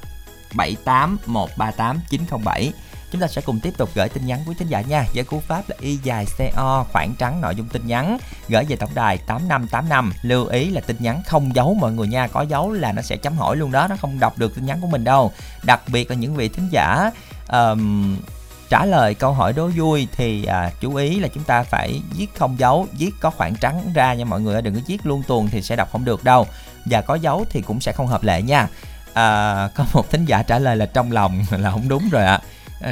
78 0.54 1.18
138 1.26 2.00
907 2.08 2.72
Chúng 3.14 3.20
ta 3.20 3.28
sẽ 3.28 3.40
cùng 3.40 3.60
tiếp 3.60 3.74
tục 3.76 3.90
gửi 3.94 4.08
tin 4.08 4.26
nhắn 4.26 4.40
quý 4.46 4.54
thính 4.58 4.68
giả 4.68 4.80
nha. 4.80 5.04
Với 5.14 5.24
cú 5.24 5.40
pháp 5.40 5.62
là 5.68 5.76
y 5.80 5.98
dài 6.02 6.26
CO 6.38 6.86
khoảng 6.92 7.14
trắng 7.18 7.40
nội 7.40 7.54
dung 7.54 7.68
tin 7.68 7.86
nhắn. 7.86 8.18
Gửi 8.48 8.64
về 8.64 8.76
tổng 8.76 8.90
đài 8.94 9.18
8585 9.18 10.12
Lưu 10.22 10.46
ý 10.46 10.70
là 10.70 10.80
tin 10.80 10.96
nhắn 11.00 11.22
không 11.26 11.54
giấu 11.54 11.74
mọi 11.74 11.92
người 11.92 12.08
nha. 12.08 12.26
Có 12.26 12.42
dấu 12.42 12.72
là 12.72 12.92
nó 12.92 13.02
sẽ 13.02 13.16
chấm 13.16 13.36
hỏi 13.36 13.56
luôn 13.56 13.72
đó. 13.72 13.88
Nó 13.88 13.96
không 13.96 14.20
đọc 14.20 14.38
được 14.38 14.54
tin 14.54 14.66
nhắn 14.66 14.80
của 14.80 14.86
mình 14.86 15.04
đâu. 15.04 15.32
Đặc 15.62 15.80
biệt 15.88 16.10
là 16.10 16.16
những 16.16 16.36
vị 16.36 16.48
thính 16.48 16.68
giả 16.70 17.10
um, 17.48 18.16
trả 18.70 18.84
lời 18.84 19.14
câu 19.14 19.32
hỏi 19.32 19.52
đố 19.52 19.70
vui 19.76 20.08
thì 20.12 20.44
à, 20.44 20.70
chú 20.80 20.94
ý 20.94 21.20
là 21.20 21.28
chúng 21.28 21.44
ta 21.44 21.62
phải 21.62 22.02
viết 22.16 22.26
không 22.38 22.58
dấu 22.58 22.86
viết 22.98 23.10
có 23.20 23.30
khoảng 23.30 23.54
trắng 23.56 23.82
ra 23.94 24.14
nha 24.14 24.24
mọi 24.24 24.40
người 24.40 24.62
đừng 24.62 24.74
có 24.74 24.80
viết 24.86 25.06
luôn 25.06 25.22
tuồng 25.22 25.48
thì 25.48 25.62
sẽ 25.62 25.76
đọc 25.76 25.88
không 25.92 26.04
được 26.04 26.24
đâu. 26.24 26.46
Và 26.84 27.00
có 27.00 27.14
dấu 27.14 27.44
thì 27.50 27.62
cũng 27.62 27.80
sẽ 27.80 27.92
không 27.92 28.06
hợp 28.06 28.22
lệ 28.22 28.42
nha. 28.42 28.68
À, 29.12 29.68
có 29.74 29.84
một 29.92 30.10
thính 30.10 30.24
giả 30.24 30.42
trả 30.42 30.58
lời 30.58 30.76
là 30.76 30.86
trong 30.86 31.12
lòng 31.12 31.44
là 31.50 31.70
không 31.70 31.88
đúng 31.88 32.08
rồi 32.08 32.24
ạ. 32.24 32.32
à, 32.32 32.42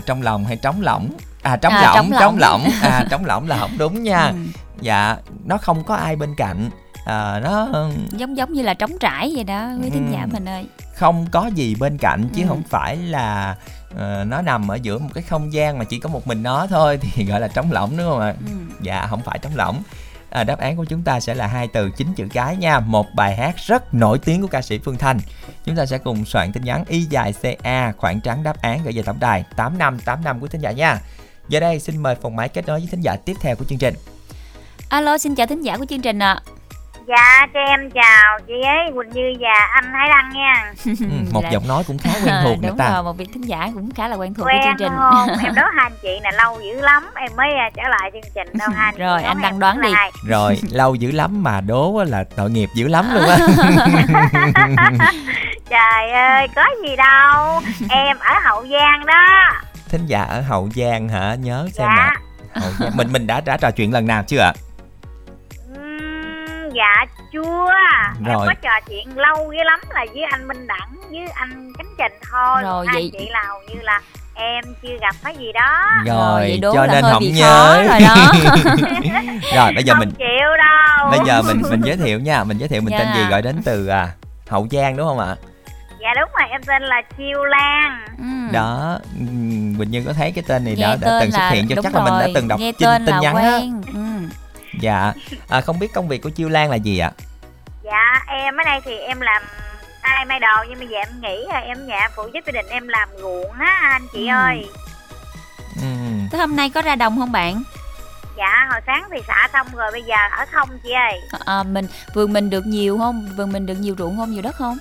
trong 0.01 0.23
lòng 0.23 0.45
hay 0.45 0.57
trống 0.57 0.81
lỏng 0.81 1.11
à 1.43 1.57
trống 1.57 1.73
À, 1.73 1.83
lỏng 1.83 2.11
trống 2.21 2.39
lỏng. 2.39 2.65
à 2.83 3.05
trống 3.11 3.25
lỏng 3.25 3.49
là 3.49 3.59
không 3.59 3.79
đúng 3.79 4.03
nha 4.03 4.27
Ừ, 4.27 4.35
dạ 4.81 5.17
nó 5.45 5.57
không 5.59 5.85
có 5.85 5.95
ai 5.95 6.17
bên 6.17 6.35
cạnh 6.37 6.71
à, 7.07 7.41
nó 7.45 7.69
giống 8.13 8.37
giống 8.37 8.53
như 8.53 8.63
là 8.63 8.75
trống 8.75 8.99
trải 9.01 9.33
vậy 9.35 9.45
đó 9.45 9.69
quý 9.83 9.91
thính 9.91 10.07
Ừ. 10.07 10.13
giả 10.13 10.27
mình 10.33 10.49
ơi 10.49 10.67
không 10.95 11.27
có 11.33 11.47
gì 11.55 11.75
bên 11.81 11.99
cạnh 11.99 12.29
chứ 12.35 12.43
Ừ. 12.43 12.49
không 12.49 12.63
phải 12.71 12.97
là 12.97 13.57
ờ, 13.99 14.25
nó 14.29 14.43
nằm 14.43 14.69
ở 14.71 14.75
giữa 14.83 14.99
một 14.99 15.09
cái 15.15 15.23
không 15.23 15.53
gian 15.53 15.79
mà 15.79 15.85
chỉ 15.85 15.99
có 15.99 16.09
một 16.09 16.27
mình 16.27 16.43
nó 16.43 16.67
thôi 16.67 16.99
thì 17.03 17.25
gọi 17.25 17.41
là 17.41 17.49
trống 17.49 17.73
lỏng 17.73 17.97
đúng 17.97 18.07
không 18.11 18.21
ạ 18.21 18.35
ừ. 18.47 18.53
dạ 18.81 19.07
không 19.11 19.21
phải 19.25 19.39
trống 19.39 19.53
lỏng 19.57 19.83
à, 20.33 20.45
đáp 20.45 20.59
án 20.59 20.77
của 20.77 20.85
chúng 20.85 21.03
ta 21.03 21.21
sẽ 21.21 21.35
là 21.35 21.47
hai 21.47 21.69
từ 21.69 21.91
chín 21.91 22.09
chữ 22.17 22.27
cái 22.33 22.57
nha. 22.57 22.81
Một 22.81 23.07
bài 23.15 23.37
hát 23.37 23.57
rất 23.67 23.95
nổi 23.95 24.19
tiếng 24.19 24.43
của 24.43 24.49
ca 24.49 24.63
sĩ 24.63 24.79
Phương 24.79 24.99
Thanh. 24.99 25.19
Chúng 25.65 25.77
ta 25.77 25.87
sẽ 25.87 25.99
cùng 25.99 26.25
soạn 26.25 26.53
tin 26.53 26.65
nhắn 26.65 26.85
y 26.89 27.01
dài 27.01 27.35
ca 27.63 27.93
khoảng 27.93 28.21
trắng 28.21 28.43
đáp 28.43 28.63
án 28.63 28.83
gửi 28.85 28.93
về 28.93 29.03
tổng 29.03 29.21
đài 29.21 29.45
tám 29.57 29.79
năm 29.79 29.99
tám 30.05 30.25
năm 30.25 30.41
của 30.41 30.47
thính 30.49 30.61
giả 30.61 30.73
nha. 30.73 31.01
Giờ 31.49 31.61
đây 31.61 31.81
xin 31.81 32.03
mời 32.03 32.15
phòng 32.15 32.37
máy 32.37 32.49
kết 32.49 32.67
nối 32.67 32.79
với 32.79 32.89
thính 32.91 33.01
giả 33.01 33.17
tiếp 33.17 33.35
theo 33.41 33.57
của 33.57 33.65
chương 33.65 33.79
trình. 33.79 33.95
Alo 34.89 35.19
xin 35.19 35.35
chào 35.35 35.47
thính 35.47 35.63
giả 35.63 35.77
của 35.77 35.85
chương 35.85 36.01
trình 36.01 36.19
ạ. 36.19 36.41
Dạ, 37.09 37.47
cho 37.55 37.61
em 37.61 37.91
chào 37.91 38.39
chị 38.47 38.53
ấy 38.67 38.93
Quỳnh 38.95 39.09
Như 39.15 39.33
và 39.41 39.67
anh 39.75 39.85
Thái 39.93 40.09
Đăng 40.09 40.31
nha. 40.33 40.73
ừ, 40.85 40.93
một 41.33 41.45
Là- 41.45 41.51
giọng 41.51 41.69
nói 41.69 41.85
cũng 41.87 41.99
khá 41.99 42.11
quen 42.25 42.35
thuộc 42.45 42.59
nè 42.63 42.69
đúng 42.69 42.77
ta 42.79 42.91
rồi 42.95 43.03
một 43.03 43.13
vị 43.13 43.27
thính 43.35 43.43
giả 43.43 43.71
cũng 43.75 43.91
khá 43.95 44.09
là 44.09 44.17
quen 44.17 44.35
thuộc 44.35 44.45
với 44.47 44.55
chương 44.63 44.71
Quen 44.71 44.77
trình 44.79 44.93
không? 44.99 45.29
em 45.45 45.55
đố 45.55 45.63
hai 45.63 45.85
anh 45.87 45.93
chị 46.03 46.21
này 46.23 46.33
lâu 46.33 46.61
dữ 46.61 46.81
lắm, 46.81 47.11
em 47.17 47.31
mới 47.37 47.47
à, 47.59 47.71
trở 47.77 47.83
lại 47.89 48.11
chương 48.13 48.33
trình 48.35 48.59
đâu 48.59 48.69
hai 48.75 48.93
anh 48.93 48.99
Rồi, 49.09 49.23
anh 49.23 49.41
Đăng 49.43 49.59
đoán 49.59 49.79
là 49.79 49.89
đi. 49.89 49.95
hai. 49.95 50.13
rồi 50.27 50.59
lâu 50.71 50.95
dữ 50.95 51.11
lắm 51.11 51.43
mà 51.43 51.61
đố 51.61 51.97
á 51.97 52.05
là 52.09 52.25
tội 52.37 52.51
nghiệp 52.51 52.69
dữ 52.75 52.89
lắm 52.89 53.15
luôn 53.15 53.25
á 53.29 53.39
Trời 55.71 56.11
ơi, 56.11 56.49
có 56.57 56.65
gì 56.83 56.97
đâu. 56.97 57.61
em 57.91 58.17
ở 58.19 58.35
Hậu 58.45 58.67
Giang 58.67 59.07
đó. 59.07 59.25
thính 59.89 60.07
giả 60.07 60.23
ở 60.23 60.41
hậu 60.41 60.69
giang 60.77 61.09
hả 61.09 61.35
nhớ 61.35 61.69
xem 61.73 61.87
Dạ. 61.97 62.11
nè 62.55 62.61
hậu 62.61 62.71
giang 62.79 62.97
mình 62.97 63.13
mình 63.13 63.27
đã 63.27 63.41
đã 63.41 63.57
trò 63.57 63.71
chuyện 63.71 63.93
lần 63.93 64.07
nào 64.07 64.23
chưa 64.27 64.39
ạ 64.41 64.53
dạ 66.75 67.05
chưa. 67.33 67.71
Em 68.27 68.35
Rồi. 68.35 68.47
có 68.47 68.55
trò 68.63 68.71
chuyện 68.89 69.19
lâu 69.19 69.53
dữ 69.53 69.59
lắm 69.65 69.81
là 69.91 70.05
với 70.15 70.23
anh 70.31 70.49
Minh 70.49 70.67
Đẳng 70.67 70.91
với 71.11 71.29
anh 71.35 71.73
Cánh 71.79 71.87
Trình 71.99 72.13
thôi. 72.33 72.63
Rồi, 72.63 72.87
hai 72.89 72.95
vậy- 72.97 73.11
chị 73.19 73.29
là 73.31 73.43
hầu 73.49 73.61
như 73.69 73.81
là 73.83 74.01
em 74.35 74.65
chưa 74.83 74.97
gặp 75.01 75.15
cái 75.25 75.35
gì 75.37 75.53
đó. 75.53 75.83
rồi 76.07 76.41
vậy 76.41 76.59
đố 76.63 76.75
cho 76.75 76.87
là 76.87 76.93
nên 76.93 77.03
hơi 77.05 77.13
không 77.13 77.21
bị 77.23 77.31
nhớ 77.31 77.85
rồi 77.89 78.01
đó. 78.01 78.17
rồi 79.57 79.73
bây 79.75 79.85
giờ 79.85 79.93
không 79.95 80.01
mình 80.01 80.11
chịu 80.19 80.49
đâu. 80.59 81.11
bây 81.11 81.19
giờ 81.27 81.43
mình 81.43 81.63
mình 81.71 81.81
giới 81.85 81.97
thiệu 81.97 82.21
nha 82.21 82.45
mình 82.45 82.59
giới 82.59 82.69
thiệu 82.69 82.83
mình 82.83 82.95
tên 82.99 83.07
Dạ. 83.15 83.15
gì 83.23 83.31
gọi 83.31 83.43
đến 83.43 83.63
từ 83.65 83.87
à, 83.87 84.09
hậu 84.49 84.67
giang 84.71 84.97
đúng 84.97 85.07
không 85.09 85.19
ạ 85.19 85.37
Dạ 86.01 86.09
đúng 86.21 86.31
rồi, 86.41 86.49
em 86.51 86.61
tên 86.67 86.83
là 86.83 87.03
Chiêu 87.19 87.45
Lan. 87.45 88.01
Ừ. 88.19 88.53
đó 88.53 88.99
ừm, 89.19 89.75
Quỳnh 89.79 89.91
Như 89.91 90.03
có 90.07 90.13
thấy 90.13 90.33
cái 90.33 90.45
tên 90.49 90.65
này 90.65 90.75
nghe 90.77 90.83
đã, 90.83 90.97
đã 91.01 91.09
tên 91.09 91.21
từng 91.21 91.31
xuất 91.33 91.39
là 91.39 91.51
hiện 91.51 91.67
cho 91.69 91.75
đúng 91.75 91.83
chắc 91.83 91.95
là 91.95 92.01
mình 92.05 92.13
đã 92.13 92.19
rồi, 92.27 92.33
từng 92.35 92.49
đọc 92.49 92.61
nghe 92.61 92.73
tin, 92.73 92.89
tên 92.89 93.07
tin 93.07 93.15
là 93.15 93.21
nhắn 93.21 93.37
á 93.37 93.43
quen 93.43 93.83
ừ. 93.95 94.12
Dạ 94.81 95.13
à, 95.49 95.61
không 95.61 95.79
biết 95.79 95.93
công 95.95 96.09
việc 96.09 96.23
của 96.23 96.31
chiêu 96.31 96.49
lan 96.49 96.71
là 96.71 96.77
gì 96.77 96.99
ạ 96.99 97.11
Dạ 97.85 98.25
em 98.29 98.57
ở 98.57 98.63
đây 98.65 98.81
thì 98.85 98.97
em 98.99 99.21
làm 99.21 99.43
tay 100.03 100.25
may 100.25 100.41
đồ 100.41 100.65
nhưng 100.69 100.79
mà 100.79 100.85
giờ 100.91 100.99
em 100.99 101.21
nghĩ 101.21 101.45
là 101.49 101.59
em 101.59 101.87
nhà 101.87 102.09
phụ 102.17 102.23
giúp 102.35 102.41
gia 102.47 102.53
đình 102.53 102.67
em 102.69 102.89
làm 102.89 103.09
ruộng 103.21 103.53
á 103.53 103.79
anh 103.93 104.07
chị 104.13 104.27
Ừ. 104.29 104.33
ơi. 104.35 104.67
Ừm, 105.83 106.29
Thế 106.33 106.39
hôm 106.39 106.57
nay 106.57 106.71
có 106.71 106.83
ra 106.83 106.95
đồng 106.97 107.19
không 107.19 107.33
bạn 107.33 107.63
Dạ 108.37 108.69
hồi 108.73 108.81
sáng 108.87 109.09
thì 109.13 109.19
xả 109.29 109.49
xong 109.53 109.67
rồi 109.77 109.93
bây 109.93 110.03
giờ 110.03 110.15
ở 110.39 110.45
không 110.53 110.69
chị 110.83 110.91
ơi. 110.91 111.21
à, 111.47 111.63
mình 111.63 111.87
vườn 112.15 112.33
mình 112.33 112.51
được 112.51 112.67
nhiều 112.67 112.99
không 112.99 113.29
vườn 113.37 113.53
mình 113.53 113.67
được 113.67 113.75
nhiều 113.75 113.95
ruộng 113.99 114.17
không 114.17 114.31
nhiều 114.31 114.43
đất 114.43 114.55
không 114.57 114.79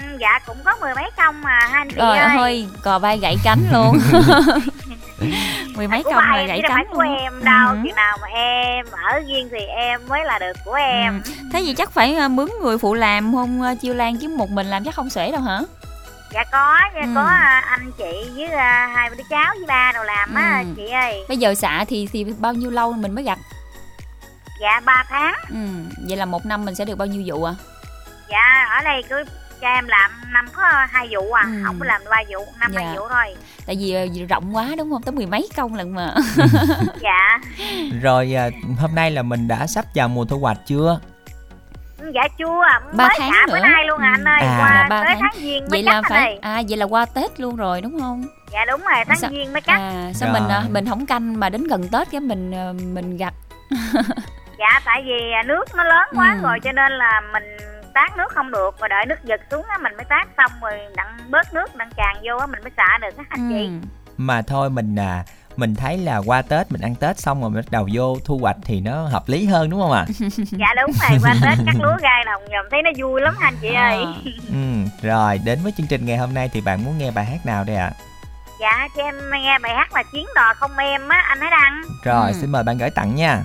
Ừ, 0.00 0.16
dạ 0.20 0.38
cũng 0.46 0.56
có 0.64 0.76
mười 0.80 0.94
mấy 0.94 1.10
công 1.16 1.42
mà 1.42 1.58
hai 1.60 1.80
anh 1.80 1.88
chị 1.90 1.96
trời 1.98 2.18
ơi. 2.18 2.36
ơi 2.36 2.66
cò 2.82 2.98
bay 2.98 3.18
gãy 3.18 3.36
cánh 3.44 3.62
luôn 3.72 3.98
mười 5.78 5.88
mấy 5.88 6.02
công 6.02 6.24
em 6.34 6.46
gãy 6.46 6.60
cánh 6.68 6.86
của 6.92 7.00
em 7.00 7.44
đâu. 7.44 7.68
Ừ. 7.68 7.76
Chừng 7.84 7.94
nào 7.96 8.18
mà 8.22 8.26
em 8.28 8.86
ở 8.90 9.18
riêng 9.28 9.48
thì 9.50 9.58
em 9.66 10.00
mới 10.08 10.24
là 10.24 10.38
được 10.38 10.52
của 10.64 10.72
em. 10.74 11.22
Ừ. 11.26 11.30
thế 11.52 11.60
gì 11.60 11.74
chắc 11.74 11.90
phải 11.90 12.14
à, 12.14 12.28
mướn 12.28 12.48
người 12.62 12.78
phụ 12.78 12.94
làm 12.94 13.34
không 13.34 13.62
à, 13.62 13.74
chiêu 13.74 13.94
lan 13.94 14.16
chứ 14.16 14.28
một 14.28 14.50
mình 14.50 14.66
làm 14.66 14.84
chắc 14.84 14.94
không 14.94 15.10
xuể 15.10 15.32
đâu 15.32 15.40
hả 15.40 15.60
Dạ 16.32 16.44
có, 16.52 16.78
nha, 16.94 17.00
Ừ. 17.00 17.08
có 17.14 17.22
à, 17.22 17.62
anh 17.70 17.92
chị 17.98 18.30
với 18.34 18.46
à, 18.46 18.90
hai 18.96 19.10
đứa 19.10 19.22
cháu 19.30 19.54
với 19.58 19.66
ba 19.66 19.92
đồ 19.94 20.02
làm 20.04 20.34
á 20.34 20.58
Ừ. 20.66 20.72
chị 20.76 20.88
ơi. 20.88 21.24
bây 21.28 21.36
giờ 21.36 21.54
xạ 21.54 21.84
thì 21.88 22.08
thì 22.12 22.24
bao 22.38 22.52
nhiêu 22.54 22.70
lâu 22.70 22.92
mình 22.92 23.14
mới 23.14 23.24
gặt 23.24 23.38
Dạ 24.60 24.80
3 24.84 25.04
tháng. 25.08 25.34
Ừ, 25.50 25.56
vậy 26.08 26.16
là 26.16 26.24
một 26.24 26.46
năm 26.46 26.64
mình 26.64 26.74
sẽ 26.74 26.84
được 26.84 26.98
bao 26.98 27.06
nhiêu 27.06 27.22
vụ 27.26 27.44
à? 27.44 27.54
Dạ 28.30 28.66
ở 28.78 28.82
đây 28.84 29.02
cứ 29.08 29.24
cha 29.60 29.74
em 29.74 29.88
làm 29.88 30.10
năm 30.32 30.46
có 30.52 30.62
hai 30.90 31.08
vụ 31.10 31.32
à, 31.32 31.42
Ừ. 31.46 31.62
không 31.64 31.76
có 31.80 31.86
làm 31.86 32.00
ba 32.10 32.16
vụ, 32.30 32.46
năm 32.60 32.72
Dạ. 32.74 32.80
hai 32.84 32.96
vụ 32.96 33.08
thôi. 33.08 33.36
Tại 33.66 33.76
vì 33.80 33.92
ờ, 33.94 34.06
rộng 34.28 34.56
quá 34.56 34.68
đúng 34.78 34.90
không? 34.90 35.02
Tới 35.02 35.12
mười 35.12 35.26
mấy 35.26 35.48
công 35.56 35.74
lần 35.74 35.94
mà. 35.94 36.14
Dạ. 37.00 37.38
Rồi 38.02 38.34
à, 38.36 38.48
hôm 38.80 38.94
nay 38.94 39.10
là 39.10 39.22
mình 39.22 39.48
đã 39.48 39.66
sắp 39.66 39.84
vào 39.94 40.08
mùa 40.08 40.24
thu 40.24 40.38
hoạch 40.38 40.58
chưa? 40.66 41.00
Dạ 42.14 42.28
chưa, 42.38 42.60
Ba 42.92 43.08
mới 43.08 43.16
tháng 43.18 43.30
xả 43.32 43.46
bữa 43.46 43.58
nữa. 43.58 43.64
nay 43.66 43.84
luôn 43.86 44.00
à 44.00 44.10
anh 44.10 44.24
ơi, 44.28 44.40
À. 44.40 44.56
Dạ, 44.58 44.58
qua 44.58 44.86
ba 44.90 45.04
tới 45.04 45.14
tháng. 45.14 45.20
tháng 45.32 45.42
giêng 45.42 45.60
mới 45.60 45.68
vậy 45.70 45.82
là 45.82 46.02
phải 46.08 46.26
ơi. 46.26 46.38
à 46.42 46.62
vậy 46.68 46.76
là 46.78 46.84
qua 46.86 47.04
Tết 47.04 47.40
luôn 47.40 47.56
rồi 47.56 47.80
đúng 47.80 48.00
không? 48.00 48.24
Dạ 48.52 48.64
đúng 48.64 48.80
rồi, 48.80 49.04
tháng 49.06 49.18
Sao- 49.18 49.30
giêng 49.30 49.52
mới 49.52 49.60
cắt. 49.62 49.76
À 49.78 50.12
sao 50.14 50.28
Rồi. 50.32 50.40
mình 50.40 50.48
à, 50.50 50.62
mình 50.70 50.88
không 50.88 51.06
canh 51.06 51.40
mà 51.40 51.48
đến 51.48 51.64
gần 51.64 51.88
Tết 51.92 52.10
cái 52.10 52.20
mình 52.20 52.52
ờ, 52.52 52.72
mình 52.72 53.16
gặt. 53.16 53.34
Dạ 54.58 54.80
tại 54.84 55.02
vì 55.06 55.32
à, 55.32 55.42
nước 55.42 55.64
nó 55.76 55.84
lớn 55.84 56.08
quá 56.16 56.36
Ừ. 56.36 56.42
rồi 56.42 56.58
cho 56.64 56.72
nên 56.72 56.92
là 56.92 57.22
mình 57.32 57.44
tát 57.98 58.16
nước 58.16 58.32
không 58.34 58.50
được 58.50 58.70
và 58.80 58.88
đợi 58.88 59.06
nước 59.06 59.24
giật 59.24 59.40
xuống 59.50 59.64
á 59.68 59.78
mình 59.82 59.96
mới 59.96 60.04
tát 60.04 60.28
xong 60.36 60.50
rồi 60.62 60.78
đặng 60.96 61.16
bớt 61.30 61.54
nước 61.54 61.76
đặng 61.76 61.90
tràn 61.96 62.16
vô 62.28 62.36
á 62.38 62.46
mình 62.46 62.60
mới 62.62 62.70
xả 62.76 62.98
được 63.02 63.16
á 63.18 63.24
anh 63.28 63.50
chị. 63.50 63.64
Ừ. 63.66 63.88
Mà 64.16 64.42
thôi 64.42 64.70
mình 64.70 64.96
à 64.96 65.24
mình 65.56 65.74
thấy 65.74 65.98
là 65.98 66.16
qua 66.26 66.42
Tết 66.42 66.72
mình 66.72 66.80
ăn 66.80 66.94
Tết 66.94 67.18
xong 67.18 67.40
rồi 67.40 67.50
bắt 67.50 67.64
đầu 67.70 67.88
vô 67.94 68.16
thu 68.24 68.38
hoạch 68.38 68.56
thì 68.64 68.80
nó 68.80 69.02
hợp 69.06 69.22
lý 69.28 69.46
hơn 69.46 69.70
đúng 69.70 69.80
không 69.80 69.92
ạ? 69.92 70.04
Dạ 70.36 70.66
đúng 70.76 70.90
rồi, 71.02 71.18
qua 71.22 71.34
Tết 71.44 71.58
cắt 71.66 71.74
lúa 71.82 71.96
gai 72.02 72.24
đồng 72.26 72.42
nhầm 72.50 72.64
thấy 72.70 72.80
nó 72.82 72.90
vui 72.98 73.20
lắm 73.20 73.34
anh 73.40 73.54
chị 73.62 73.68
ơi. 73.68 74.04
À. 74.04 74.12
ừ, 74.48 74.56
rồi 75.08 75.38
đến 75.44 75.58
với 75.62 75.72
chương 75.76 75.86
trình 75.86 76.06
ngày 76.06 76.16
hôm 76.16 76.34
nay 76.34 76.50
thì 76.52 76.60
bạn 76.60 76.84
muốn 76.84 76.98
nghe 76.98 77.10
bài 77.10 77.24
hát 77.24 77.46
nào 77.46 77.64
đây 77.64 77.76
ạ? 77.76 77.90
Dạ 78.60 78.88
cho 78.96 79.02
em 79.02 79.14
nghe 79.30 79.58
bài 79.58 79.74
hát 79.74 79.92
là 79.94 80.02
Chuyến 80.12 80.26
đò 80.34 80.54
không 80.54 80.76
em 80.76 81.08
á, 81.08 81.24
anh 81.28 81.40
Thái 81.40 81.50
Đăng. 81.50 81.82
Rồi 82.04 82.26
Ừ. 82.26 82.32
xin 82.40 82.52
mời 82.52 82.62
bạn 82.62 82.78
gửi 82.78 82.90
tặng 82.90 83.14
nha. 83.14 83.42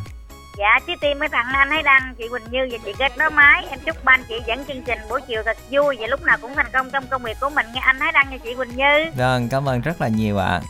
Dạ 0.57 0.79
trái 0.87 0.97
tim 1.01 1.19
mới 1.19 1.29
tặng 1.29 1.45
anh 1.53 1.69
Thái 1.69 1.83
Đăng, 1.83 2.15
chị 2.17 2.27
Quỳnh 2.29 2.43
Như 2.51 2.67
và 2.71 2.77
chị 2.85 2.93
Kết 2.99 3.17
Nối 3.17 3.29
Máy. 3.29 3.65
Em 3.69 3.79
chúc 3.85 4.03
ban 4.03 4.23
chị 4.29 4.35
dẫn 4.45 4.65
chương 4.65 4.83
trình 4.83 4.99
buổi 5.09 5.21
chiều 5.27 5.43
thật 5.45 5.57
vui 5.69 5.97
và 5.99 6.07
lúc 6.07 6.23
nào 6.23 6.37
cũng 6.41 6.55
thành 6.55 6.71
công 6.73 6.89
trong 6.91 7.07
công 7.07 7.23
việc 7.23 7.37
của 7.41 7.49
mình 7.49 7.65
nghe 7.73 7.79
anh 7.79 7.99
Thái 7.99 8.11
Đăng 8.11 8.27
và 8.31 8.37
chị 8.37 8.55
Quỳnh 8.55 8.75
Như. 8.75 9.11
Vâng, 9.17 9.47
cảm 9.51 9.69
ơn 9.69 9.81
rất 9.81 10.01
là 10.01 10.07
nhiều 10.07 10.37
ạ. 10.37 10.61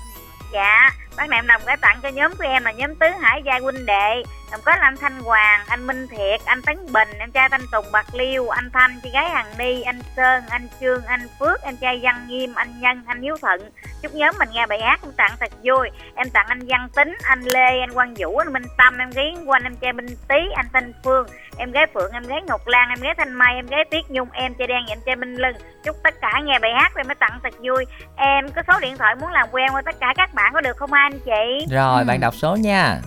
Dạ, 0.54 0.90
bác 1.18 1.30
này 1.30 1.38
em 1.38 1.48
đồng 1.48 1.62
gửi 1.66 1.76
tặng 1.82 2.00
cho 2.04 2.10
nhóm 2.10 2.36
của 2.36 2.44
em 2.44 2.64
là 2.64 2.72
nhóm 2.72 2.96
Tứ 2.96 3.08
Hải 3.22 3.42
Gia 3.46 3.60
huynh 3.60 3.86
đệ 3.86 4.24
Đồng 4.54 4.62
có 4.66 4.72
là 4.76 4.82
anh 4.82 4.98
Thanh 4.98 5.20
Hoàng, 5.20 5.62
anh 5.68 5.88
Minh 5.88 6.08
Thiệt, 6.08 6.42
anh 6.46 6.62
Tấn 6.62 6.78
Bình, 6.94 7.08
em 7.20 7.32
trai 7.32 7.50
Thanh 7.50 7.62
Tùng 7.72 7.86
Bạc 7.92 8.06
Liêu, 8.14 8.50
anh 8.50 8.70
Thanh, 8.74 9.00
chị 9.04 9.10
gái 9.14 9.30
Hằng 9.30 9.58
Ni, 9.58 9.82
anh 9.82 10.00
Sơn, 10.16 10.44
anh 10.50 10.68
Trương, 10.80 11.06
anh 11.06 11.28
Phước, 11.40 11.62
em 11.62 11.78
trai 11.78 12.00
Văn 12.04 12.26
Nghiêm, 12.28 12.54
anh 12.56 12.80
Nhân, 12.80 13.04
anh 13.08 13.22
Hiếu 13.22 13.38
Thuận 13.42 13.62
Chúc 14.02 14.14
nhóm 14.14 14.36
mình 14.40 14.50
nghe 14.54 14.66
bài 14.66 14.80
hát 14.82 15.00
em 15.04 15.12
tặng 15.18 15.32
thật 15.40 15.50
vui 15.64 15.90
Em 16.16 16.30
tặng 16.30 16.46
anh 16.50 16.60
Văn 16.68 16.90
Tính, 16.96 17.18
anh 17.24 17.42
Lê, 17.42 17.80
anh 17.80 17.94
Quang 17.94 18.14
Vũ, 18.18 18.38
anh 18.38 18.54
Minh 18.54 18.64
Tâm, 18.78 18.98
em 18.98 19.10
gái 19.10 19.36
Quanh, 19.46 19.64
em 19.64 19.76
trai 19.76 19.94
Minh 19.94 20.06
Tý, 20.28 20.36
anh 20.56 20.66
Thanh 20.74 20.94
Phương 21.04 21.28
Em 21.58 21.72
gái 21.72 21.86
Phượng, 21.94 22.12
em 22.12 22.24
gái 22.24 22.42
Ngọc 22.48 22.68
Lan, 22.68 22.90
em 22.90 23.00
gái 23.00 23.16
Thanh 23.18 23.34
Mai, 23.34 23.56
em 23.56 23.68
gái 23.68 23.86
Tiết 23.92 24.10
Nhung, 24.10 24.28
em 24.32 24.54
trai 24.54 24.68
Đen, 24.68 24.86
em 24.88 24.98
trai 25.06 25.16
Minh 25.16 25.36
Lưng 25.36 25.56
Chúc 25.84 25.96
tất 26.04 26.14
cả 26.22 26.42
nghe 26.44 26.60
bài 26.60 26.72
hát 26.76 26.92
em 26.96 27.08
mới 27.08 27.16
tặng 27.16 27.40
thật 27.44 27.54
vui 27.60 27.86
Em 28.16 28.52
có 28.52 28.62
số 28.68 28.80
điện 28.80 28.98
thoại 28.98 29.16
muốn 29.16 29.32
làm 29.32 29.48
quen 29.52 29.74
với 29.74 29.84
tất 29.86 29.96
cả 30.00 30.14
các 30.18 30.34
bạn 30.34 30.54
có 30.54 30.62
được 30.62 30.78
không 30.78 30.94
anh 30.94 31.20
chị? 31.26 31.66
Rồi 31.72 32.00
Ừ. 32.02 32.06
bạn 32.08 32.20
đọc 32.20 32.36
số 32.36 32.56
nha. 32.56 32.98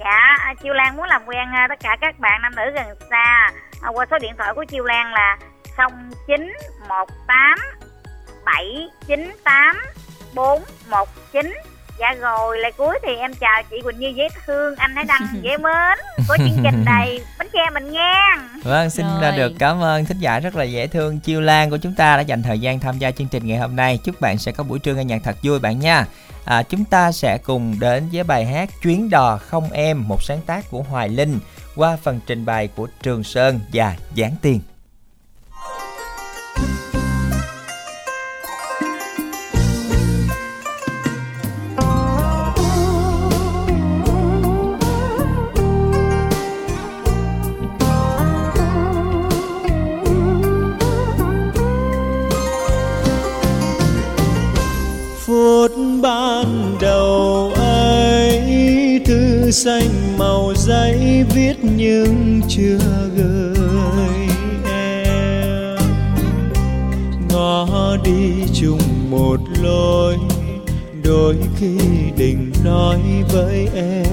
Dạ, 0.00 0.36
à, 0.44 0.54
Chiêu 0.62 0.74
Lan 0.74 0.96
muốn 0.96 1.06
làm 1.06 1.22
quen 1.26 1.48
à, 1.52 1.66
tất 1.68 1.78
cả 1.80 1.96
các 2.00 2.18
bạn 2.18 2.42
nam 2.42 2.52
nữ 2.56 2.62
gần 2.74 2.86
xa. 3.10 3.50
À, 3.82 3.88
qua 3.94 4.06
số 4.10 4.18
điện 4.18 4.32
thoại 4.38 4.52
của 4.54 4.64
Chiêu 4.64 4.84
Lan 4.84 5.12
là 5.12 5.36
0918 5.76 7.58
798 8.44 9.76
419 10.34 11.52
Dạ 11.98 12.14
rồi, 12.20 12.58
lời 12.58 12.72
cuối 12.76 12.98
thì 13.02 13.16
em 13.16 13.34
chào 13.34 13.62
chị 13.70 13.76
Quỳnh 13.84 13.98
Như 13.98 14.12
dễ 14.16 14.28
thương, 14.46 14.76
anh 14.76 14.94
Thái 14.94 15.04
Đăng 15.04 15.26
dễ 15.42 15.56
mến 15.56 15.98
Có 16.28 16.36
chương 16.36 16.60
trình 16.64 16.84
đầy 16.86 17.24
bánh 17.38 17.48
tre 17.52 17.70
mình 17.74 17.92
nghe 17.92 18.36
Vâng, 18.64 18.90
xin 18.90 19.06
Rồi. 19.22 19.32
được. 19.36 19.52
Cảm 19.58 19.82
ơn 19.82 20.04
thính 20.04 20.18
giả 20.18 20.40
rất 20.40 20.56
là 20.56 20.64
dễ 20.64 20.86
thương. 20.86 21.20
Chiêu 21.20 21.40
Lan 21.40 21.70
của 21.70 21.76
chúng 21.76 21.94
ta 21.94 22.16
đã 22.16 22.22
dành 22.22 22.42
thời 22.42 22.58
gian 22.58 22.80
tham 22.80 22.98
gia 22.98 23.10
chương 23.10 23.28
trình 23.28 23.46
ngày 23.46 23.58
hôm 23.58 23.76
nay. 23.76 23.98
Chúc 24.04 24.20
bạn 24.20 24.38
sẽ 24.38 24.52
có 24.52 24.64
buổi 24.64 24.78
trưa 24.78 24.94
nghe 24.94 25.04
nhạc 25.04 25.20
thật 25.24 25.36
vui 25.42 25.58
bạn 25.58 25.78
nha. 25.80 26.04
À, 26.44 26.62
chúng 26.62 26.84
ta 26.84 27.12
sẽ 27.12 27.38
cùng 27.38 27.76
đến 27.80 28.08
với 28.12 28.24
bài 28.24 28.46
hát 28.46 28.70
Chuyến 28.82 29.10
đò 29.10 29.38
không 29.38 29.70
em, 29.70 30.08
một 30.08 30.22
sáng 30.22 30.40
tác 30.46 30.70
của 30.70 30.82
Hoài 30.82 31.08
Linh 31.08 31.38
qua 31.76 31.98
phần 32.02 32.20
trình 32.26 32.44
bày 32.44 32.68
của 32.68 32.88
Trường 33.02 33.24
Sơn 33.24 33.60
và 33.72 33.96
Giảng 34.16 34.34
Tiền. 34.42 34.60
Viết 61.24 61.56
nhưng 61.62 62.40
chưa 62.48 62.78
gửi 63.16 64.28
em. 64.72 65.78
Ngó 67.28 67.96
đi 68.04 68.32
chung 68.54 69.10
một 69.10 69.40
lối, 69.62 70.16
đôi 71.04 71.36
khi 71.56 71.78
định 72.16 72.52
nói 72.64 73.00
với 73.32 73.68
em. 73.74 74.09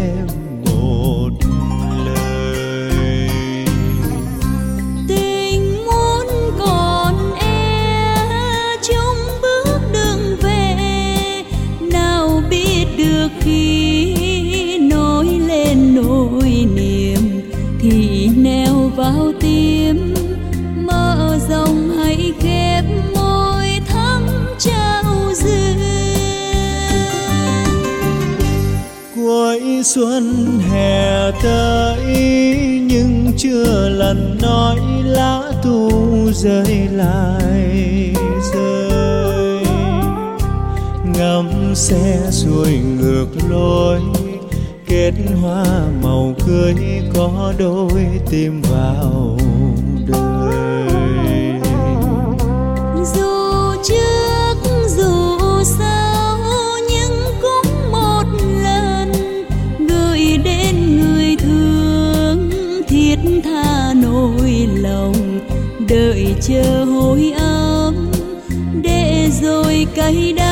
Tới, 31.43 32.05
nhưng 32.87 33.31
chưa 33.37 33.89
lần 33.89 34.37
nói 34.41 34.79
lá 35.03 35.51
thu 35.63 35.89
rơi 36.33 36.87
lại, 36.91 38.13
rơi. 38.53 39.63
Ngắm 41.17 41.75
xe 41.75 42.19
xuôi 42.31 42.77
ngược 42.77 43.27
lối, 43.49 43.99
kết 44.87 45.13
hoa 45.41 45.65
màu 46.03 46.35
cưới 46.47 46.75
có 47.13 47.53
đôi 47.57 48.07
tim 48.29 48.61
vào 48.61 49.37
chờ 66.47 66.85
hồi 66.85 67.33
ấm 67.37 68.11
để 68.81 69.29
rồi 69.41 69.87
cay 69.95 70.33
đắng 70.37 70.46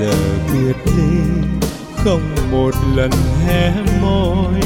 giờ 0.00 0.12
biệt 0.52 0.92
ly 0.96 1.20
không 2.04 2.34
một 2.50 2.74
lần 2.96 3.10
hé 3.46 3.72
môi. 4.02 4.60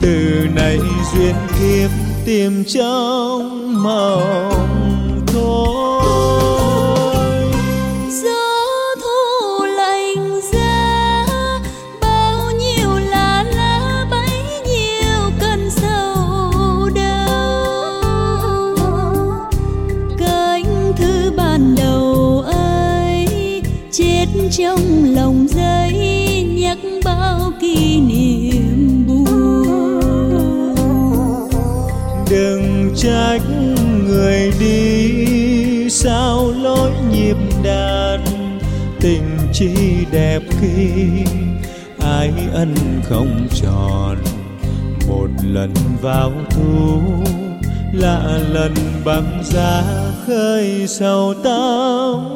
Từ 0.00 0.46
nay 0.54 0.78
duyên 1.14 1.34
kiếp 1.60 1.90
tìm 2.24 2.64
trong 2.64 3.82
màu 3.82 4.55
sao 36.06 36.52
lối 36.62 36.90
nhịp 37.10 37.36
đàn, 37.64 38.24
tình 39.00 39.38
chi 39.52 39.74
đẹp 40.12 40.40
khi 40.60 41.24
ai 42.00 42.32
ân 42.52 42.74
không 43.04 43.48
tròn. 43.54 44.16
Một 45.08 45.28
lần 45.42 45.74
vào 46.02 46.32
thu, 46.50 47.00
lạ 47.92 48.38
lần 48.52 48.74
bằng 49.04 49.42
giá 49.44 49.82
khơi 50.26 50.86
sầu 50.88 51.34
tâm 51.44 52.35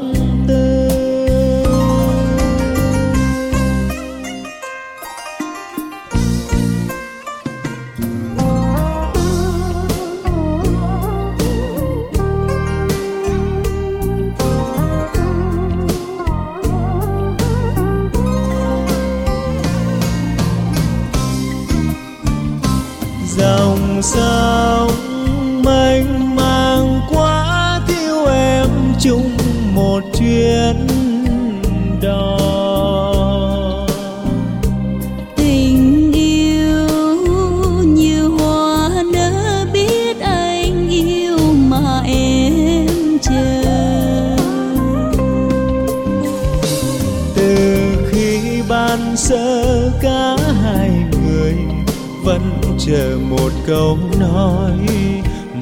không 53.91 54.21
nói, 54.21 54.79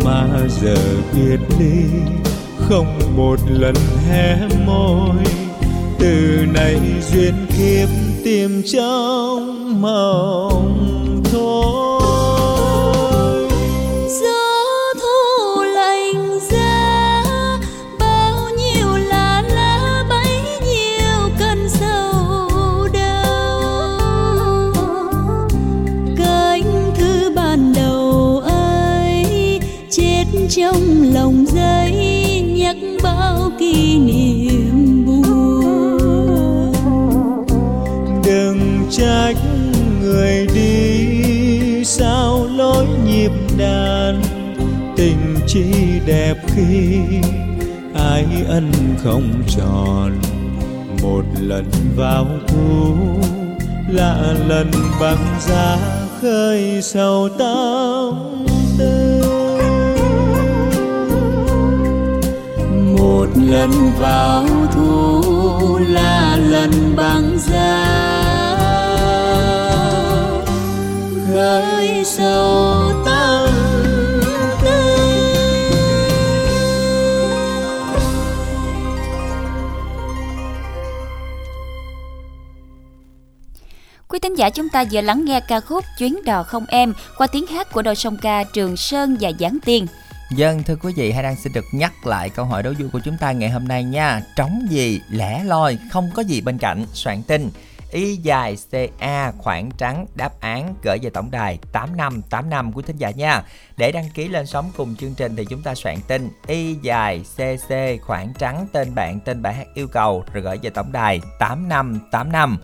mà 0.04 0.26
giờ 0.60 0.76
biệt 1.14 1.38
ly 1.58 1.84
không 2.56 3.16
một 3.16 3.36
lần 3.48 3.74
hé 4.08 4.38
môi. 4.66 5.24
Từ 5.98 6.46
nay 6.54 6.80
duyên 7.12 7.34
kiếp 7.48 7.88
tìm 8.24 8.62
trong 8.72 9.82
mơ 9.82 10.07
đẹp 46.08 46.34
khi 46.46 47.00
ai 47.94 48.26
ân 48.48 48.72
không 49.04 49.42
tròn. 49.48 50.12
Một 51.02 51.22
lần 51.40 51.64
vào 51.96 52.26
thu 52.46 52.94
lạ 53.88 54.34
lần 54.46 54.70
băng 55.00 55.36
giá 55.40 55.76
khơi 56.22 56.82
sầu 56.82 57.28
tâm 57.38 58.44
tư. 58.78 59.22
Một 62.98 63.26
lần 63.34 63.70
vào 63.98 64.44
thu 64.72 65.78
là 65.78 66.36
lần 66.36 66.70
băng 66.96 67.38
giá 67.38 67.84
khơi 71.32 72.04
sầu 72.04 72.92
tâm 73.04 73.17
Quý 84.18 84.28
thính 84.28 84.38
giả 84.38 84.50
chúng 84.50 84.68
ta 84.68 84.84
vừa 84.92 85.00
lắng 85.00 85.24
nghe 85.24 85.40
ca 85.40 85.60
khúc 85.60 85.84
Chuyến 85.98 86.24
đò 86.24 86.42
không 86.42 86.64
em 86.68 86.94
qua 87.18 87.26
tiếng 87.26 87.46
hát 87.46 87.72
của 87.72 87.82
đôi 87.82 87.94
song 87.94 88.16
ca 88.22 88.44
Trường 88.44 88.76
Sơn 88.76 89.16
và 89.20 89.30
Giảng 89.40 89.58
Tiên. 89.64 89.86
Dân 90.36 90.56
vâng, 90.56 90.64
thưa 90.64 90.76
quý 90.76 90.92
vị, 90.96 91.12
Hai 91.12 91.22
đang 91.22 91.36
xin 91.36 91.52
được 91.52 91.64
nhắc 91.72 92.06
lại 92.06 92.30
câu 92.30 92.44
hỏi 92.44 92.62
đấu 92.62 92.72
vui 92.78 92.88
của 92.92 93.00
chúng 93.04 93.16
ta 93.20 93.32
ngày 93.32 93.50
hôm 93.50 93.68
nay 93.68 93.84
nha. 93.84 94.22
Trống 94.36 94.66
gì, 94.70 95.00
lẻ 95.10 95.44
loi, 95.44 95.78
không 95.92 96.10
có 96.14 96.22
gì 96.22 96.40
bên 96.40 96.58
cạnh, 96.58 96.86
soạn 96.92 97.22
tin. 97.22 97.50
Y 97.92 98.16
dài 98.16 98.56
CA 98.70 99.32
khoảng 99.38 99.70
trắng 99.78 100.06
đáp 100.14 100.40
án 100.40 100.74
gửi 100.82 100.98
về 101.02 101.10
tổng 101.10 101.30
đài 101.30 101.58
8585 101.72 102.72
của 102.72 102.82
thính 102.82 102.96
giả 102.96 103.10
nha. 103.10 103.42
Để 103.76 103.92
đăng 103.92 104.10
ký 104.14 104.28
lên 104.28 104.46
sóng 104.46 104.70
cùng 104.76 104.96
chương 104.96 105.14
trình 105.14 105.36
thì 105.36 105.44
chúng 105.44 105.62
ta 105.62 105.74
soạn 105.74 105.96
tin 106.08 106.30
Y 106.46 106.74
dài 106.82 107.24
CC 107.36 107.74
khoảng 108.02 108.32
trắng 108.38 108.66
tên 108.72 108.94
bạn 108.94 109.20
tên 109.20 109.42
bài 109.42 109.54
hát 109.54 109.66
yêu 109.74 109.88
cầu 109.88 110.24
rồi 110.32 110.42
gửi 110.42 110.58
về 110.62 110.70
tổng 110.70 110.92
đài 110.92 111.20
8585. 111.38 112.58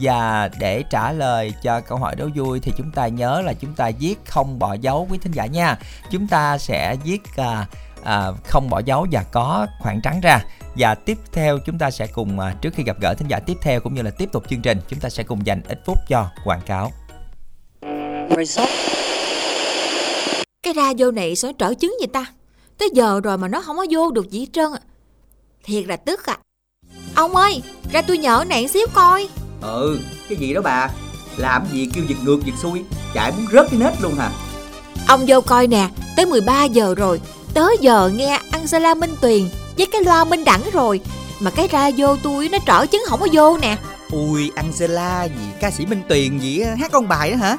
Và 0.00 0.48
để 0.58 0.82
trả 0.90 1.12
lời 1.12 1.54
cho 1.62 1.80
câu 1.80 1.98
hỏi 1.98 2.16
đố 2.16 2.28
vui 2.34 2.60
thì 2.60 2.72
chúng 2.76 2.90
ta 2.92 3.08
nhớ 3.08 3.42
là 3.44 3.52
chúng 3.52 3.74
ta 3.74 3.90
viết 4.00 4.16
không 4.26 4.58
bỏ 4.58 4.74
dấu 4.74 5.06
quý 5.10 5.18
thính 5.18 5.32
giả 5.32 5.46
nha. 5.46 5.78
Chúng 6.10 6.26
ta 6.28 6.58
sẽ 6.58 6.96
viết 7.04 7.20
à, 7.36 7.66
à, 8.04 8.26
không 8.46 8.70
bỏ 8.70 8.78
dấu 8.78 9.06
và 9.12 9.22
có 9.22 9.66
khoảng 9.80 10.00
trắng 10.02 10.20
ra. 10.20 10.44
Và 10.76 10.94
tiếp 10.94 11.18
theo 11.32 11.58
chúng 11.66 11.78
ta 11.78 11.90
sẽ 11.90 12.06
cùng 12.06 12.40
à, 12.40 12.54
trước 12.60 12.74
khi 12.74 12.82
gặp 12.82 12.96
gỡ 13.00 13.14
thính 13.14 13.28
giả 13.28 13.40
tiếp 13.46 13.56
theo 13.62 13.80
cũng 13.80 13.94
như 13.94 14.02
là 14.02 14.10
tiếp 14.10 14.28
tục 14.32 14.44
chương 14.50 14.62
trình, 14.62 14.80
chúng 14.88 15.00
ta 15.00 15.08
sẽ 15.08 15.22
cùng 15.22 15.46
dành 15.46 15.62
ít 15.68 15.80
phút 15.86 15.98
cho 16.08 16.28
quảng 16.44 16.60
cáo. 16.66 16.92
Cái 20.62 20.74
radio 20.76 21.10
này 21.10 21.36
sao 21.36 21.52
trở 21.58 21.74
chứng 21.74 21.96
vậy 22.00 22.08
ta? 22.12 22.24
Tới 22.78 22.88
giờ 22.94 23.20
rồi 23.24 23.38
mà 23.38 23.48
nó 23.48 23.60
không 23.60 23.76
có 23.76 23.86
vô 23.90 24.10
được 24.10 24.30
gì 24.30 24.40
hết 24.40 24.46
trơn 24.52 24.72
à. 24.72 24.80
Thiệt 25.64 25.86
là 25.86 25.96
tức 25.96 26.26
à. 26.26 26.38
Ông 27.14 27.36
ơi, 27.36 27.62
ra 27.92 28.02
tôi 28.02 28.18
nhỡ 28.18 28.44
nạn 28.48 28.68
xíu 28.68 28.86
coi. 28.94 29.28
Ừ, 29.60 30.00
cái 30.28 30.38
gì 30.38 30.54
đó 30.54 30.60
bà 30.60 30.88
Làm 31.36 31.66
gì 31.72 31.88
kêu 31.94 32.04
giật 32.08 32.16
ngược 32.24 32.44
giật 32.44 32.54
xuôi 32.62 32.84
Chạy 33.14 33.32
muốn 33.32 33.46
rớt 33.52 33.66
cái 33.70 33.80
nết 33.80 34.00
luôn 34.00 34.14
hả 34.14 34.30
Ông 35.08 35.24
vô 35.26 35.40
coi 35.40 35.66
nè, 35.66 35.88
tới 36.16 36.26
13 36.26 36.64
giờ 36.64 36.94
rồi. 36.94 37.20
Tới 37.54 37.76
giờ 37.80 38.10
nghe 38.14 38.40
Angela 38.50 38.94
Minh 38.94 39.14
Tuyền 39.20 39.48
với 39.76 39.86
cái 39.92 40.02
loa 40.04 40.24
Minh 40.24 40.44
Đẳng 40.44 40.62
rồi. 40.72 41.00
Mà 41.40 41.50
cái 41.50 41.68
radio 41.72 42.16
tôi 42.22 42.48
nó 42.48 42.58
trở 42.66 42.86
chứng 42.86 43.02
không 43.06 43.20
có 43.20 43.26
vô 43.32 43.58
nè. 43.58 43.76
Ui 44.10 44.50
Angela 44.54 45.24
gì 45.24 45.46
ca 45.60 45.70
sĩ 45.70 45.86
Minh 45.86 46.02
Tuyền 46.08 46.38
gì 46.38 46.62
hát 46.78 46.92
con 46.92 47.08
bài 47.08 47.30
đó 47.30 47.36
hả 47.36 47.56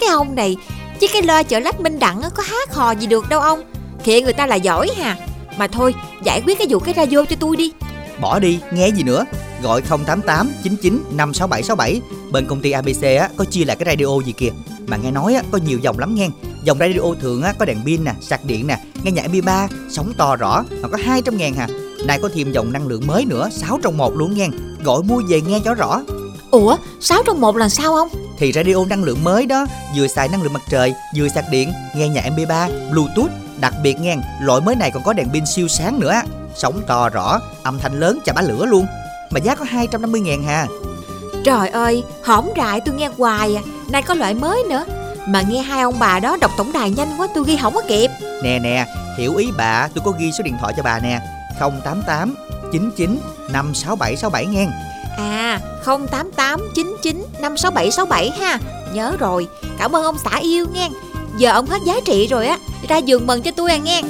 Cái 0.00 0.08
ông 0.08 0.34
này, 0.34 0.56
chứ 1.00 1.06
cái 1.12 1.22
loa 1.22 1.42
chợ 1.42 1.58
lách 1.58 1.80
Minh 1.80 1.98
Đẳng 1.98 2.22
á, 2.22 2.28
có 2.34 2.42
hát 2.42 2.74
hò 2.74 2.90
gì 2.90 3.06
được 3.06 3.28
đâu 3.28 3.40
ông. 3.40 3.62
Khịa 4.04 4.20
người 4.20 4.32
ta 4.32 4.46
là 4.46 4.56
giỏi 4.56 4.90
hà. 4.96 5.16
Mà 5.58 5.66
thôi, 5.66 5.94
giải 6.24 6.42
quyết 6.46 6.58
cái 6.58 6.66
vụ 6.70 6.78
cái 6.78 6.94
radio 6.96 7.24
cho 7.24 7.36
tôi 7.40 7.56
đi. 7.56 7.72
Bỏ 8.20 8.38
đi 8.38 8.58
nghe 8.72 8.88
gì 8.88 9.02
nữa? 9.02 9.24
Gọi 9.62 9.82
088 9.82 10.50
99 10.62 11.04
56767 11.10 12.00
Bên 12.32 12.46
công 12.46 12.60
ty 12.60 12.70
ABC 12.70 13.02
á, 13.02 13.28
có 13.36 13.44
chia 13.44 13.64
lại 13.64 13.76
cái 13.76 13.96
radio 13.96 14.20
gì 14.26 14.32
kìa. 14.32 14.50
Mà 14.86 14.96
nghe 14.96 15.10
nói 15.10 15.34
á, 15.34 15.42
có 15.50 15.58
nhiều 15.58 15.78
dòng 15.78 15.98
lắm 15.98 16.14
nghe. 16.14 16.28
Dòng 16.64 16.78
radio 16.78 17.14
thường 17.20 17.42
á, 17.42 17.54
có 17.58 17.64
đèn 17.64 17.78
pin 17.84 18.04
nè, 18.04 18.14
sạc 18.20 18.44
điện 18.44 18.66
nè 18.66 18.78
Nghe 19.02 19.10
nhạc 19.10 19.26
MP3, 19.26 19.68
sóng 19.90 20.12
to 20.16 20.36
rõ 20.36 20.64
Mà 20.82 20.88
có 20.88 20.98
200 21.04 21.36
ngàn 21.36 21.54
hà. 21.54 21.68
Này 22.06 22.18
có 22.22 22.28
thêm 22.34 22.52
dòng 22.52 22.72
năng 22.72 22.86
lượng 22.86 23.06
mới 23.06 23.24
nữa 23.24 23.48
6 23.52 23.78
trong 23.82 23.96
một 23.96 24.16
luôn 24.16 24.34
nghe. 24.34 24.48
Gọi 24.84 25.02
mua 25.02 25.22
về 25.28 25.40
nghe 25.40 25.60
cho 25.64 25.74
rõ. 25.74 26.02
Ủa, 26.50 26.76
6 27.00 27.22
trong 27.26 27.40
1 27.40 27.56
là 27.56 27.68
sao 27.68 27.94
ông? 27.94 28.08
Thì 28.38 28.52
radio 28.52 28.84
năng 28.88 29.04
lượng 29.04 29.24
mới 29.24 29.46
đó 29.46 29.66
Vừa 29.96 30.06
xài 30.06 30.28
năng 30.28 30.42
lượng 30.42 30.52
mặt 30.52 30.62
trời, 30.70 30.94
vừa 31.16 31.28
sạc 31.28 31.44
điện 31.50 31.72
Nghe 31.96 32.08
nhạc 32.08 32.24
MP3, 32.24 32.68
Bluetooth 32.90 33.30
Đặc 33.60 33.74
biệt 33.82 34.00
nghe, 34.00 34.16
loại 34.42 34.60
mới 34.60 34.76
này 34.76 34.90
còn 34.90 35.02
có 35.02 35.12
đèn 35.12 35.28
pin 35.32 35.46
siêu 35.46 35.68
sáng 35.68 36.00
nữa 36.00 36.22
Sóng 36.54 36.82
to 36.86 37.08
rõ, 37.08 37.40
âm 37.62 37.78
thanh 37.78 38.00
lớn 38.00 38.18
chà 38.24 38.32
bá 38.32 38.42
lửa 38.42 38.66
luôn 38.66 38.86
Mà 39.30 39.40
giá 39.40 39.54
có 39.54 39.64
250 39.68 40.20
ngàn 40.20 40.42
hà 40.42 40.66
Trời 41.44 41.68
ơi, 41.68 42.04
hỏng 42.22 42.52
rại 42.56 42.80
tôi 42.80 42.94
nghe 42.94 43.10
hoài 43.18 43.56
à. 43.56 43.62
Nay 43.90 44.02
có 44.02 44.14
loại 44.14 44.34
mới 44.34 44.62
nữa. 44.68 44.84
Mà 45.26 45.42
nghe 45.42 45.60
hai 45.60 45.82
ông 45.82 45.98
bà 45.98 46.20
đó 46.20 46.36
đọc 46.40 46.50
tổng 46.56 46.72
đài 46.72 46.90
nhanh 46.90 47.08
quá 47.18 47.26
tôi 47.34 47.44
ghi 47.46 47.58
không 47.62 47.74
có 47.74 47.82
kịp. 47.88 48.10
Nè 48.42 48.58
nè, 48.58 48.86
hiểu 49.18 49.36
ý 49.36 49.48
bà, 49.56 49.88
tôi 49.94 50.02
có 50.04 50.10
ghi 50.18 50.32
số 50.32 50.42
điện 50.42 50.56
thoại 50.60 50.74
cho 50.76 50.82
bà 50.82 50.98
nè 50.98 51.20
088 51.60 52.34
99 52.72 53.18
56767 53.52 54.46
nghe 54.46 54.66
À, 55.16 55.60
088 55.84 56.60
99 56.74 57.26
56767 57.40 58.30
ha. 58.40 58.58
Nhớ 58.92 59.16
rồi, 59.18 59.48
cảm 59.78 59.96
ơn 59.96 60.04
ông 60.04 60.16
xã 60.24 60.38
yêu 60.38 60.66
nghe. 60.72 60.88
Giờ 61.38 61.52
ông 61.52 61.66
hết 61.66 61.78
giá 61.86 61.94
trị 62.04 62.26
rồi 62.26 62.46
á 62.46 62.58
Ra 62.88 62.96
giường 62.96 63.26
mừng 63.26 63.42
cho 63.42 63.50
tôi 63.56 63.70
à 63.70 63.76
nghe 63.76 64.02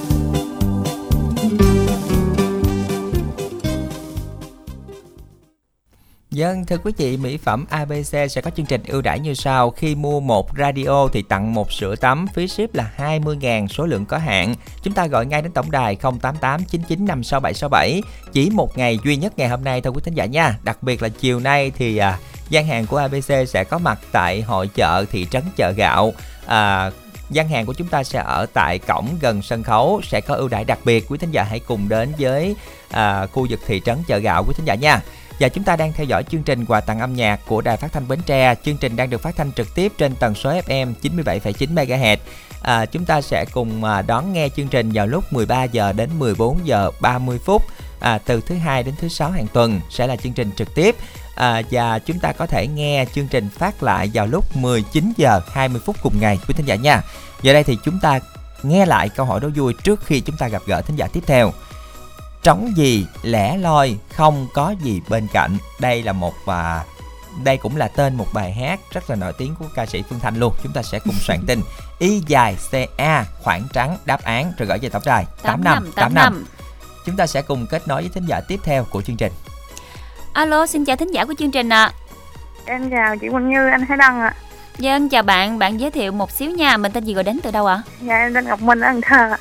Dân 6.41 6.65
thưa 6.67 6.79
quý 6.85 6.93
vị, 6.97 7.17
mỹ 7.17 7.37
phẩm 7.37 7.67
ABC 7.71 8.31
sẽ 8.31 8.41
có 8.41 8.51
chương 8.57 8.67
trình 8.67 8.83
ưu 8.87 9.03
đãi 9.03 9.21
như 9.21 9.35
sau. 9.35 9.71
Khi 9.71 9.95
mua 9.95 10.21
một 10.21 10.59
radio 10.59 11.09
thì 11.13 11.23
tặng 11.23 11.55
một 11.55 11.73
sữa 11.73 11.97
tắm, 11.97 12.27
phí 12.35 12.49
ship 12.49 12.75
là 12.75 12.91
20.000, 12.99 13.67
số 13.67 13.87
lượng 13.87 14.07
có 14.07 14.19
hạn. 14.19 14.55
Chúng 14.83 14.95
ta 14.95 15.07
gọi 15.07 15.27
ngay 15.27 15.43
đến 15.43 15.53
tổng 15.53 15.71
đài 15.71 15.97
088 15.97 16.65
99 16.65 17.05
56767. 17.07 18.03
Chỉ 18.33 18.51
một 18.51 18.79
ngày 18.79 18.99
duy 19.05 19.17
nhất 19.17 19.39
ngày 19.39 19.49
hôm 19.49 19.65
nay 19.65 19.81
thôi 19.81 19.93
quý 19.97 20.01
thính 20.05 20.15
giả 20.15 20.25
nha. 20.25 20.59
Đặc 20.63 20.83
biệt 20.83 21.03
là 21.03 21.09
chiều 21.09 21.41
nay 21.41 21.73
thì 21.77 21.97
à, 21.97 22.19
gian 22.49 22.67
hàng 22.67 22.87
của 22.87 22.97
ABC 22.97 23.49
sẽ 23.49 23.65
có 23.65 23.79
mặt 23.79 23.99
tại 24.13 24.43
hội 24.43 24.69
chợ 24.75 25.05
thị 25.11 25.27
trấn 25.31 25.43
chợ 25.57 25.71
gạo. 25.71 26.13
À, 26.47 26.91
gian 27.31 27.49
hàng 27.49 27.67
của 27.67 27.75
chúng 27.75 27.89
ta 27.89 28.05
sẽ 28.05 28.19
ở 28.19 28.47
tại 28.53 28.79
cổng 28.79 29.09
gần 29.21 29.43
sân 29.43 29.63
khấu 29.63 30.01
sẽ 30.05 30.21
có 30.21 30.35
ưu 30.35 30.49
đãi 30.49 30.65
đặc 30.65 30.79
biệt 30.85 31.05
quý 31.09 31.19
thính 31.19 31.31
giả 31.31 31.43
hãy 31.43 31.59
cùng 31.59 31.89
đến 31.89 32.13
với 32.19 32.57
à, 32.91 33.27
khu 33.27 33.47
vực 33.51 33.61
thị 33.67 33.81
trấn 33.85 33.99
chợ 34.07 34.19
gạo 34.19 34.45
quý 34.45 34.55
thính 34.57 34.67
giả 34.67 34.75
nha 34.75 35.01
và 35.41 35.49
chúng 35.49 35.65
ta 35.65 35.77
đang 35.77 35.93
theo 35.93 36.07
dõi 36.07 36.25
chương 36.31 36.43
trình 36.43 36.65
quà 36.65 36.81
tặng 36.81 37.01
âm 37.01 37.15
nhạc 37.15 37.41
của 37.47 37.61
Đài 37.61 37.77
Phát 37.77 37.93
thanh 37.93 38.09
Bến 38.09 38.21
Tre. 38.27 38.55
Chương 38.65 38.77
trình 38.77 38.97
đang 38.97 39.11
được 39.11 39.23
phát 39.23 39.37
thanh 39.37 39.53
trực 39.53 39.75
tiếp 39.75 39.93
trên 39.99 40.15
tần 40.15 40.35
số 40.35 40.51
FM 40.51 40.93
97,9 41.03 41.75
MHz. 41.75 42.17
À, 42.63 42.87
chúng 42.87 43.05
ta 43.05 43.21
sẽ 43.21 43.45
cùng 43.53 43.85
à, 43.85 44.03
đón 44.03 44.33
nghe 44.33 44.49
chương 44.49 44.69
trình 44.69 44.91
vào 44.95 45.07
lúc 45.07 45.33
13 45.33 45.65
giờ 45.65 45.93
đến 45.93 46.11
14 46.19 46.67
giờ 46.67 46.91
30 47.01 47.39
phút. 47.45 47.63
À, 48.01 48.19
từ 48.19 48.41
thứ 48.41 48.55
hai 48.55 48.83
đến 48.83 48.95
thứ 49.01 49.09
sáu 49.09 49.31
hàng 49.31 49.47
tuần 49.53 49.81
sẽ 49.91 50.07
là 50.07 50.17
chương 50.17 50.33
trình 50.33 50.51
trực 50.57 50.75
tiếp 50.75 50.97
à, 51.35 51.63
và 51.71 51.99
chúng 51.99 52.19
ta 52.19 52.33
có 52.33 52.47
thể 52.47 52.67
nghe 52.67 53.05
chương 53.15 53.29
trình 53.29 53.49
phát 53.59 53.83
lại 53.83 54.11
vào 54.15 54.27
lúc 54.27 54.57
19 54.57 55.13
giờ 55.17 55.41
20 55.53 55.81
phút 55.85 55.97
cùng 56.03 56.15
ngày 56.21 56.39
quý 56.49 56.55
thính 56.57 56.67
giả 56.67 56.75
nha. 56.75 57.03
Giờ 57.43 57.53
đây 57.53 57.65
thì 57.65 57.79
chúng 57.85 57.99
ta 58.03 58.21
nghe 58.63 58.87
lại 58.87 59.09
câu 59.09 59.27
hỏi 59.27 59.41
đố 59.41 59.49
vui 59.55 59.75
trước 59.85 60.01
khi 60.07 60.21
chúng 60.21 60.37
ta 60.37 60.49
gặp 60.49 60.63
gỡ 60.67 60.83
thính 60.83 60.97
giả 60.97 61.07
tiếp 61.13 61.23
theo 61.27 61.53
trống 62.43 62.77
gì 62.77 63.07
lẻ 63.23 63.57
loi 63.57 63.97
không 64.15 64.49
có 64.55 64.75
gì 64.83 65.01
bên 65.09 65.27
cạnh. 65.33 65.57
Đây 65.81 66.03
là 66.03 66.13
một 66.13 66.35
và 66.45 66.85
đây 67.45 67.57
cũng 67.57 67.77
là 67.77 67.89
tên 67.89 68.15
một 68.15 68.27
bài 68.33 68.53
hát 68.53 68.81
rất 68.93 69.11
là 69.11 69.17
nổi 69.17 69.33
tiếng 69.39 69.55
của 69.59 69.67
ca 69.75 69.87
sĩ 69.87 70.03
Phương 70.09 70.21
Thanh 70.21 70.37
luôn. 70.37 70.55
Chúng 70.63 70.73
ta 70.73 70.83
sẽ 70.83 70.99
cùng 70.99 71.15
soạn 71.21 71.41
tin. 71.47 71.61
Y 71.99 72.23
dài 72.27 72.57
ca 72.97 73.25
khoảng 73.43 73.63
trắng 73.73 73.97
đáp 74.05 74.23
án 74.23 74.53
rồi 74.59 74.69
gửi 74.69 74.79
về 74.79 74.89
tổng 74.89 75.03
đài. 75.05 75.27
Tám 75.43 75.65
năm 75.65 75.91
tám 75.95 76.15
năm 76.15 76.45
chúng 77.07 77.17
ta 77.17 77.27
sẽ 77.27 77.43
cùng 77.43 77.67
kết 77.67 77.89
nối 77.89 78.03
với 78.03 78.11
thính 78.15 78.27
giả 78.27 78.41
tiếp 78.41 78.61
theo 78.65 78.85
của 78.85 79.03
chương 79.03 79.17
trình. 79.17 79.33
Alo, 80.33 80.67
xin 80.67 80.85
chào 80.85 80.97
thính 80.97 81.15
giả 81.15 81.25
của 81.25 81.35
chương 81.39 81.51
trình 81.51 81.69
ạ. 81.69 81.93
Em 82.65 82.91
chào 82.91 83.17
chị 83.17 83.29
Quỳnh 83.29 83.51
Như, 83.51 83.69
anh 83.71 83.87
Thái 83.87 83.97
Đăng 83.97 84.21
ạ. 84.21 84.35
Dân 84.79 85.09
chào 85.09 85.23
bạn, 85.23 85.59
bạn 85.59 85.81
giới 85.81 85.91
thiệu 85.91 86.13
một 86.13 86.31
xíu 86.31 86.51
nha, 86.51 86.77
mình 86.77 86.93
tên 86.93 87.05
gì 87.05 87.15
gọi 87.15 87.25
đến 87.25 87.41
từ 87.43 87.51
đâu 87.51 87.67
ạ? 87.67 87.83
Dạ 88.01 88.17
em 88.17 88.35
tên 88.35 88.49
Ngọc 88.49 88.63
Minh 88.63 88.81
ở 88.81 88.87
Cần 88.87 89.01
Thơ 89.01 89.31
ạ. 89.31 89.39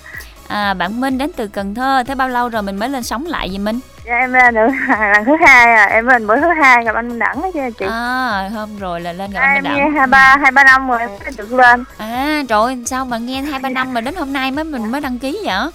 À, 0.49 0.73
bạn 0.73 1.01
Minh 1.01 1.17
đến 1.17 1.31
từ 1.35 1.47
Cần 1.47 1.75
Thơ, 1.75 2.03
thế 2.07 2.15
bao 2.15 2.29
lâu 2.29 2.49
rồi 2.49 2.61
mình 2.61 2.75
mới 2.75 2.89
lên 2.89 3.03
sống 3.03 3.25
lại 3.25 3.47
vậy 3.49 3.57
Minh? 3.57 3.79
Dạ 4.05 4.17
em 4.17 4.33
lên 4.33 4.55
được 4.55 4.67
lần 5.13 5.25
thứ 5.25 5.35
hai 5.47 5.73
à, 5.75 5.85
em 5.85 6.07
lên 6.07 6.27
bữa 6.27 6.35
thứ 6.39 6.47
hai 6.63 6.83
gặp 6.85 6.95
anh 6.95 7.09
Minh 7.09 7.19
Đẳng 7.19 7.41
đó 7.41 7.47
chứ 7.53 7.59
chị. 7.79 7.85
À, 7.89 8.49
hôm 8.53 8.77
rồi 8.79 9.01
là 9.01 9.13
lên 9.13 9.31
gặp 9.31 9.39
À, 9.39 9.45
anh 9.45 9.63
Minh 9.63 9.63
Đẳng. 9.63 9.93
hai 9.93 10.07
ba 10.07 10.37
hai 10.41 10.51
ba 10.51 10.63
năm 10.63 10.87
rồi 10.89 10.99
em 10.99 11.09
mới 11.09 11.31
được 11.37 11.51
lên. 11.51 11.83
À, 11.97 12.41
trời 12.49 12.61
ơi, 12.63 12.83
sao 12.85 13.05
mà 13.05 13.17
nghe 13.17 13.41
hai 13.41 13.59
ba 13.59 13.69
năm 13.69 13.93
mà 13.93 14.01
đến 14.01 14.15
hôm 14.15 14.33
nay 14.33 14.51
mới 14.51 14.63
mình 14.63 14.91
mới 14.91 15.01
đăng 15.01 15.19
ký 15.19 15.39
vậy? 15.45 15.69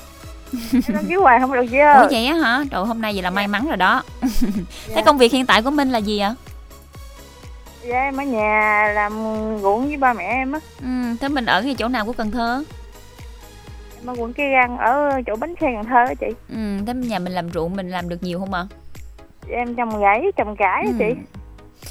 Đăng 0.89 1.07
ký 1.09 1.15
hoài 1.15 1.41
không 1.41 1.53
được 1.53 1.67
chứ. 1.71 1.79
Ủa 2.03 2.09
vậy 2.11 2.27
á 2.27 2.35
hả? 2.35 2.65
Trời 2.71 2.85
hôm 2.85 3.01
nay 3.03 3.13
vậy 3.13 3.23
là 3.23 3.31
may 3.31 3.47
mắn 3.49 3.67
rồi 3.69 3.77
đó. 3.77 4.03
Thế 4.95 5.03
công 5.07 5.19
việc 5.19 5.33
hiện 5.33 5.47
tại 5.47 5.63
của 5.63 5.71
Minh 5.71 5.91
là 5.91 5.99
gì 5.99 6.19
ạ? 6.19 6.35
Dạ 7.89 7.99
em 8.03 8.17
ở 8.17 8.23
nhà 8.25 8.89
làm 8.95 9.13
ruộng 9.63 9.87
với 9.89 9.97
ba 9.97 10.13
mẹ 10.13 10.25
em 10.25 10.53
á. 10.53 10.59
Ừ, 10.83 11.17
thế 11.21 11.29
mình 11.29 11.47
ở 11.47 11.63
ngay 11.63 11.75
chỗ 11.75 11.89
nào 11.89 12.05
của 12.07 12.13
Cần 12.13 12.31
Thơ? 12.31 12.65
Ở 14.07 14.15
quận 14.19 14.33
Cái 14.33 14.49
Răng 14.51 14.79
ở 14.79 15.21
chỗ 15.27 15.37
bánh 15.37 15.55
xe 15.61 15.67
Cần 15.77 15.85
Thơ 15.85 15.97
á 16.09 16.15
chị. 16.21 16.27
Ừ, 16.49 16.57
thế 16.87 16.95
nhà 16.95 17.19
mình 17.19 17.33
làm 17.33 17.51
ruộng 17.51 17.77
mình 17.77 17.91
làm 17.91 18.09
được 18.09 18.23
nhiều 18.23 18.39
không 18.39 18.55
ạ? 18.55 18.67
Dạ, 19.51 19.57
em 19.57 19.75
trồng 19.75 20.01
gãy 20.01 20.23
trồng 20.37 20.57
cải 20.57 20.83
á 20.85 20.89
Ừ. 20.89 20.93
chị. 20.99 21.15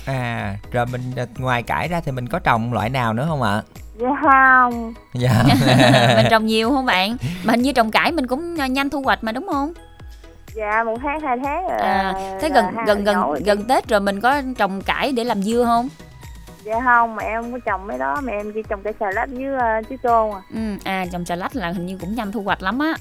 à 0.06 0.56
rồi 0.72 0.86
mình 0.86 1.02
à, 1.18 1.26
ngoài 1.38 1.64
cải 1.64 1.88
ra 1.88 2.02
thì 2.06 2.12
mình 2.12 2.28
có 2.28 2.40
trồng 2.40 2.74
loại 2.74 2.90
nào 2.90 3.14
nữa 3.14 3.26
không 3.30 3.42
ạ 3.42 3.62
Dạ 4.00 4.10
không. 4.22 4.94
dạ 5.14 5.44
mình 6.16 6.26
trồng 6.30 6.46
nhiều 6.46 6.70
không 6.70 6.86
bạn? 6.86 7.18
Mà 7.44 7.52
hình 7.52 7.62
như 7.62 7.74
trồng 7.74 7.92
cải 7.92 8.12
mình 8.12 8.28
cũng 8.28 8.56
nhanh 8.56 8.90
thu 8.90 9.02
hoạch 9.02 9.24
mà 9.24 9.32
đúng 9.32 9.48
không? 9.52 9.74
Dạ 10.56 10.84
một 10.86 10.96
tháng 11.04 11.20
hai 11.20 11.38
tháng 11.44 11.64
rồi. 11.70 11.80
À, 11.80 12.14
thế 12.42 12.50
gần 12.50 12.66
gần 12.88 13.04
gần 13.04 13.44
gần 13.46 13.66
Tết 13.68 13.88
rồi 13.88 14.00
mình 14.00 14.22
có 14.22 14.42
trồng 14.58 14.82
cải 14.82 15.12
để 15.12 15.24
làm 15.24 15.44
dưa 15.44 15.64
không? 15.66 15.90
Dạ 16.66 16.80
không, 16.84 17.16
mẹ 17.16 17.24
em 17.26 17.52
có 17.52 17.60
trồng 17.66 17.88
mấy 17.88 17.98
đó, 17.98 18.22
mẹ 18.24 18.34
em 18.34 18.52
chỉ 18.54 18.62
trồng 18.70 18.82
cây 18.84 18.94
xà 19.00 19.12
lách 19.12 19.30
với 19.30 19.46
uh, 19.80 19.90
chuối 19.90 19.98
tôm 20.04 20.32
à. 20.36 20.42
Ừ, 20.54 20.60
à 20.84 21.06
trồng 21.12 21.26
xà 21.26 21.36
lách 21.36 21.56
là 21.56 21.72
hình 21.72 21.86
như 21.86 21.98
cũng 21.98 22.16
nhanh 22.16 22.32
thu 22.32 22.42
hoạch 22.42 22.62
lắm 22.62 22.80
á. 22.80 22.94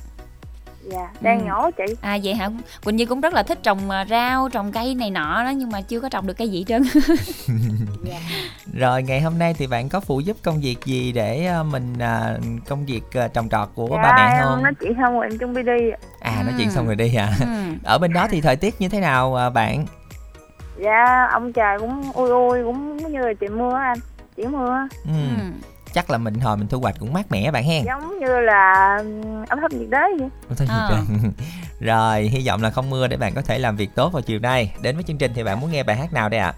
Dạ, 0.91 1.09
đang 1.21 1.41
Ừ. 1.41 1.45
nhổ 1.47 1.71
chị. 1.77 1.95
À 2.01 2.19
vậy 2.25 2.35
hả? 2.35 2.49
Quỳnh 2.85 2.97
Như 2.97 3.07
cũng 3.07 3.21
rất 3.21 3.35
là 3.35 3.43
thích 3.43 3.59
trồng 3.63 3.91
à, 3.91 4.05
rau, 4.11 4.49
trồng 4.49 4.73
cây 4.73 4.95
này 4.95 5.11
nọ 5.11 5.45
đó 5.45 5.51
nhưng 5.51 5.71
mà 5.71 5.81
chưa 5.81 6.01
có 6.01 6.09
trồng 6.09 6.27
được 6.27 6.35
cây 6.39 6.49
gì 6.51 6.65
trơn. 6.69 6.83
Dạ. 8.05 8.19
rồi 8.75 9.03
ngày 9.03 9.21
hôm 9.21 9.39
nay 9.39 9.55
thì 9.59 9.67
bạn 9.67 9.89
có 9.89 10.01
phụ 10.01 10.21
giúp 10.21 10.37
công 10.43 10.61
việc 10.61 10.77
gì 10.85 11.13
để 11.13 11.47
à, 11.47 11.63
mình 11.63 11.99
à, 11.99 12.37
công 12.69 12.87
việc 12.87 13.01
trồng 13.35 13.49
trọt 13.49 13.69
của 13.75 13.89
dạ, 13.91 14.03
ba 14.03 14.13
mẹ 14.17 14.33
em 14.35 14.43
không 14.45 14.63
nói 14.63 14.73
chuyện 14.81 14.93
xong 15.01 15.15
rồi 15.15 15.27
em 15.31 15.39
chuẩn 15.39 15.55
bị 15.55 15.63
đi. 15.63 15.91
à 16.21 16.33
nói 16.43 16.53
Ừ. 16.53 16.55
chuyện 16.59 16.71
xong 16.71 16.87
rồi 16.87 16.97
đi 16.97 17.15
à 17.15 17.29
ừ. 17.41 17.47
ở 17.85 17.99
bên 17.99 18.13
đó 18.13 18.27
thì 18.31 18.41
thời 18.41 18.57
tiết 18.57 18.81
như 18.81 18.89
thế 18.89 19.01
nào 19.01 19.51
bạn 19.55 19.87
Dạ, 20.83 21.29
ông 21.33 21.53
trời 21.53 21.79
cũng 21.79 22.13
ui 22.15 22.31
ui, 22.31 22.63
cũng 22.65 22.97
như 22.97 23.19
là 23.21 23.33
chị 23.41 23.49
mưa 23.49 23.75
á 23.75 23.83
anh. 23.85 23.99
Chỉ 24.37 24.47
mưa, 24.47 24.77
ừ. 25.07 25.13
Ừ. 25.39 25.45
chắc 25.95 26.11
là 26.11 26.19
mình 26.19 26.35
hồi 26.35 26.57
mình 26.57 26.69
thu 26.69 26.81
hoạch 26.81 26.95
cũng 27.01 27.13
mát 27.13 27.27
mẻ 27.31 27.51
bạn 27.51 27.65
hen 27.65 27.85
giống 27.85 28.19
như 28.19 28.41
là 28.41 28.95
ừm, 28.99 29.45
ấm 29.49 29.61
thấp 29.61 29.73
nhiệt 29.73 29.91
đới 29.91 30.13
vậy. 30.19 30.29
Ủa, 30.49 30.55
thôi 30.59 30.69
Ờ. 30.71 30.89
trời. 30.91 31.31
rồi 31.81 32.21
hy 32.23 32.47
vọng 32.49 32.63
là 32.63 32.71
không 32.71 32.91
mưa 32.91 33.07
để 33.09 33.17
bạn 33.17 33.33
có 33.35 33.43
thể 33.43 33.59
làm 33.59 33.77
việc 33.77 33.91
tốt 33.95 34.13
vào 34.13 34.23
chiều 34.23 34.39
nay 34.39 34.75
đến 34.83 34.95
với 34.97 35.05
chương 35.05 35.19
trình 35.19 35.33
thì 35.35 35.45
bạn 35.45 35.61
muốn 35.61 35.71
nghe 35.73 35.83
bài 35.83 35.97
hát 35.97 36.13
nào 36.13 36.29
đây 36.29 36.41
ạ 36.41 36.53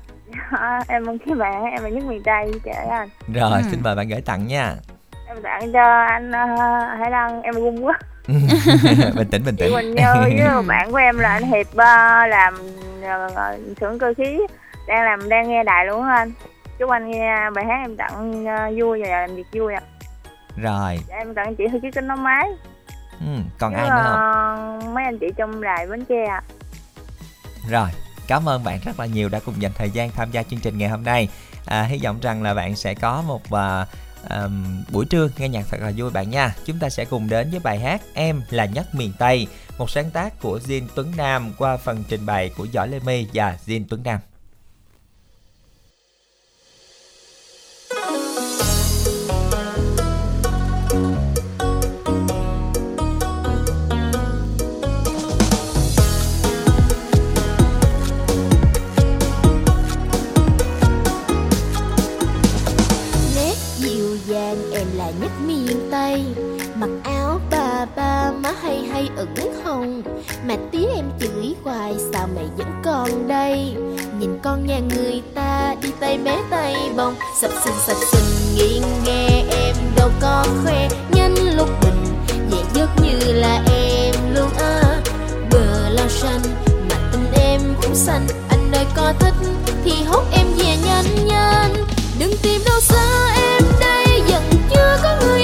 À, 0.50 0.80
em 0.88 1.04
mong 1.06 1.18
cái 1.18 1.34
bạn, 1.34 1.64
em 1.64 1.82
là 1.82 1.88
nhất 1.88 2.04
miền 2.04 2.22
Tây, 2.24 2.52
trời 2.64 2.74
anh. 2.90 3.08
rồi 3.34 3.52
Ừ. 3.62 3.68
xin 3.70 3.80
mời 3.82 3.94
bạn 3.96 4.08
gửi 4.08 4.20
tặng 4.20 4.46
nha 4.46 4.74
Em 5.28 5.36
tặng 5.42 5.72
cho 5.72 5.82
anh 6.08 6.28
uh, 6.30 6.60
Hải 7.00 7.10
Đăng, 7.10 7.42
em 7.42 7.54
run 7.54 7.84
quá. 7.84 7.98
bình 9.14 9.28
tĩnh 9.30 9.44
bình 9.44 9.56
Chị 9.56 9.64
tĩnh 9.64 9.72
Quỳnh 9.74 9.94
Như 9.94 10.02
với 10.14 10.62
bạn 10.66 10.90
của 10.90 10.96
em 10.96 11.18
là 11.18 11.28
anh 11.28 11.42
Hiệp 11.42 11.66
uh, 11.66 11.76
làm 12.30 12.54
xưởng 13.80 13.98
cơ 13.98 14.14
khí, 14.16 14.38
đang 14.88 15.04
làm 15.04 15.28
đang 15.28 15.48
nghe 15.48 15.64
đài 15.64 15.86
luôn 15.86 16.04
anh. 16.04 16.32
Chúc 16.78 16.90
anh 16.90 17.10
nghe 17.10 17.50
bài 17.54 17.64
hát 17.64 17.78
em 17.84 17.96
tặng 17.96 18.44
uh, 18.44 18.80
vui 18.80 19.02
và 19.02 19.08
làm 19.08 19.36
việc 19.36 19.46
vui 19.52 19.74
ạ. 19.74 19.80
rồi 20.56 20.98
Dạ, 21.08 21.16
em 21.16 21.34
tặng 21.34 21.56
chị 21.56 21.64
thư 21.72 21.78
ký 21.80 21.90
kính 21.90 22.08
nói 22.08 22.16
máy. 22.16 22.50
ừ. 23.20 23.36
còn 23.58 23.72
với, 23.72 23.80
ai 23.80 23.90
nữa 23.90 24.02
không 24.04 24.80
ờ, 24.80 24.90
mấy 24.94 25.04
anh 25.04 25.18
chị 25.18 25.26
trong 25.36 25.62
đài 25.62 25.86
Bến 25.86 26.04
Tre 26.04 26.24
ạ. 26.30 26.42
Rồi, 27.70 27.88
cảm 28.28 28.48
ơn 28.48 28.64
bạn 28.64 28.78
rất 28.84 29.00
là 29.00 29.06
nhiều 29.06 29.28
đã 29.28 29.40
cùng 29.46 29.62
dành 29.62 29.72
thời 29.78 29.90
gian 29.90 30.10
tham 30.10 30.30
gia 30.30 30.42
chương 30.42 30.60
trình 30.60 30.78
ngày 30.78 30.88
hôm 30.88 31.04
nay. 31.04 31.28
À, 31.66 31.82
hy 31.82 32.00
vọng 32.04 32.18
rằng 32.22 32.42
là 32.42 32.54
bạn 32.54 32.76
sẽ 32.76 32.94
có 32.94 33.22
một 33.26 33.50
à, 33.50 33.86
ờm, 34.28 34.84
buổi 34.92 35.04
trưa 35.10 35.28
nghe 35.38 35.48
nhạc 35.48 35.64
thật 35.70 35.80
là 35.80 35.92
vui 35.96 36.10
bạn 36.10 36.30
nha. 36.30 36.54
Chúng 36.64 36.78
ta 36.78 36.88
sẽ 36.88 37.04
cùng 37.04 37.28
đến 37.28 37.50
với 37.50 37.60
bài 37.60 37.78
hát 37.78 38.00
Em 38.14 38.42
là 38.50 38.64
nhất 38.64 38.86
miền 38.92 39.12
Tây, 39.18 39.46
một 39.78 39.90
sáng 39.90 40.10
tác 40.10 40.40
của 40.40 40.58
Jin 40.58 40.82
Tuấn 40.94 41.12
Nam 41.16 41.52
qua 41.58 41.76
phần 41.76 42.04
trình 42.08 42.26
bày 42.26 42.50
của 42.56 42.66
Võ 42.74 42.86
Lê 42.86 42.98
My 43.00 43.26
và 43.34 43.58
Jin 43.66 43.84
Tuấn 43.88 44.02
Nam. 44.02 44.20
Má 68.44 68.52
hay 68.62 68.78
hay 68.92 69.08
ẩn 69.16 69.62
hồng. 69.64 70.02
Mà 70.46 70.54
tía 70.72 70.86
em 70.96 71.04
chửi 71.20 71.54
hoài, 71.64 71.94
sao 72.12 72.28
mày 72.34 72.44
vẫn 72.56 72.66
còn 72.84 73.28
đây? 73.28 73.74
Nhìn 74.18 74.38
con 74.42 74.66
nhà 74.66 74.80
người 74.94 75.22
ta 75.34 75.74
đi 75.82 75.88
tay 76.00 76.18
bé 76.18 76.38
tay 76.50 76.74
bông. 76.96 77.14
Sập 77.40 77.50
sình 77.64 77.74
sập 77.86 77.96
sình 78.12 78.56
nghiêng 78.56 78.82
nghe 79.04 79.44
em 79.50 79.76
đâu 79.96 80.10
có 80.20 80.44
khoe. 80.64 80.88
Nhân 81.10 81.34
lúc 81.56 81.68
bình, 81.82 82.04
nhẹ 82.50 82.62
giấc 82.74 82.88
như 83.02 83.32
là 83.32 83.62
em 83.66 84.14
luôn 84.34 84.50
à 84.58 85.00
bờ 85.50 85.88
lao 85.88 86.08
xanh, 86.08 86.40
mà 86.90 86.96
tình 87.12 87.26
em 87.32 87.60
cũng 87.82 87.94
xanh. 87.94 88.26
Anh 88.48 88.72
ơi, 88.72 88.86
có 88.96 89.12
thích 89.18 89.34
thì 89.84 89.92
hốt 90.06 90.24
em 90.32 90.46
về 90.58 90.76
nhanh 90.86 91.26
nhanh 91.26 91.74
đừng 92.18 92.36
tìm 92.42 92.60
đâu 92.66 92.80
xa 92.80 93.34
em 93.36 93.62
đây 93.80 94.22
giận 94.28 94.42
chưa 94.70 94.98
có 95.02 95.16
người 95.20 95.43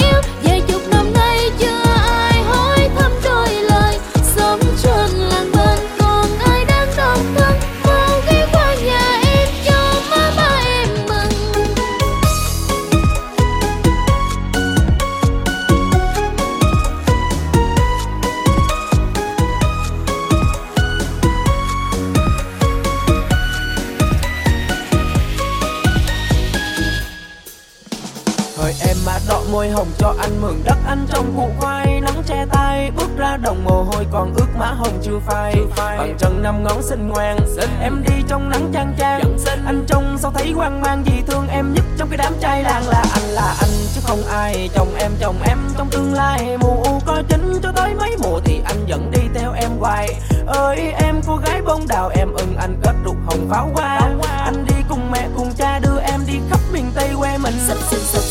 môi 29.52 29.68
hồng 29.68 29.88
cho 29.98 30.14
anh 30.18 30.40
mượn 30.40 30.54
đất 30.64 30.78
anh 30.86 31.06
trong 31.12 31.36
củ 31.36 31.48
khoai. 31.58 32.00
Nắng 32.00 32.22
che 32.26 32.46
tay 32.52 32.90
bước 32.96 33.08
ra 33.16 33.36
đồng 33.36 33.64
mồ 33.64 33.82
hôi 33.82 34.06
còn 34.12 34.34
ướt 34.34 34.46
má 34.58 34.66
hồng 34.66 34.98
chưa 35.02 35.18
phai. 35.26 35.54
Bằng 35.76 36.16
chân 36.18 36.42
năm 36.42 36.64
ngón 36.64 36.82
xinh 36.82 37.08
ngoan 37.08 37.38
em 37.80 38.02
đi 38.08 38.14
trong 38.28 38.50
nắng 38.50 38.70
chang 38.74 38.94
chang. 38.98 39.36
Anh 39.66 39.84
trông 39.86 40.18
sao 40.18 40.32
thấy 40.34 40.52
hoang 40.52 40.80
mang 40.80 41.02
vì 41.04 41.22
thương 41.26 41.48
em 41.48 41.74
nhất 41.74 41.84
trong 41.98 42.08
cái 42.08 42.16
đám 42.16 42.32
trai 42.40 42.62
làng 42.62 42.88
là 42.88 43.04
anh 43.12 43.22
là 43.22 43.54
anh. 43.60 43.70
Chứ 43.94 44.00
không 44.04 44.22
ai 44.26 44.70
chồng 44.74 44.94
em 44.98 45.12
chồng 45.20 45.36
em 45.48 45.58
trong 45.78 45.88
tương 45.90 46.14
lai 46.14 46.56
mù 46.60 46.82
u 46.84 47.00
coi 47.06 47.22
chính. 47.28 47.60
Cho 47.62 47.72
tới 47.72 47.94
mấy 47.94 48.16
mùa 48.22 48.40
thì 48.44 48.60
anh 48.64 48.86
vẫn 48.88 49.10
đi 49.10 49.20
theo 49.34 49.52
em 49.52 49.70
hoài. 49.80 50.20
Ơi 50.46 50.92
em 50.98 51.20
cô 51.26 51.36
gái 51.36 51.62
bông 51.62 51.88
đào 51.88 52.10
em 52.14 52.32
ưng 52.32 52.56
anh 52.56 52.80
kết 52.82 52.94
rục 53.04 53.16
hồng 53.26 53.48
pháo 53.50 53.70
hoa. 53.74 54.00
Anh 54.44 54.64
đi 54.68 54.74
cùng 54.88 55.10
mẹ 55.10 55.28
cùng 55.36 55.52
cha 55.58 55.78
đưa 55.78 56.00
em 56.00 56.20
đi 56.26 56.34
khắp 56.50 56.60
miền 56.72 56.90
tây 56.94 57.08
quê 57.18 57.38
mình. 57.38 57.54
Sập 57.68 57.78
sình 57.78 58.04
sập 58.04 58.22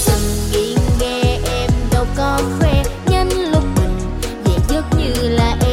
có 2.19 2.39
khoe 2.59 2.83
nhanh 3.07 3.29
lúc 3.51 3.63
mình 3.75 3.97
về 4.45 4.53
giấc 4.69 4.83
như 4.97 5.29
là 5.29 5.57
em. 5.61 5.68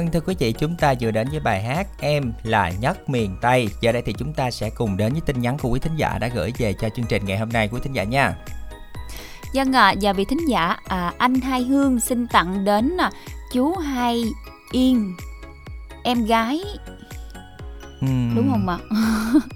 Dân 0.00 0.10
thưa 0.10 0.20
quý 0.20 0.34
vị, 0.38 0.52
chúng 0.52 0.76
ta 0.76 0.94
vừa 1.00 1.10
đến 1.10 1.28
với 1.30 1.40
bài 1.40 1.62
hát 1.62 1.86
Em 2.00 2.32
là 2.42 2.70
nhất 2.70 3.08
miền 3.08 3.36
Tây. 3.40 3.68
Giờ 3.80 3.92
đây 3.92 4.02
thì 4.06 4.12
chúng 4.18 4.32
ta 4.32 4.50
sẽ 4.50 4.70
cùng 4.70 4.96
đến 4.96 5.12
với 5.12 5.22
tin 5.26 5.40
nhắn 5.40 5.58
của 5.58 5.68
quý 5.68 5.80
thính 5.80 5.96
giả 5.96 6.18
đã 6.18 6.28
gửi 6.28 6.52
về 6.58 6.74
cho 6.80 6.88
chương 6.96 7.06
trình 7.06 7.24
ngày 7.24 7.38
hôm 7.38 7.48
nay 7.48 7.68
quý 7.72 7.80
thính 7.82 7.92
giả 7.92 8.04
nha. 8.04 8.34
Dân 9.54 9.72
ạ, 9.72 9.94
và 10.02 10.12
vị 10.12 10.24
thính 10.24 10.48
giả 10.48 10.76
à, 10.88 11.12
anh 11.18 11.40
Hai 11.40 11.62
Hương 11.62 12.00
xin 12.00 12.26
tặng 12.26 12.64
đến 12.64 12.96
à, 12.96 13.10
chú 13.52 13.76
Hai 13.76 14.22
Yên 14.72 15.16
em 16.04 16.24
gái 16.24 16.60
Ừm, 18.00 18.36
đúng 18.36 18.50
không 18.50 18.68
ạ? 18.68 18.78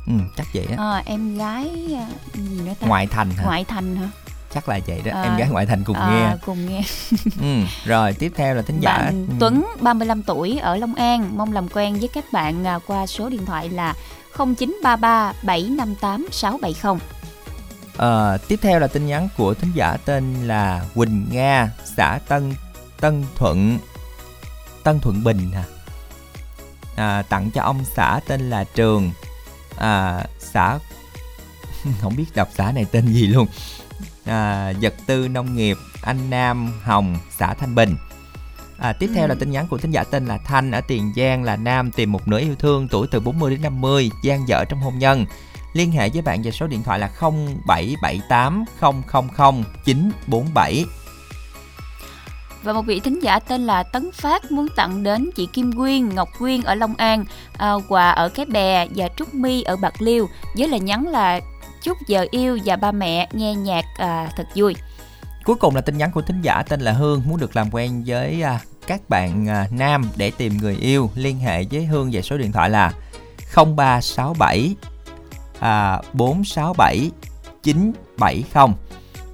Ừ, 0.06 0.12
chắc 0.36 0.46
vậy 0.54 0.66
á. 0.70 0.76
Ờ, 0.76 1.02
em 1.06 1.38
gái 1.38 1.70
à, 1.94 2.06
gì 2.34 2.60
nữa 2.64 2.72
ta? 2.80 2.86
Ngoại 2.86 3.06
thành 3.06 3.30
hả? 3.30 3.44
Ngoại 3.44 3.64
thành 3.64 3.96
hả? 3.96 4.08
Chắc 4.54 4.68
là 4.68 4.80
vậy 4.86 5.02
đó. 5.04 5.12
À, 5.14 5.22
em 5.22 5.36
gái 5.36 5.48
ngoại 5.48 5.66
thành 5.66 5.84
cùng 5.84 5.96
à, 5.96 6.10
nghe. 6.10 6.36
Cùng 6.46 6.66
nghe. 6.68 6.82
Ừ, 7.40 7.60
rồi 7.84 8.12
tiếp 8.12 8.32
theo 8.36 8.54
là 8.54 8.62
thính 8.62 8.80
giả 8.80 8.98
Bạn 8.98 9.26
ừ, 9.28 9.34
Tuấn 9.40 9.66
35 9.80 10.22
tuổi 10.22 10.58
ở 10.58 10.76
Long 10.76 10.94
An 10.94 11.36
mong 11.36 11.52
làm 11.52 11.68
quen 11.68 11.98
với 11.98 12.08
các 12.08 12.24
bạn 12.32 12.66
à, 12.66 12.78
qua 12.86 13.06
số 13.06 13.28
điện 13.28 13.46
thoại 13.46 13.68
là 13.68 13.94
0933 14.36 15.32
758 15.42 16.26
670. 16.30 17.00
Ờ, 17.96 18.38
tiếp 18.48 18.58
theo 18.62 18.80
là 18.80 18.86
tin 18.86 19.06
nhắn 19.06 19.28
của 19.36 19.54
thính 19.54 19.72
giả 19.74 19.96
tên 20.04 20.34
là 20.46 20.84
Quỳnh 20.94 21.26
Nga, 21.30 21.70
xã 21.96 22.18
Tân 22.28 22.54
Tân 23.00 23.24
Thuận 23.36 23.78
Tân 24.84 25.00
Thuận 25.00 25.24
Bình 25.24 25.50
hả? 25.50 25.64
À, 26.96 27.22
tặng 27.22 27.50
cho 27.50 27.62
ông 27.62 27.84
xã 27.96 28.20
tên 28.26 28.50
là 28.50 28.64
Trường, 28.64 29.10
à, 29.76 30.24
xã 30.38 30.78
không 32.00 32.16
biết 32.16 32.26
đọc 32.34 32.48
xã 32.54 32.72
này 32.72 32.86
tên 32.92 33.06
gì 33.06 33.26
luôn. 33.26 33.46
À, 34.24 34.72
vật 34.80 34.94
tư 35.06 35.28
nông 35.28 35.56
nghiệp 35.56 35.76
anh 36.02 36.30
Nam 36.30 36.72
Hồng, 36.82 37.16
xã 37.30 37.54
Thanh 37.54 37.74
Bình. 37.74 37.96
À, 38.78 38.92
tiếp 38.92 39.10
theo 39.14 39.28
là 39.28 39.34
tin 39.34 39.50
nhắn 39.50 39.66
của 39.70 39.78
thính 39.78 39.90
giả 39.90 40.04
tên 40.04 40.26
là 40.26 40.38
Thanh 40.38 40.70
ở 40.70 40.80
Tiền 40.80 41.12
Giang 41.16 41.44
là 41.44 41.56
nam 41.56 41.90
tìm 41.90 42.12
một 42.12 42.28
nửa 42.28 42.40
yêu 42.40 42.54
thương 42.58 42.88
tuổi 42.88 43.06
từ 43.10 43.20
40 43.20 43.50
đến 43.50 43.62
50, 43.62 44.10
gian 44.22 44.48
dở 44.48 44.64
trong 44.64 44.80
hôn 44.80 44.98
nhân. 44.98 45.26
Liên 45.72 45.92
hệ 45.92 46.08
với 46.08 46.22
bạn 46.22 46.42
về 46.42 46.50
số 46.50 46.66
điện 46.66 46.82
thoại 46.82 46.98
là 46.98 47.10
0778 47.20 48.64
000 48.80 49.64
947. 49.84 50.84
Và 52.62 52.72
một 52.72 52.82
vị 52.82 53.00
thính 53.00 53.22
giả 53.22 53.38
tên 53.38 53.66
là 53.66 53.82
Tấn 53.82 54.12
Phát 54.12 54.52
muốn 54.52 54.68
tặng 54.76 55.02
đến 55.02 55.30
chị 55.36 55.46
Kim 55.46 55.72
Quyên, 55.72 56.08
Ngọc 56.08 56.28
Quyên 56.38 56.62
ở 56.62 56.74
Long 56.74 56.94
An, 56.94 57.24
à, 57.58 57.72
quà 57.88 58.10
ở 58.10 58.28
Cái 58.28 58.46
Bè 58.46 58.86
và 58.96 59.08
Trúc 59.16 59.34
My 59.34 59.62
ở 59.62 59.76
Bạc 59.76 60.02
Liêu 60.02 60.28
với 60.56 60.68
lời 60.68 60.80
nhắn 60.80 61.06
là 61.06 61.40
chúc 61.84 61.98
vợ 62.08 62.26
yêu 62.30 62.58
và 62.64 62.76
ba 62.76 62.92
mẹ 62.92 63.28
nghe 63.32 63.54
nhạc 63.54 63.84
à, 63.98 64.30
thật 64.36 64.44
vui. 64.54 64.74
Cuối 65.44 65.56
cùng 65.56 65.74
là 65.74 65.80
tin 65.80 65.98
nhắn 65.98 66.10
của 66.12 66.22
thính 66.22 66.40
giả 66.40 66.62
tên 66.68 66.80
là 66.80 66.92
Hương 66.92 67.22
muốn 67.26 67.40
được 67.40 67.56
làm 67.56 67.68
quen 67.72 68.02
với 68.06 68.42
à, 68.42 68.60
các 68.86 69.08
bạn 69.08 69.48
à, 69.48 69.68
nam 69.70 70.08
để 70.16 70.30
tìm 70.30 70.56
người 70.56 70.76
yêu. 70.76 71.10
Liên 71.14 71.38
hệ 71.38 71.64
với 71.70 71.84
Hương 71.84 72.10
về 72.10 72.22
số 72.22 72.36
điện 72.36 72.52
thoại 72.52 72.70
là 72.70 72.92
0367 73.54 74.74
à, 75.60 76.00
467 76.12 77.10
970. 77.62 78.74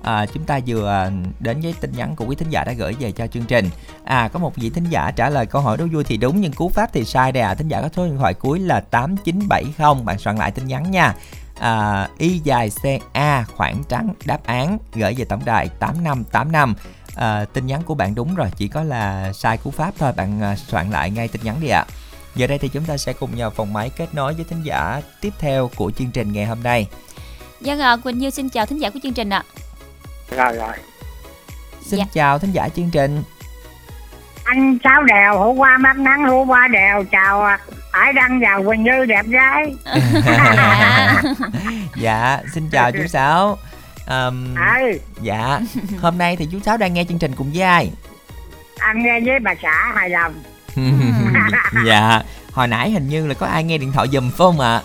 À, 0.02 0.26
chúng 0.26 0.44
ta 0.44 0.60
vừa 0.66 0.88
à, 0.88 1.10
đến 1.40 1.60
với 1.60 1.74
tin 1.80 1.92
nhắn 1.96 2.16
của 2.16 2.24
quý 2.28 2.36
thính 2.36 2.50
giả 2.50 2.64
đã 2.64 2.72
gửi 2.72 2.92
về 2.92 3.12
cho 3.12 3.26
chương 3.26 3.44
trình. 3.44 3.70
À 4.04 4.28
có 4.28 4.38
một 4.38 4.56
vị 4.56 4.70
thính 4.70 4.84
giả 4.90 5.10
trả 5.10 5.30
lời 5.30 5.46
câu 5.46 5.62
hỏi 5.62 5.76
đố 5.76 5.86
vui 5.92 6.04
thì 6.04 6.16
đúng 6.16 6.40
nhưng 6.40 6.52
cú 6.52 6.68
pháp 6.68 6.90
thì 6.92 7.04
sai 7.04 7.32
đây 7.32 7.42
à. 7.42 7.54
Thính 7.54 7.68
giả 7.68 7.80
có 7.82 7.88
số 7.96 8.06
điện 8.06 8.18
thoại 8.18 8.34
cuối 8.34 8.58
là 8.60 8.80
8970. 8.80 10.04
Bạn 10.04 10.18
soạn 10.18 10.36
lại 10.36 10.50
tin 10.50 10.66
nhắn 10.66 10.90
nha. 10.90 11.14
À, 11.60 12.08
y 12.18 12.38
dài 12.44 12.70
CA 12.82 13.44
khoảng 13.56 13.84
trắng 13.88 14.14
đáp 14.24 14.44
án 14.44 14.78
gửi 14.94 15.14
về 15.18 15.24
tổng 15.24 15.44
đài 15.44 15.68
8585. 15.68 16.74
À, 17.14 17.44
tin 17.44 17.66
nhắn 17.66 17.82
của 17.82 17.94
bạn 17.94 18.14
đúng 18.14 18.34
rồi, 18.34 18.48
chỉ 18.56 18.68
có 18.68 18.82
là 18.82 19.32
sai 19.32 19.56
cú 19.56 19.70
pháp 19.70 19.94
thôi. 19.98 20.12
Bạn 20.16 20.42
à, 20.42 20.56
soạn 20.56 20.90
lại 20.90 21.10
ngay 21.10 21.28
tin 21.28 21.42
nhắn 21.44 21.56
đi 21.60 21.68
ạ. 21.68 21.86
Giờ 22.34 22.46
đây 22.46 22.58
thì 22.58 22.68
chúng 22.68 22.84
ta 22.84 22.96
sẽ 22.96 23.12
cùng 23.12 23.36
nhờ 23.36 23.50
phòng 23.50 23.72
máy 23.72 23.90
kết 23.96 24.14
nối 24.14 24.34
với 24.34 24.44
thính 24.44 24.62
giả 24.62 25.00
tiếp 25.20 25.32
theo 25.38 25.70
của 25.76 25.90
chương 25.90 26.10
trình 26.10 26.32
ngày 26.32 26.46
hôm 26.46 26.62
nay. 26.62 26.86
Dân 27.60 27.80
à, 27.80 27.96
Quỳnh 27.96 28.18
Như 28.18 28.30
xin 28.30 28.48
chào 28.48 28.66
thính 28.66 28.80
giả 28.80 28.90
của 28.90 28.98
chương 29.02 29.12
trình 29.14 29.30
ạ. 29.30 29.44
rồi 30.36 30.52
rồi 30.52 30.72
Xin 31.86 31.98
Dạ. 31.98 32.04
chào 32.12 32.38
thính 32.38 32.52
giả 32.52 32.68
chương 32.68 32.90
trình. 32.90 33.22
Anh 34.50 34.78
sáu 34.84 35.02
đèo 35.02 35.38
hổ 35.38 35.50
qua 35.50 35.78
mắt 35.78 35.96
nắng 35.98 36.24
hổ 36.24 36.44
qua 36.44 36.68
đèo 36.68 37.04
chào 37.04 37.42
à, 37.42 37.58
hải 37.92 38.12
đăng 38.12 38.40
và 38.40 38.58
quỳnh 38.66 38.82
như 38.82 39.04
đẹp 39.04 39.26
gái 39.26 39.74
dạ, 41.96 42.38
xin 42.54 42.68
chào 42.72 42.92
chú 42.92 43.06
Sáu. 43.06 43.58
Ờm, 44.06 44.54
ừ 44.54 44.98
dạ, 45.20 45.60
hôm 46.00 46.18
nay 46.18 46.36
thì 46.36 46.48
chú 46.52 46.58
Sáu 46.64 46.76
đang 46.76 46.94
nghe 46.94 47.04
chương 47.04 47.18
trình 47.18 47.32
cùng 47.36 47.50
với 47.52 47.62
ai? 47.62 47.90
anh 48.78 49.02
nghe 49.02 49.20
với 49.20 49.38
bà 49.38 49.54
xã 49.62 49.92
hài 49.94 50.10
lòng 50.10 50.34
dạ, 51.86 52.22
hồi 52.52 52.66
nãy 52.66 52.90
hình 52.90 53.08
như 53.08 53.26
là 53.26 53.34
có 53.34 53.46
ai 53.46 53.64
nghe 53.64 53.78
điện 53.78 53.92
thoại 53.92 54.08
giùm 54.12 54.30
phải 54.30 54.36
không 54.38 54.60
ạ? 54.60 54.80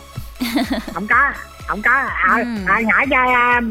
không 0.93 1.07
có 1.07 1.32
không 1.68 1.82
có 1.82 1.91
à, 1.91 2.36
Ừ. 2.38 2.43
à, 2.68 2.80
nhỏ 2.82 3.05
cho 3.11 3.34
à, 3.34 3.61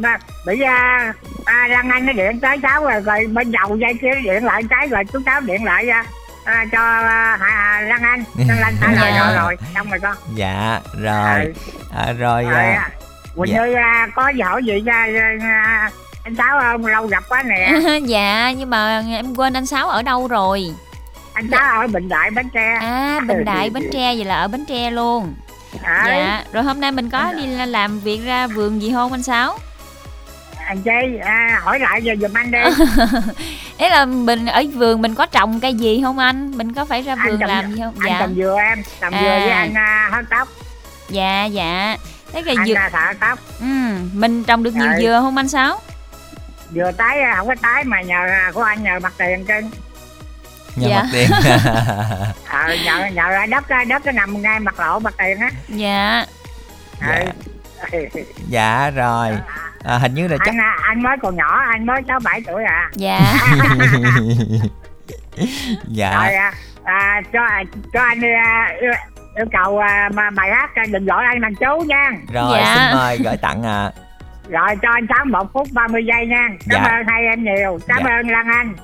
bị 0.47 0.61
à, 0.61 1.13
à, 1.45 1.67
Đăng 1.71 1.91
Anh 1.91 2.07
nó 2.07 2.13
điện 2.13 2.41
tới 2.41 2.57
cháu 2.63 2.85
rồi, 2.85 3.01
rồi 3.01 3.27
bên 3.33 3.53
đầu 3.53 3.77
dây 3.77 3.95
kia 4.01 4.21
điện 4.25 4.45
lại 4.45 4.63
cái 4.71 4.89
rồi 4.89 5.03
chú 5.13 5.19
cháu 5.27 5.41
điện 5.41 5.65
lại 5.65 5.89
à, 5.89 6.05
à, 6.45 6.65
cho 6.73 6.79
à, 6.83 7.39
à, 7.41 7.83
Đăng 7.89 8.03
Anh 8.03 8.25
Đăng 8.49 8.59
Anh 8.63 8.75
trả 8.81 8.87
lời 8.93 9.13
Dạ. 9.15 9.27
rồi 9.27 9.35
rồi 9.37 9.57
xong 9.75 9.91
rồi 9.91 10.01
con 10.03 10.17
Dạ, 10.35 10.81
rồi. 11.01 11.45
Ừ. 11.45 11.53
À, 11.97 12.13
rồi 12.13 12.45
à, 12.45 12.53
à, 12.61 12.91
Quỳnh 13.37 13.53
dạ. 13.53 13.67
Như 13.67 13.73
à, 13.75 14.09
có 14.15 14.29
gì 14.29 14.41
hỏi 14.41 14.65
gì 14.65 14.83
à, 14.87 15.07
à, 15.41 15.91
anh 16.25 16.37
Sáu 16.37 16.61
không 16.61 16.87
lâu 16.87 17.07
gặp 17.07 17.25
quá 17.29 17.43
nè 17.43 17.73
dạ, 18.07 18.53
nhưng 18.57 18.71
mà 18.71 19.03
em 19.11 19.35
quên 19.35 19.53
anh 19.57 19.67
Sáu 19.67 19.89
ở 19.89 20.03
đâu 20.03 20.29
rồi? 20.29 20.65
anh 21.35 21.49
Sáu 21.51 21.81
ở 21.81 21.87
Bình 21.87 22.09
Đại 22.09 22.31
Bến 22.31 22.49
Tre 22.55 22.79
À, 22.81 23.21
Bình 23.29 23.45
Đại, 23.45 23.71
Bến 23.71 23.83
Tre, 23.93 24.15
vậy 24.17 24.25
là 24.25 24.35
ở 24.37 24.49
Bến 24.49 24.65
Tre 24.69 24.91
luôn. 24.91 25.35
À, 25.83 26.05
Dạ, 26.07 26.45
rồi 26.53 26.63
hôm 26.63 26.81
nay 26.81 26.93
mình 26.93 27.11
có 27.11 27.33
đi 27.33 27.47
la- 27.47 27.67
làm 27.67 28.01
việc 28.01 28.21
ra 28.25 28.47
vườn 28.47 28.83
gì 28.83 28.93
không 28.93 29.13
anh 29.13 29.23
Sáu? 29.23 29.59
anh 30.67 30.83
Chi 30.83 31.19
à, 31.25 31.61
hỏi 31.63 31.79
lại 31.79 32.03
giờ 32.03 32.15
giùm 32.21 32.33
anh 32.35 32.51
đi 32.51 32.59
Ấy 33.79 33.91
là 33.91 34.05
mình 34.05 34.47
ở 34.47 34.63
vườn 34.75 35.03
mình 35.03 35.15
có 35.15 35.27
trồng 35.27 35.61
cây 35.61 35.75
gì 35.75 36.01
không 36.05 36.19
anh? 36.19 36.59
Mình 36.59 36.75
có 36.75 36.85
phải 36.85 37.03
ra 37.03 37.15
Anh 37.19 37.31
vườn 37.31 37.41
trồng- 37.41 37.49
làm 37.51 37.73
gì 37.75 37.81
không? 37.83 37.95
anh 38.01 38.17
trồng 38.21 38.35
dừa 38.37 38.57
em 38.69 38.83
trồng 39.01 39.11
dừa 39.13 39.29
À. 39.29 39.39
với 39.39 39.51
anh 39.51 39.75
à, 39.75 40.09
hớt 40.13 40.25
tóc 40.31 40.49
Dạ 41.09 41.45
dạ. 41.45 41.97
Thế 42.33 42.43
anh 42.47 42.67
dừa 42.67 42.75
à, 42.75 42.89
thợ 42.93 43.13
tóc 43.21 43.39
ừ, 43.61 43.67
mình 44.13 44.45
trồng 44.45 44.63
được 44.63 44.75
nhiều 44.75 44.91
dừa 45.01 45.19
không 45.23 45.37
anh 45.37 45.49
Sáu? 45.49 45.81
dừa 46.75 46.91
tái 46.97 47.21
à, 47.21 47.35
không 47.37 47.49
có 47.49 47.55
tái 47.63 47.85
mà 47.85 48.03
nhờ 48.03 48.15
à, 48.31 48.51
của 48.55 48.63
anh 48.63 48.83
nhờ 48.83 48.99
mặt 49.03 49.13
tiền 49.19 49.45
trên 49.49 49.71
nhờ 50.77 50.89
Dạ. 50.89 51.03
mặt 51.03 51.09
tiền 51.13 51.31
ờ, 52.49 52.75
nhờ 52.85 53.07
nhờ 53.15 53.31
ra 53.31 53.47
đất 53.47 53.65
đất 53.89 54.07
nó 54.07 54.13
nằm 54.13 54.43
ngay 54.43 54.61
mặt 54.61 54.81
lộ 54.81 54.99
mặt 54.99 55.15
tiền 55.19 55.39
á 55.41 55.51
Dạ. 55.69 56.25
Ừ. 57.03 57.19
dạ 58.49 58.91
rồi 58.91 59.29
à, 59.85 59.99
hình 59.99 60.15
như 60.15 60.29
là 60.29 60.37
chắc 60.45 60.49
anh 60.55 60.61
à, 60.61 60.77
anh 60.83 61.03
mới 61.03 61.17
còn 61.23 61.37
nhỏ 61.37 61.61
anh 61.73 61.87
mới 61.87 62.03
sáu 62.09 62.21
bảy 62.25 62.41
tuổi 62.47 62.65
à 62.65 62.91
Dạ. 62.95 63.21
dạ 65.89 66.15
rồi 66.25 66.35
à, 66.35 66.53
à, 66.85 67.21
cho 67.33 67.41
cho 67.93 68.03
anh 68.03 68.21
à, 68.25 68.69
yêu, 68.81 68.93
yêu 69.37 69.47
cầu 69.53 69.79
à, 69.79 70.09
mà 70.15 70.31
bài 70.31 70.51
hát 70.55 70.71
à, 70.75 70.83
đừng 70.91 71.05
gọi 71.07 71.25
anh 71.25 71.41
bằng 71.41 71.55
chú 71.55 71.85
nha 71.87 72.11
rồi 72.33 72.59
Dạ. 72.61 72.75
xin 72.75 72.99
mời 72.99 73.19
gửi 73.25 73.37
tặng 73.37 73.63
à 73.63 73.91
rồi 74.49 74.69
cho 74.83 74.89
anh 74.93 75.07
sáu 75.09 75.25
một 75.25 75.53
phút 75.53 75.69
30 75.73 76.05
giây 76.07 76.27
nha 76.27 76.49
cảm 76.71 76.83
Dạ. 76.85 76.91
ơn 76.99 77.07
hai 77.09 77.23
em 77.31 77.45
nhiều 77.45 77.79
cảm 77.89 78.03
Dạ. 78.05 78.11
ơn 78.19 78.29
lan 78.29 78.47
anh 78.55 78.75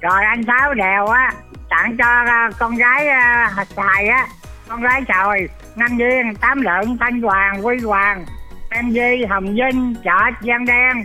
rồi 0.00 0.24
anh 0.24 0.42
sáu 0.46 0.74
đèo 0.74 1.06
á, 1.06 1.32
tặng 1.70 1.96
cho 1.96 2.24
ờ, 2.26 2.50
con 2.58 2.76
gái 2.76 3.08
ờ, 3.08 3.64
xài 3.76 4.08
á, 4.08 4.26
con 4.68 4.82
gái 4.82 5.02
sòi 5.08 5.48
năm 5.76 5.96
viên, 5.96 6.34
tám 6.40 6.62
lượng 6.62 6.96
thanh 7.00 7.22
hoàng, 7.22 7.66
quy 7.66 7.78
hoàng 7.78 8.24
em 8.70 8.92
di, 8.92 9.24
hồng 9.28 9.54
vinh, 9.54 9.94
chợ 10.04 10.18
giang 10.40 10.64
đen, 10.64 11.04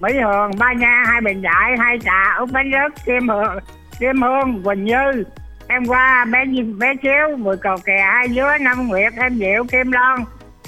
mỹ 0.00 0.12
hường, 0.20 0.50
ba 0.58 0.72
nha, 0.72 1.02
hai 1.06 1.20
bình 1.20 1.42
đại, 1.42 1.76
hai 1.78 1.98
trà 2.04 2.34
út 2.38 2.52
bánh 2.52 2.70
rớt 2.72 3.04
kim 3.06 3.28
hương 3.28 3.58
kim 4.00 4.22
hương, 4.22 4.62
quỳnh 4.64 4.84
như, 4.84 5.24
em 5.68 5.86
qua 5.86 6.24
bé 6.24 6.44
bé 6.78 6.94
chiếu 7.02 7.36
mười 7.36 7.56
cầu 7.56 7.76
kè, 7.84 8.02
hai 8.12 8.28
dứa 8.28 8.58
năm 8.60 8.88
nguyệt, 8.88 9.12
em 9.16 9.38
diệu, 9.38 9.64
kim 9.64 9.92
loan, 9.92 10.18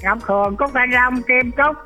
ngọc 0.03 0.19
hường, 0.23 0.57
cúc 0.57 0.71
thanh 0.75 0.91
long, 0.91 1.23
kim 1.23 1.51
cúc 1.51 1.77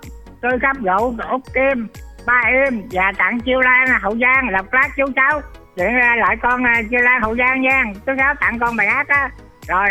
tôi 0.42 0.58
khắp 0.62 0.76
rượu 0.82 1.14
út 1.30 1.40
kim, 1.54 1.88
ba 2.26 2.42
em 2.46 2.82
và 2.90 3.12
tặng 3.18 3.40
chiêu 3.40 3.60
lan, 3.60 3.86
hậu 4.00 4.16
giang, 4.18 4.48
lộc 4.48 4.72
lát 4.72 4.88
chú 4.96 5.04
cháu 5.16 5.40
ra 5.84 6.16
lại 6.18 6.36
con 6.42 6.64
à, 6.64 6.82
chiêu 6.90 7.00
lan 7.00 7.22
hậu 7.22 7.36
giang 7.36 7.62
nha. 7.62 7.84
Chú 8.06 8.12
cháu 8.18 8.34
tặng 8.40 8.58
con 8.60 8.76
bài 8.76 8.86
hát 8.86 9.08
á. 9.08 9.30
Rồi 9.66 9.88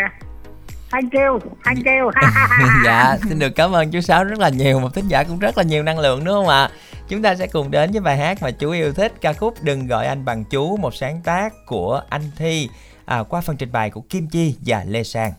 thank 0.90 1.12
you 1.12 1.38
thank 1.64 1.84
you. 1.86 2.10
Dạ 2.84 3.16
xin 3.28 3.38
được 3.38 3.50
cảm 3.56 3.72
ơn 3.72 3.90
chú 3.90 4.00
sáu 4.00 4.24
rất 4.24 4.38
là 4.38 4.48
nhiều 4.48 4.80
một 4.80 4.94
thính 4.94 5.08
giả 5.08 5.22
cũng 5.24 5.38
rất 5.38 5.58
là 5.58 5.62
nhiều 5.64 5.82
năng 5.82 5.98
lượng 5.98 6.24
đúng 6.24 6.34
không 6.34 6.48
ạ? 6.48 6.68
Chúng 7.08 7.22
ta 7.22 7.34
sẽ 7.34 7.46
cùng 7.46 7.70
đến 7.70 7.90
với 7.92 8.00
bài 8.00 8.16
hát 8.16 8.38
mà 8.42 8.50
chú 8.50 8.70
yêu 8.70 8.92
thích 8.92 9.12
ca 9.20 9.32
khúc 9.32 9.54
đừng 9.62 9.86
gọi 9.86 10.06
anh 10.06 10.24
bằng 10.24 10.44
chú 10.44 10.76
một 10.76 10.94
sáng 10.94 11.20
tác 11.24 11.52
của 11.66 12.02
anh 12.08 12.22
thi 12.36 12.68
à, 13.04 13.22
qua 13.28 13.40
phần 13.40 13.56
trình 13.56 13.72
bày 13.72 13.90
của 13.90 14.00
kim 14.00 14.28
chi 14.28 14.56
và 14.66 14.84
lê 14.86 15.02
sang. 15.04 15.32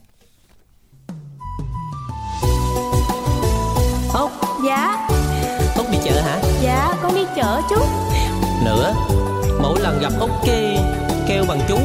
Ốc, 4.14 4.32
Dạ. 4.66 5.08
Ốc 5.78 5.86
đi 5.92 5.98
chợ 6.04 6.22
hả? 6.22 6.38
Dạ 6.62 6.94
con 7.02 7.16
đi 7.16 7.26
chợ 7.36 7.62
chú 7.70 7.76
Nữa 8.66 8.94
Mỗi 9.62 9.80
lần 9.80 10.00
gặp 10.02 10.14
Ốc 10.20 10.30
kê 10.46 10.78
Kêu 11.28 11.44
bằng 11.48 11.60
chú. 11.68 11.78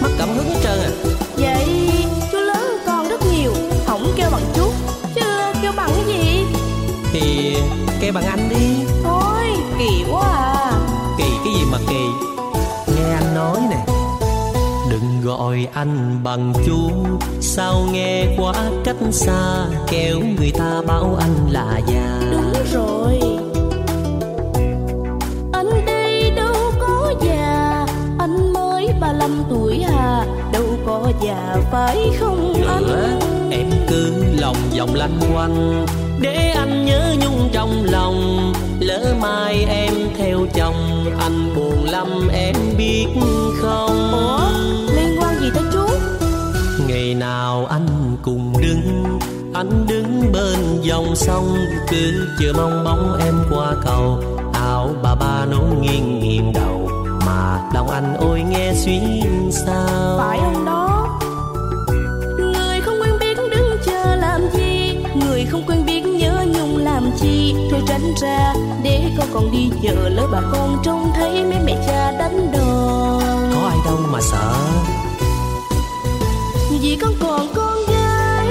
Mất 0.00 0.08
cảm 0.18 0.28
hứng 0.28 0.48
hết 0.48 0.60
trơn 0.62 0.78
à. 0.78 0.90
Vậy 1.36 1.90
chú 2.32 2.38
lớn 2.38 2.56
hơn 2.56 2.78
con 2.86 3.08
rất 3.08 3.20
nhiều 3.32 3.52
Không 3.86 4.12
kêu 4.16 4.28
bằng 4.32 4.44
chú 4.54 4.70
Chứ 5.14 5.20
kêu 5.62 5.72
bằng 5.76 5.90
cái 5.94 6.04
gì? 6.06 6.44
Thì 7.12 7.56
kêu 8.00 8.12
bằng 8.12 8.24
anh 8.24 8.48
đi. 8.48 8.84
Thôi 9.04 9.44
kỳ 9.78 10.04
quá 10.10 10.22
à. 10.54 10.72
Kỳ 11.18 11.24
cái 11.44 11.54
gì 11.54 11.64
mà 11.72 11.78
kỳ? 11.88 12.04
Nghe 12.96 13.14
anh 13.14 13.34
nói 13.34 13.58
nè. 13.70 13.84
Đừng 14.90 15.20
gọi 15.24 15.68
anh 15.74 16.20
bằng 16.24 16.52
chú. 16.66 16.90
Sao 17.40 17.86
nghe 17.92 18.26
quá 18.38 18.54
cách 18.84 18.96
xa 19.10 19.66
Kéo 19.86 20.20
người 20.38 20.52
ta 20.58 20.82
bảo 20.86 21.16
anh 21.20 21.48
là 21.50 21.80
già. 21.86 22.20
Đúng 22.32 22.52
rồi 22.72 23.33
tuổi 29.50 29.82
à 29.82 30.24
Đâu 30.52 30.64
có 30.86 31.12
già 31.22 31.56
phải 31.72 32.10
không 32.20 32.52
Nữa 32.60 32.66
anh 32.68 33.50
em 33.50 33.70
cứ 33.88 34.12
lòng 34.38 34.56
vòng 34.78 34.94
lanh 34.94 35.20
quanh 35.34 35.86
Để 36.20 36.50
anh 36.56 36.84
nhớ 36.84 37.14
nhung 37.20 37.48
trong 37.52 37.84
lòng. 37.84 38.52
Lỡ 38.80 39.14
mai 39.20 39.64
em 39.68 39.92
theo 40.18 40.46
chồng 40.54 41.04
Anh 41.18 41.54
buồn 41.56 41.84
lắm 41.84 42.28
em 42.32 42.54
biết 42.78 43.06
không? 43.60 44.12
Ủa 44.12 44.40
liên 44.96 45.16
quan 45.20 45.40
gì 45.40 45.50
tới 45.54 45.64
chú? 45.72 45.86
Ngày 46.88 47.14
nào 47.14 47.66
anh 47.66 48.16
cùng 48.22 48.52
đứng 48.62 49.18
Anh 49.54 49.86
đứng 49.88 50.32
bên 50.32 50.58
dòng 50.82 51.16
sông. 51.16 51.56
Cứ 51.90 52.26
chờ 52.40 52.52
mong 52.56 52.84
bóng 52.84 53.18
em 53.24 53.34
qua 53.50 53.74
cầu 53.84 54.22
Áo 54.52 54.90
bà 55.02 55.14
ba 55.14 55.46
nấu 55.50 55.64
nghiêng 55.80 56.20
nghiêng 56.20 56.52
đầu 56.52 57.03
Mà 57.26 57.60
lòng 57.74 57.90
anh 57.90 58.16
ôi 58.18 58.42
nghe 58.42 58.72
xuyên 58.74 59.50
sao. 59.50 60.18
Phải 60.18 60.38
ông 60.38 60.64
đó? 60.64 61.18
Người 62.38 62.80
không 62.80 63.00
quen 63.00 63.12
biết 63.20 63.36
đứng 63.50 63.76
chờ 63.86 64.14
làm 64.16 64.40
gì 64.54 64.98
Người 65.14 65.44
không 65.50 65.62
quen 65.66 65.84
biết 65.86 66.00
nhớ 66.06 66.44
nhung 66.46 66.76
làm 66.76 67.10
chi. 67.20 67.54
Thôi 67.70 67.80
tránh 67.88 68.14
ra 68.22 68.54
để 68.82 69.10
con 69.18 69.26
còn 69.34 69.52
đi 69.52 69.70
chợ 69.82 70.08
Lỡ 70.08 70.28
bà 70.32 70.40
con 70.52 70.82
trông 70.84 71.10
thấy 71.14 71.44
mấy 71.44 71.58
mẹ 71.66 71.84
cha 71.86 72.10
đánh 72.18 72.52
đòn. 72.52 73.22
Có 73.54 73.68
ai 73.68 73.78
đâu 73.84 73.98
mà 74.12 74.20
sợ. 74.20 74.54
Vì 76.70 76.98
con 77.02 77.12
còn 77.20 77.46
con 77.54 77.78
gái. 77.88 78.48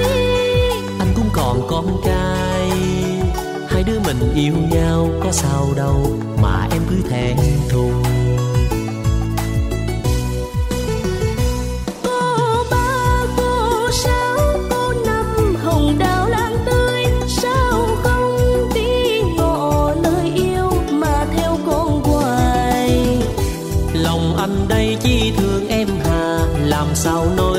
Anh 0.98 1.08
cũng 1.14 1.28
còn 1.32 1.66
con 1.68 1.86
trai. 2.04 2.70
Hai 3.68 3.82
đứa 3.82 4.00
mình 4.06 4.34
yêu 4.34 4.54
nhau 4.70 5.08
có 5.24 5.32
sao 5.32 5.68
đâu 5.76 6.16
Mà 6.42 6.68
em 6.70 6.82
cứ 6.90 6.96
thẹn 7.10 7.36
thùng 7.70 8.02
sao 27.04 27.26
nói 27.36 27.53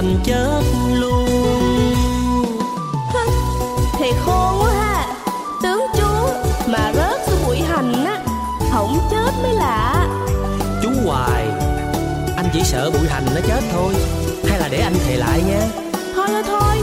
Bụi 0.00 0.08
hành 0.08 0.20
chết 0.24 0.62
luôn 0.94 1.26
Thì 3.98 4.12
khôn 4.24 4.58
quá 4.60 4.70
ha. 4.72 5.06
Tướng 5.62 5.86
chú 5.96 6.28
mà 6.66 6.92
rớt 6.94 7.20
xuống 7.26 7.38
bụi 7.46 7.58
hành 7.58 8.04
á 8.04 8.18
Không 8.72 8.98
chết 9.10 9.30
mới 9.42 9.54
lạ. 9.54 10.06
Chú 10.82 10.88
hoài 11.06 11.46
Anh 12.36 12.46
chỉ 12.52 12.60
sợ 12.64 12.90
bụi 12.90 13.08
hành 13.08 13.24
nó 13.34 13.40
chết 13.46 13.60
thôi. 13.72 13.94
Hay 14.48 14.58
là 14.58 14.68
để 14.68 14.78
anh 14.80 14.94
thề 15.06 15.16
lại 15.16 15.42
nha. 15.48 15.60
Thôi 16.14 16.26
thôi 16.30 16.42
thôi. 16.46 16.76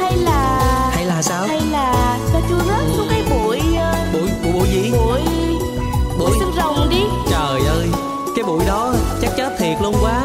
Hay 0.00 0.16
là 0.16 0.60
Hay 0.94 1.04
là 1.04 1.22
sao? 1.22 1.46
Hay 1.46 1.60
là 1.70 2.18
cho 2.32 2.40
chú 2.48 2.54
rớt 2.68 2.96
xuống 2.96 3.06
cái 3.10 3.22
bụi 3.30 3.60
ờ, 3.78 3.94
Bụi, 4.12 4.30
bụi, 4.44 4.52
bụi 4.52 4.68
gì? 4.68 4.90
Bụi 4.90 5.20
Bụi 6.18 6.18
Bụi 6.18 6.30
xương 6.40 6.52
rồng 6.56 6.88
đi. 6.90 7.02
Trời 7.30 7.60
ơi 7.66 7.86
Cái 8.36 8.44
bụi 8.44 8.64
đó 8.66 8.94
chắc 9.22 9.30
chết 9.36 9.52
thiệt 9.58 9.76
luôn 9.82 9.94
quá 10.02 10.22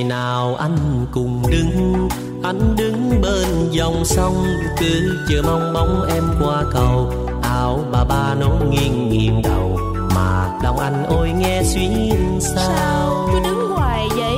Ngày 0.00 0.08
nào 0.08 0.56
anh 0.58 1.06
cùng 1.12 1.42
đứng? 1.50 2.08
Anh 2.42 2.76
đứng 2.76 3.20
bên 3.22 3.46
dòng 3.70 4.04
sông 4.04 4.44
Cứ 4.78 5.18
chờ 5.28 5.42
mong 5.42 5.72
bóng 5.74 6.06
em 6.14 6.24
qua 6.40 6.64
cầu. 6.72 7.12
Áo 7.42 7.80
bà 7.92 8.04
ba 8.04 8.34
nấu 8.34 8.52
nghiêng 8.70 9.10
nghiêng 9.10 9.42
đầu 9.42 9.78
Mà 10.14 10.58
lòng 10.62 10.78
anh 10.78 11.04
ôi 11.08 11.30
nghe 11.38 11.62
xuyên 11.64 12.40
sao 12.40 13.28
Chú 13.32 13.40
đứng 13.44 13.70
hoài 13.70 14.08
vậy? 14.16 14.36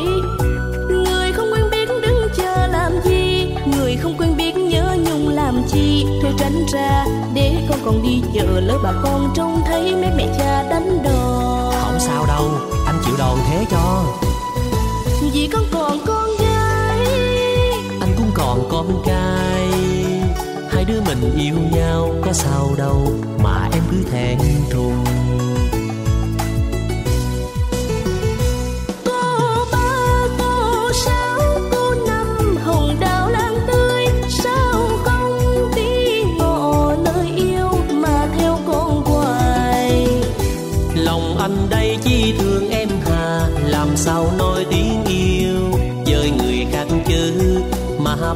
Người 0.89 1.33
không 1.33 1.53
quen 1.53 1.65
biết 1.71 1.89
đứng 2.03 2.29
chờ 2.37 2.67
làm 2.67 2.93
gì. 3.05 3.55
Người 3.77 3.97
không 3.97 4.15
quen 4.19 4.37
biết 4.37 4.57
nhớ 4.57 4.97
nhung 5.05 5.29
làm 5.29 5.63
chi. 5.69 6.07
Thôi 6.23 6.33
tránh 6.39 6.67
ra 6.73 7.07
để 7.35 7.67
con 7.69 7.79
còn 7.85 8.03
đi 8.03 8.23
chợ. 8.35 8.61
Lỡ 8.61 8.79
bà 8.85 8.93
con 9.03 9.33
trông 9.35 9.63
thấy 9.67 9.97
mấy 9.97 10.11
mẹ 10.17 10.27
cha 10.39 10.63
đánh 10.71 10.99
đòn. 11.05 11.73
Không 11.83 12.01
sao 12.01 12.27
đâu 12.27 12.51
Anh 12.87 12.97
chịu 13.05 13.15
đòn 13.19 13.39
thế 13.51 13.67
cho 13.71 14.05
vì 15.35 15.49
con 15.53 15.65
còn 15.71 15.99
con 16.07 16.31
gái. 16.41 17.07
Anh 18.01 18.15
cũng 18.17 18.31
còn 18.35 18.69
con 18.71 19.03
trai. 19.07 19.69
Hai 20.71 20.85
đứa 20.85 21.01
mình 21.01 21.37
yêu 21.39 21.55
nhau 21.73 22.15
có 22.25 22.33
sao 22.33 22.69
đâu, 22.79 23.13
Mà 23.43 23.69
em 23.73 23.83
cứ 23.91 24.03
thẹn 24.11 24.39
thùng. 24.71 25.22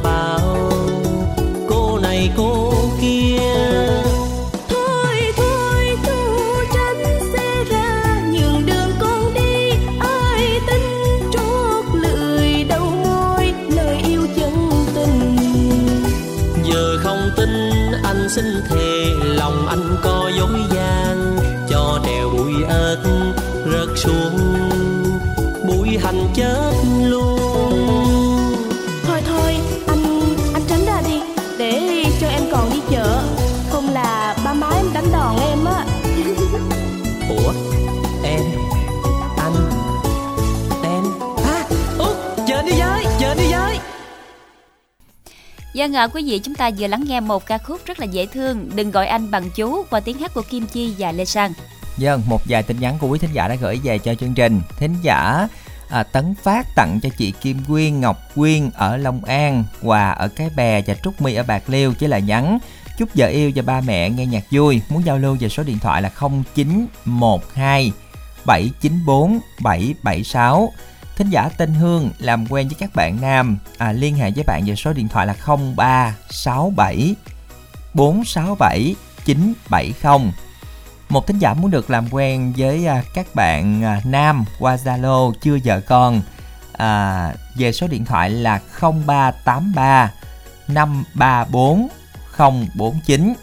Bao 0.03 0.71
Cô 1.69 1.99
này 1.99 2.31
cô 2.37 2.73
kia. 3.01 3.39
Thôi 4.69 5.33
thôi 5.37 5.97
thu 6.03 6.43
tránh 6.73 7.19
xe 7.33 7.63
ra 7.69 8.21
Nhường 8.31 8.65
đường 8.65 8.89
con 8.99 9.33
đi. 9.33 9.69
Ai 9.99 10.61
tin 10.67 10.81
trót 11.33 11.85
lười 11.93 12.63
đầu 12.69 12.85
môi 12.85 13.53
Lời 13.75 14.01
yêu 14.07 14.27
chân 14.35 14.71
tình. 14.95 15.37
Giờ 16.63 16.97
không 17.03 17.29
tin 17.37 17.49
anh 18.03 18.29
xin 18.29 18.45
thề 18.69 19.05
Lòng 19.23 19.67
anh 19.67 19.97
có 20.03 20.31
dối 20.37 20.59
gian. 20.75 21.37
Cho 21.69 21.99
đèo 22.05 22.29
bụi 22.29 22.53
ớt 22.69 23.03
rớt 23.71 23.89
xuống 23.95 24.37
Bụi 25.67 25.97
hành 26.03 26.27
chết 26.35 26.76
Vâng 45.87 45.95
ạ, 45.95 46.07
quý 46.07 46.23
vị 46.25 46.39
chúng 46.39 46.55
ta 46.55 46.71
vừa 46.77 46.87
lắng 46.87 47.03
nghe 47.07 47.19
một 47.19 47.45
ca 47.45 47.57
khúc 47.57 47.81
rất 47.85 47.99
là 47.99 48.05
dễ 48.05 48.25
thương 48.25 48.69
Đừng 48.75 48.91
gọi 48.91 49.07
anh 49.07 49.31
bằng 49.31 49.49
chú 49.55 49.83
qua 49.89 49.99
tiếng 49.99 50.17
hát 50.17 50.33
của 50.33 50.41
Kim 50.41 50.65
Chi 50.65 50.93
và 50.97 51.11
Lê 51.11 51.25
Sang 51.25 51.53
Vâng 51.97 52.21
một 52.29 52.41
vài 52.49 52.63
tin 52.63 52.79
nhắn 52.79 52.97
của 52.99 53.07
quý 53.07 53.19
thính 53.19 53.33
giả 53.33 53.47
đã 53.47 53.55
gửi 53.55 53.79
về 53.83 53.97
cho 53.97 54.15
chương 54.15 54.33
trình. 54.33 54.61
Thính 54.79 54.95
giả 55.01 55.47
à, 55.89 56.03
Tấn 56.03 56.35
Phát 56.43 56.67
tặng 56.75 56.99
cho 57.03 57.09
chị 57.17 57.33
Kim 57.41 57.57
Quyên, 57.67 57.99
Ngọc 57.99 58.17
Quyên 58.35 58.69
ở 58.73 58.97
Long 58.97 59.25
An, 59.25 59.63
quà 59.81 60.11
ở 60.11 60.27
Cái 60.27 60.49
Bè 60.55 60.81
và 60.87 60.93
Trúc 61.03 61.21
My 61.21 61.33
ở 61.33 61.43
Bạc 61.43 61.69
Liêu 61.69 61.93
chỉ 61.99 62.07
là 62.07 62.19
nhắn 62.19 62.59
chúc 62.97 63.09
vợ 63.15 63.27
yêu 63.27 63.51
và 63.55 63.61
ba 63.61 63.81
mẹ 63.81 64.09
nghe 64.09 64.25
nhạc 64.25 64.43
vui. 64.51 64.81
Muốn 64.89 65.05
giao 65.05 65.17
lưu 65.17 65.37
về 65.39 65.49
số 65.49 65.63
điện 65.63 65.79
thoại 65.79 66.01
là 66.01 66.09
0912 66.55 67.91
794 68.45 69.39
776. 69.61 70.73
Thính 71.17 71.29
giả 71.29 71.49
tên 71.57 71.73
Hương 71.73 72.11
làm 72.19 72.45
quen 72.49 72.67
với 72.67 72.75
các 72.79 72.95
bạn 72.95 73.17
nam 73.21 73.57
à, 73.77 73.91
liên 73.91 74.15
hệ 74.15 74.31
với 74.31 74.43
bạn 74.43 74.63
về 74.65 74.75
số 74.75 74.93
điện 74.93 75.07
thoại 75.07 75.27
là 75.27 75.35
0367 75.45 77.15
467 77.93 78.95
970. 79.25 80.33
Một 81.09 81.27
thính 81.27 81.39
giả 81.39 81.53
muốn 81.53 81.71
được 81.71 81.89
làm 81.89 82.07
quen 82.11 82.53
với 82.57 82.87
à, 82.87 83.03
các 83.13 83.35
bạn 83.35 83.83
à, 83.83 84.01
nam 84.05 84.45
qua 84.59 84.75
Zalo 84.75 85.33
chưa 85.41 85.57
vợ 85.63 85.79
con 85.79 86.21
à, 86.73 87.33
về 87.55 87.71
số 87.71 87.87
điện 87.87 88.05
thoại 88.05 88.29
là 88.29 88.59
0383 88.79 90.11
534 90.67 91.87
049. 92.75 93.33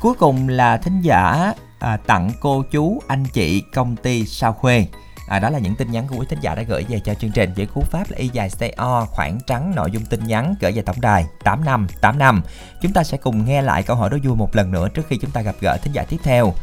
Cuối 0.00 0.14
cùng 0.14 0.48
là 0.48 0.76
thính 0.76 1.00
giả 1.00 1.52
à, 1.78 1.96
tặng 1.96 2.30
cô 2.40 2.62
chú 2.62 3.02
anh 3.06 3.24
chị 3.24 3.62
công 3.74 3.96
ty 3.96 4.26
Sao 4.26 4.52
Khuê. 4.52 4.86
À, 5.30 5.38
đó 5.38 5.50
là 5.50 5.58
những 5.58 5.74
tin 5.76 5.90
nhắn 5.90 6.06
của 6.08 6.16
quý 6.16 6.26
thính 6.28 6.38
giả 6.40 6.54
đã 6.54 6.62
gửi 6.62 6.84
về 6.88 7.00
cho 7.04 7.14
chương 7.14 7.30
trình. 7.30 7.52
Với 7.56 7.66
cú 7.66 7.80
pháp 7.80 8.10
là 8.10 8.16
y 8.18 8.30
dài 8.32 8.50
CO 8.76 9.06
khoảng 9.10 9.38
trắng 9.46 9.72
nội 9.76 9.90
dung 9.90 10.04
tin 10.04 10.26
nhắn 10.26 10.54
gửi 10.60 10.72
về 10.72 10.82
tổng 10.82 11.00
đài 11.00 11.26
8585. 11.44 12.42
Chúng 12.80 12.92
ta 12.92 13.04
sẽ 13.04 13.16
cùng 13.16 13.44
nghe 13.44 13.62
lại 13.62 13.82
câu 13.82 13.96
hỏi 13.96 14.10
đố 14.10 14.16
vui 14.24 14.36
một 14.36 14.56
lần 14.56 14.70
nữa 14.70 14.88
trước 14.94 15.02
khi 15.08 15.16
chúng 15.22 15.30
ta 15.30 15.40
gặp 15.40 15.54
gỡ 15.60 15.76
thính 15.82 15.92
giả 15.92 16.04
tiếp 16.08 16.16
theo. 16.22 16.54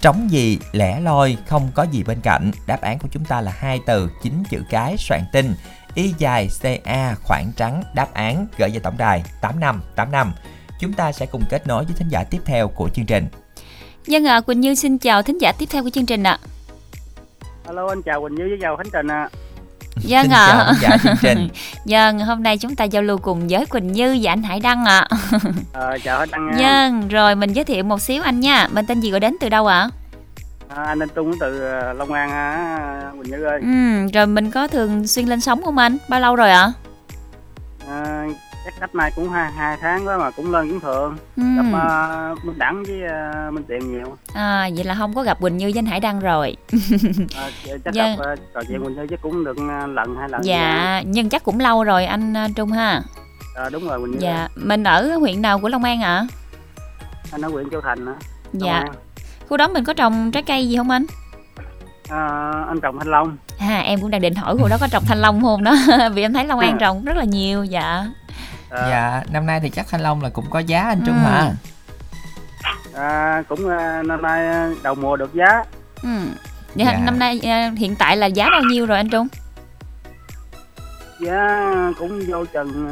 Trống 0.00 0.30
gì 0.30 0.58
lẻ 0.72 1.00
loi 1.00 1.36
không 1.46 1.70
có 1.74 1.82
gì 1.82 2.02
bên 2.02 2.20
cạnh? 2.20 2.50
Đáp 2.66 2.80
án 2.80 2.98
của 2.98 3.08
chúng 3.10 3.24
ta 3.24 3.40
là 3.40 3.52
hai 3.58 3.80
từ 3.86 4.10
chín 4.22 4.42
chữ 4.50 4.62
cái 4.70 4.96
soạn 4.96 5.24
tin. 5.32 5.54
Y 5.94 6.14
dài 6.18 6.48
CA 6.62 7.14
khoảng 7.22 7.52
trắng 7.56 7.82
đáp 7.94 8.14
án 8.14 8.46
gửi 8.58 8.70
về 8.70 8.80
tổng 8.80 8.96
đài 8.98 9.22
8585 9.40 10.32
Chúng 10.80 10.92
ta 10.92 11.12
sẽ 11.12 11.26
cùng 11.26 11.42
kết 11.50 11.66
nối 11.66 11.84
với 11.84 11.94
thính 11.98 12.08
giả 12.08 12.24
tiếp 12.24 12.40
theo 12.44 12.68
của 12.68 12.88
chương 12.94 13.06
trình. 13.06 13.26
Dân 14.06 14.24
ạ, 14.24 14.40
Quỳnh 14.40 14.60
Như 14.60 14.74
xin 14.74 14.98
chào 14.98 15.22
thính 15.22 15.38
giả 15.40 15.52
tiếp 15.58 15.66
theo 15.70 15.82
của 15.82 15.90
chương 15.90 16.06
trình 16.06 16.22
ạ. 16.22 16.38
Alo 17.66 17.86
anh 17.88 18.02
chào 18.02 18.22
Quỳnh 18.22 18.34
Như 18.34 18.44
với 18.48 18.58
chào 18.60 18.76
Khánh 18.76 18.90
Trình 18.92 19.08
ạ. 19.08 19.28
Dân 19.96 20.22
Xin 20.22 20.30
ạ 20.32 20.72
chào 20.82 20.98
chương 21.02 21.14
trình 21.22 21.48
Dân, 21.84 22.18
hôm 22.18 22.42
nay 22.42 22.58
chúng 22.58 22.76
ta 22.76 22.84
giao 22.84 23.02
lưu 23.02 23.18
cùng 23.18 23.48
với 23.48 23.66
Quỳnh 23.66 23.92
Như 23.92 24.18
và 24.22 24.32
anh 24.32 24.42
Hải 24.42 24.60
Đăng 24.60 24.84
ạ 24.84 25.08
Ờ, 25.72 25.98
chào 26.04 26.18
anh 26.18 26.28
Đăng 26.32 26.46
nha. 26.50 26.56
Dân, 26.58 27.08
rồi 27.08 27.34
mình 27.34 27.52
giới 27.52 27.64
thiệu 27.64 27.84
một 27.84 28.00
xíu 28.02 28.22
anh 28.22 28.40
nha 28.40 28.68
Mình 28.72 28.86
tên 28.88 29.00
gì 29.00 29.10
gọi 29.10 29.20
đến 29.20 29.36
từ 29.40 29.48
đâu 29.48 29.66
ạ? 29.66 29.88
À, 30.68 30.84
anh 30.84 31.02
Anh 31.02 31.08
Tung 31.08 31.32
từ 31.40 31.60
ờ, 31.60 31.92
Long 31.92 32.12
An 32.12 32.30
á, 32.30 33.10
Quỳnh 33.22 33.30
Như 33.30 33.44
ơi. 33.44 33.60
Ừ, 33.62 34.06
rồi 34.14 34.26
mình 34.26 34.50
có 34.50 34.68
thường 34.68 35.06
xuyên 35.06 35.26
lên 35.26 35.40
sóng 35.40 35.62
không 35.64 35.78
anh? 35.78 35.96
Bao 36.08 36.20
lâu 36.20 36.36
rồi 36.36 36.50
ạ? 36.50 36.72
À, 37.88 38.24
chắc 38.66 38.74
cách 38.80 38.94
nay 38.94 39.12
cũng 39.16 39.28
hai 39.30 39.52
hai 39.52 39.76
tháng 39.80 40.06
đó 40.06 40.18
mà 40.18 40.30
cũng 40.30 40.50
lên 40.52 40.70
cũng 40.70 40.80
thường. 40.80 41.16
Ừ. 41.36 41.42
Gặp 41.56 41.62
uh, 42.32 42.44
Minh 42.44 42.58
Đẳng 42.58 42.82
với 42.84 43.00
uh, 43.48 43.52
Minh 43.54 43.64
Tiền 43.68 43.92
nhiều. 43.92 44.16
À, 44.34 44.68
vậy 44.76 44.84
là 44.84 44.94
không 44.94 45.14
có 45.14 45.22
gặp 45.22 45.40
Quỳnh 45.40 45.56
Như 45.56 45.66
với 45.66 45.78
anh 45.78 45.86
Hải 45.86 46.00
Đăng 46.00 46.20
rồi 46.20 46.56
À, 47.36 47.50
chắc 47.84 47.94
Dạ. 47.94 48.16
gặp 48.18 48.32
uh, 48.32 48.38
trò 48.54 48.60
chuyện 48.68 48.84
Quỳnh 48.84 48.94
Như 48.96 49.06
chắc 49.10 49.22
cũng 49.22 49.44
được 49.44 49.58
lần 49.94 50.16
hai 50.20 50.28
lần. 50.28 50.40
Dạ, 50.44 51.02
nhưng 51.06 51.28
chắc 51.28 51.44
cũng 51.44 51.60
lâu 51.60 51.84
rồi 51.84 52.04
anh 52.06 52.36
à, 52.36 52.48
Trung 52.56 52.70
ha 52.72 53.00
À, 53.56 53.68
đúng 53.72 53.88
rồi 53.88 54.00
Quỳnh 54.00 54.10
Như. 54.12 54.18
Dạ, 54.20 54.48
mình 54.56 54.84
ở 54.84 55.16
huyện 55.16 55.42
nào 55.42 55.58
của 55.58 55.68
Long 55.68 55.84
An 55.84 56.02
ạ? 56.02 56.26
Anh 57.32 57.42
ở 57.42 57.48
huyện 57.48 57.70
Châu 57.70 57.80
Thành 57.80 58.06
á. 58.06 58.12
Dạ 58.52 58.72
An. 58.72 58.86
Khu 59.48 59.56
đó 59.56 59.68
mình 59.68 59.84
có 59.84 59.92
trồng 59.92 60.30
trái 60.32 60.42
cây 60.42 60.68
gì 60.68 60.76
không 60.76 60.90
anh? 60.90 61.06
À, 62.08 62.50
anh 62.68 62.80
trồng 62.80 62.98
thanh 62.98 63.08
long. 63.10 63.36
À, 63.58 63.78
em 63.78 64.00
cũng 64.00 64.10
đang 64.10 64.20
định 64.20 64.34
hỏi 64.34 64.56
khu 64.58 64.68
đó 64.68 64.76
có 64.80 64.88
trồng 64.90 65.04
thanh 65.06 65.18
long 65.18 65.42
không 65.42 65.64
đó 65.64 65.74
Vì 66.14 66.22
em 66.22 66.32
thấy 66.32 66.44
Long 66.44 66.58
An 66.60 66.72
À. 66.72 66.76
trồng 66.80 67.04
rất 67.04 67.16
là 67.16 67.24
nhiều 67.24 67.64
Dạ 67.64 68.06
Dạ, 68.70 69.22
năm 69.30 69.46
nay 69.46 69.60
thì 69.60 69.70
chắc 69.70 69.86
Thanh 69.90 70.00
Long 70.00 70.22
là 70.22 70.28
cũng 70.28 70.50
có 70.50 70.58
giá 70.58 70.82
anh 70.82 71.02
Trung 71.06 71.14
Ừ. 71.14 71.20
hả? 71.20 71.50
À, 72.94 73.42
cũng 73.48 73.68
ờ, 73.68 74.02
năm 74.02 74.22
nay 74.22 74.46
ờ, 74.48 74.74
đầu 74.82 74.94
mùa 74.94 75.16
được 75.16 75.34
giá. 75.34 75.62
ừ. 76.02 76.08
Dạ, 76.74 76.84
Dạ. 76.84 76.98
năm 77.04 77.18
nay 77.18 77.40
à, 77.44 77.70
hiện 77.76 77.96
tại 77.96 78.16
là 78.16 78.26
giá 78.26 78.50
bao 78.50 78.60
nhiêu 78.62 78.86
rồi 78.86 78.96
anh 78.96 79.08
Trung? 79.10 79.28
Giá 81.20 81.58
cũng 81.98 82.20
vô 82.28 82.44
chừng 82.52 82.88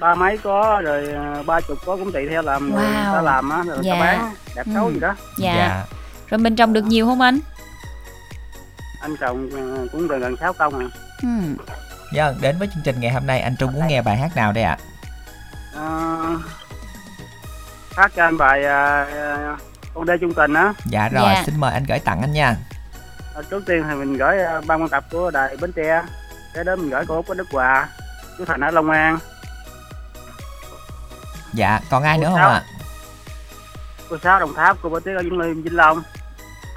ba 0.00 0.14
mấy 0.14 0.38
có 0.38 0.80
rồi 0.84 1.08
ba 1.46 1.60
chục 1.60 1.78
có 1.86 1.96
cũng 1.96 2.12
tùy 2.12 2.26
theo 2.30 2.42
làm 2.42 2.70
người 2.74 2.84
Wow. 2.86 3.14
ta 3.14 3.20
làm 3.22 3.50
á 3.50 3.56
rồi 3.66 3.76
người 3.76 3.84
Dạ. 3.86 3.94
ta 3.94 4.00
bán 4.00 4.34
đẹp 4.56 4.62
xấu 4.74 4.86
Ừ. 4.86 4.92
gì 4.92 5.00
đó 5.00 5.14
Dạ. 5.38 5.84
Rồi 6.28 6.38
mình 6.38 6.56
trồng 6.56 6.72
được 6.72 6.84
nhiều 6.84 7.06
không 7.06 7.20
anh? 7.20 7.38
anh 9.02 9.16
trồng 9.20 9.50
cũng 9.92 10.08
gần 10.08 10.20
gần 10.20 10.36
sáu 10.40 10.52
công 10.52 10.78
à 10.78 10.86
Ừ. 11.22 11.28
Dạ, 12.12 12.32
đến 12.40 12.58
với 12.58 12.68
chương 12.74 12.82
trình 12.84 13.00
ngày 13.00 13.10
hôm 13.12 13.26
nay 13.26 13.40
anh 13.40 13.56
Trung 13.56 13.72
muốn 13.72 13.86
nghe 13.86 14.02
bài 14.02 14.16
hát 14.16 14.36
nào 14.36 14.52
đây 14.52 14.64
ạ? 14.64 14.78
Ờ, 15.74 16.16
phát 17.90 18.12
cho 18.16 18.24
anh 18.24 18.38
bài 18.38 18.64
ờ, 18.64 19.56
con 19.94 20.06
đê 20.06 20.18
trung 20.20 20.34
tình 20.34 20.54
á. 20.54 20.72
Dạ 20.84 21.08
rồi, 21.08 21.22
Dạ. 21.34 21.42
xin 21.46 21.60
mời 21.60 21.72
anh 21.72 21.84
gửi 21.84 21.98
tặng 21.98 22.20
anh 22.20 22.32
nha. 22.32 22.56
Ờ, 23.34 23.42
trước 23.50 23.62
tiên 23.66 23.84
thì 23.88 23.94
mình 23.94 24.16
gửi 24.16 24.38
ờ, 24.38 24.62
ban 24.66 24.78
biên 24.80 24.88
tập 24.88 25.04
của 25.10 25.30
đài 25.30 25.56
bến 25.56 25.72
tre. 25.72 26.02
Cái 26.54 26.64
đó 26.64 26.76
mình 26.76 26.90
gửi 26.90 27.04
cô 27.08 27.22
có 27.22 27.34
đức 27.34 27.46
hòa 27.52 27.88
chú 28.38 28.44
thành 28.44 28.60
ở 28.60 28.70
long 28.70 28.90
an. 28.90 29.18
Dạ, 31.52 31.80
còn 31.90 32.02
ai 32.02 32.18
nữa 32.18 32.28
không 32.30 32.40
ạ? 32.40 32.62
cô 34.10 34.16
sáu 34.22 34.40
đồng 34.40 34.54
tháp 34.54 34.76
cô 34.82 34.88
bảo 34.88 35.00
tuyết 35.00 35.16
ở 35.16 35.22
vĩnh 35.22 35.38
liêm 35.38 35.62
vĩnh 35.62 35.76
long. 35.76 36.02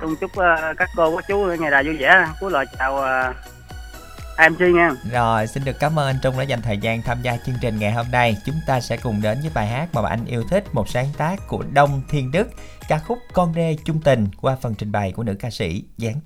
Chung 0.01 0.15
chúc 0.15 0.31
ờ, 0.35 0.73
các 0.77 0.89
cô 0.95 1.15
các 1.15 1.26
chú 1.27 1.38
ngày 1.60 1.72
đài 1.72 1.84
vui 1.84 1.97
vẻ. 1.97 2.27
Cuối 2.39 2.51
lời 2.51 2.65
chào 2.80 2.95
uh, 2.95 3.35
MC 4.38 4.60
nha 4.60 4.91
Rồi, 5.11 5.47
xin 5.47 5.64
được 5.65 5.80
cảm 5.80 5.99
ơn 5.99 6.07
anh 6.07 6.15
Trung 6.23 6.38
đã 6.38 6.43
dành 6.43 6.61
thời 6.61 6.77
gian 6.77 7.01
tham 7.01 7.22
gia 7.22 7.38
chương 7.45 7.55
trình 7.61 7.80
ngày 7.80 7.91
hôm 7.91 8.05
nay. 8.11 8.38
Chúng 8.45 8.55
ta 8.68 8.81
sẽ 8.81 8.97
cùng 8.97 9.22
đến 9.22 9.38
với 9.41 9.51
bài 9.53 9.68
hát 9.68 9.89
mà 9.93 10.01
bạn 10.01 10.26
yêu 10.26 10.43
thích, 10.49 10.64
một 10.73 10.89
sáng 10.89 11.07
tác 11.18 11.47
của 11.47 11.64
Đông 11.73 12.01
Thiên 12.10 12.31
Đức, 12.31 12.47
ca 12.88 12.97
khúc 12.97 13.18
Con 13.34 13.55
đê 13.55 13.77
chung 13.85 14.01
tình 14.01 14.27
qua 14.41 14.57
phần 14.61 14.76
trình 14.76 14.91
bày 14.91 15.11
của 15.11 15.23
nữ 15.23 15.35
ca 15.39 15.49
sĩ 15.49 15.84
Giáng 15.97 16.19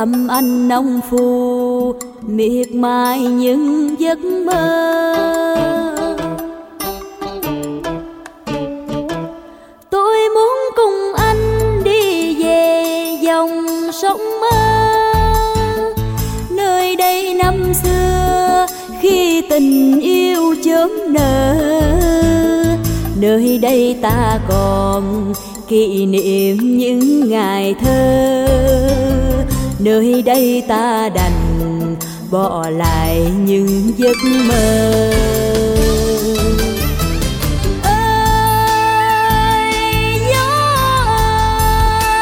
thăm 0.00 0.28
anh 0.28 0.68
nông 0.68 1.00
phu 1.10 1.94
miệt 2.22 2.72
mài 2.72 3.20
những 3.20 3.94
giấc 3.98 4.18
mơ. 4.18 5.14
Tôi 9.90 10.16
muốn 10.34 10.58
cùng 10.76 11.14
anh 11.16 11.60
đi 11.84 12.34
về 12.44 12.84
dòng 13.22 13.66
sông 13.92 14.20
mơ, 14.40 15.12
nơi 16.50 16.96
đây 16.96 17.34
năm 17.34 17.74
xưa 17.74 18.66
khi 19.00 19.42
tình 19.50 20.00
yêu 20.00 20.54
chớm 20.64 20.90
nở. 21.08 21.56
Nơi 23.20 23.58
đây 23.58 23.96
ta 24.02 24.40
còn 24.48 25.32
kỷ 25.68 26.06
niệm 26.06 26.56
những 26.78 27.28
ngày 27.30 27.74
thơ 27.80 28.46
nơi 29.82 30.22
đây 30.22 30.62
ta 30.68 31.08
đành 31.14 31.96
bỏ 32.30 32.66
lại 32.70 33.20
những 33.44 33.92
giấc 33.96 34.16
mơ. 34.48 35.12
Ơi 37.82 39.72
gió 40.30 40.50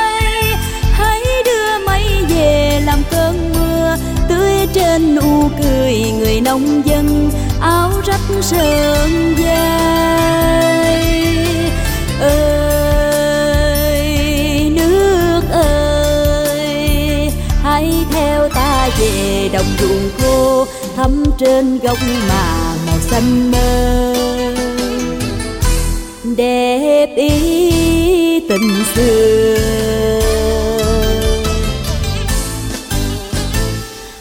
ơi, 0.05 0.55
hãy 0.93 1.23
đưa 1.45 1.79
mây 1.87 2.05
về 2.29 2.81
làm 2.87 2.99
cơn 3.11 3.53
mưa. 3.55 3.97
Tưới 4.29 4.67
trên 4.75 5.15
nụ 5.15 5.49
cười 5.63 5.95
người 6.19 6.41
nông 6.41 6.83
dân, 6.85 7.31
áo 7.61 7.93
rách 8.07 8.21
sơn 8.41 9.35
dây 9.39 9.57
ơi 12.21 12.68
đồng 19.53 19.67
ruộng 19.79 20.11
khô 20.19 20.67
thắm 20.97 21.25
trên 21.39 21.79
gốc 21.79 21.99
mà 22.29 22.75
màu 22.87 22.99
xanh 23.01 23.51
mơ. 23.51 24.15
Đẹp 26.37 27.09
ý 27.17 28.41
tình 28.49 28.85
xưa. 28.95 29.57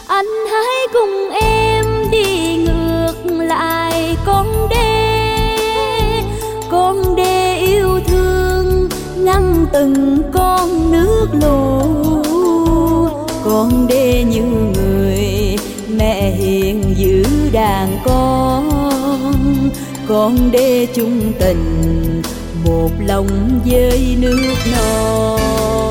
Anh 0.08 0.46
hãy 0.52 0.88
cùng 0.94 1.30
em 1.42 1.86
đi 2.12 2.56
ngược 2.56 3.14
lại 3.26 4.18
con 4.26 4.68
đê. 4.70 5.24
Con 6.72 7.16
đê 7.16 7.58
yêu 7.58 8.00
thương 8.08 8.90
ngăn 9.18 9.66
từng 9.74 10.22
con 20.08 20.52
đê 20.52 20.88
chung 20.94 21.34
tình 21.40 22.22
một 22.66 22.90
lòng 23.08 23.28
với 23.66 24.16
nước 24.20 24.56
non. 24.72 25.87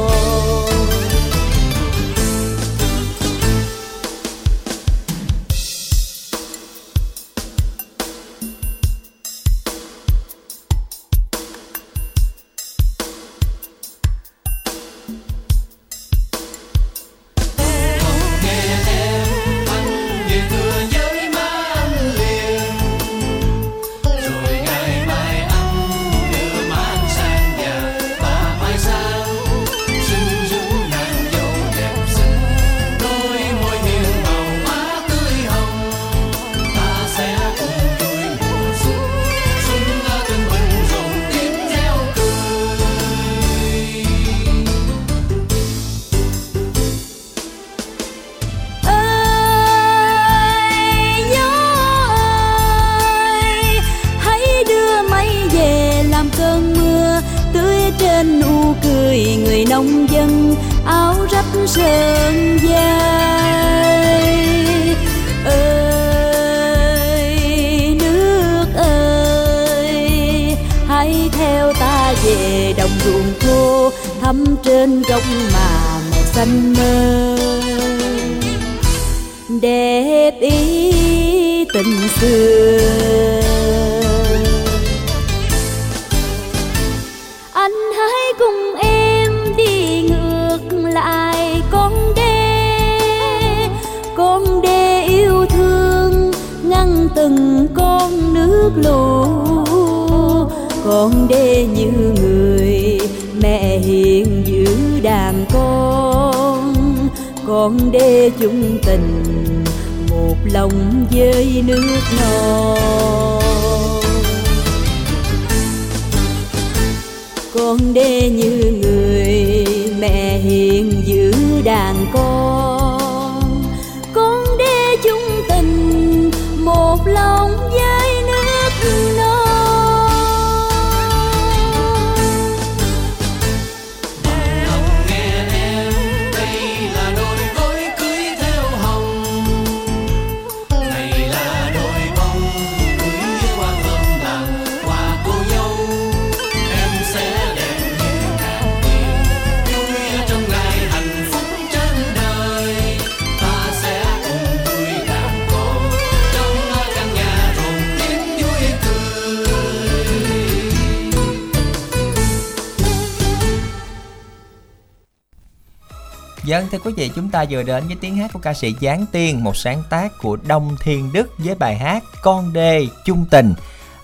vị, 167.08 167.12
chúng 167.14 167.30
ta 167.30 167.44
vừa 167.50 167.62
đến 167.62 167.86
với 167.86 167.96
tiếng 168.00 168.16
hát 168.16 168.32
của 168.32 168.38
ca 168.38 168.54
sĩ 168.54 168.74
Giáng 168.80 169.06
Tiên, 169.12 169.44
một 169.44 169.56
sáng 169.56 169.82
tác 169.90 170.12
của 170.18 170.36
Đông 170.36 170.76
Thiên 170.80 171.12
Đức 171.12 171.34
với 171.38 171.54
bài 171.54 171.76
hát 171.76 172.04
Con 172.22 172.52
đê 172.52 172.86
chung 173.04 173.24
tình. 173.30 173.54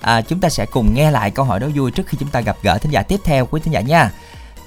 À, 0.00 0.20
chúng 0.20 0.40
ta 0.40 0.48
sẽ 0.48 0.66
cùng 0.66 0.94
nghe 0.94 1.10
lại 1.10 1.30
câu 1.30 1.44
hỏi 1.44 1.60
đó 1.60 1.66
vui 1.74 1.90
trước 1.90 2.06
khi 2.06 2.18
chúng 2.20 2.28
ta 2.28 2.40
gặp 2.40 2.56
gỡ 2.62 2.78
thính 2.78 2.92
giả 2.92 3.02
tiếp 3.02 3.20
theo 3.24 3.46
quý 3.46 3.60
thính 3.64 3.72
giả 3.72 3.80
nha. 3.80 4.12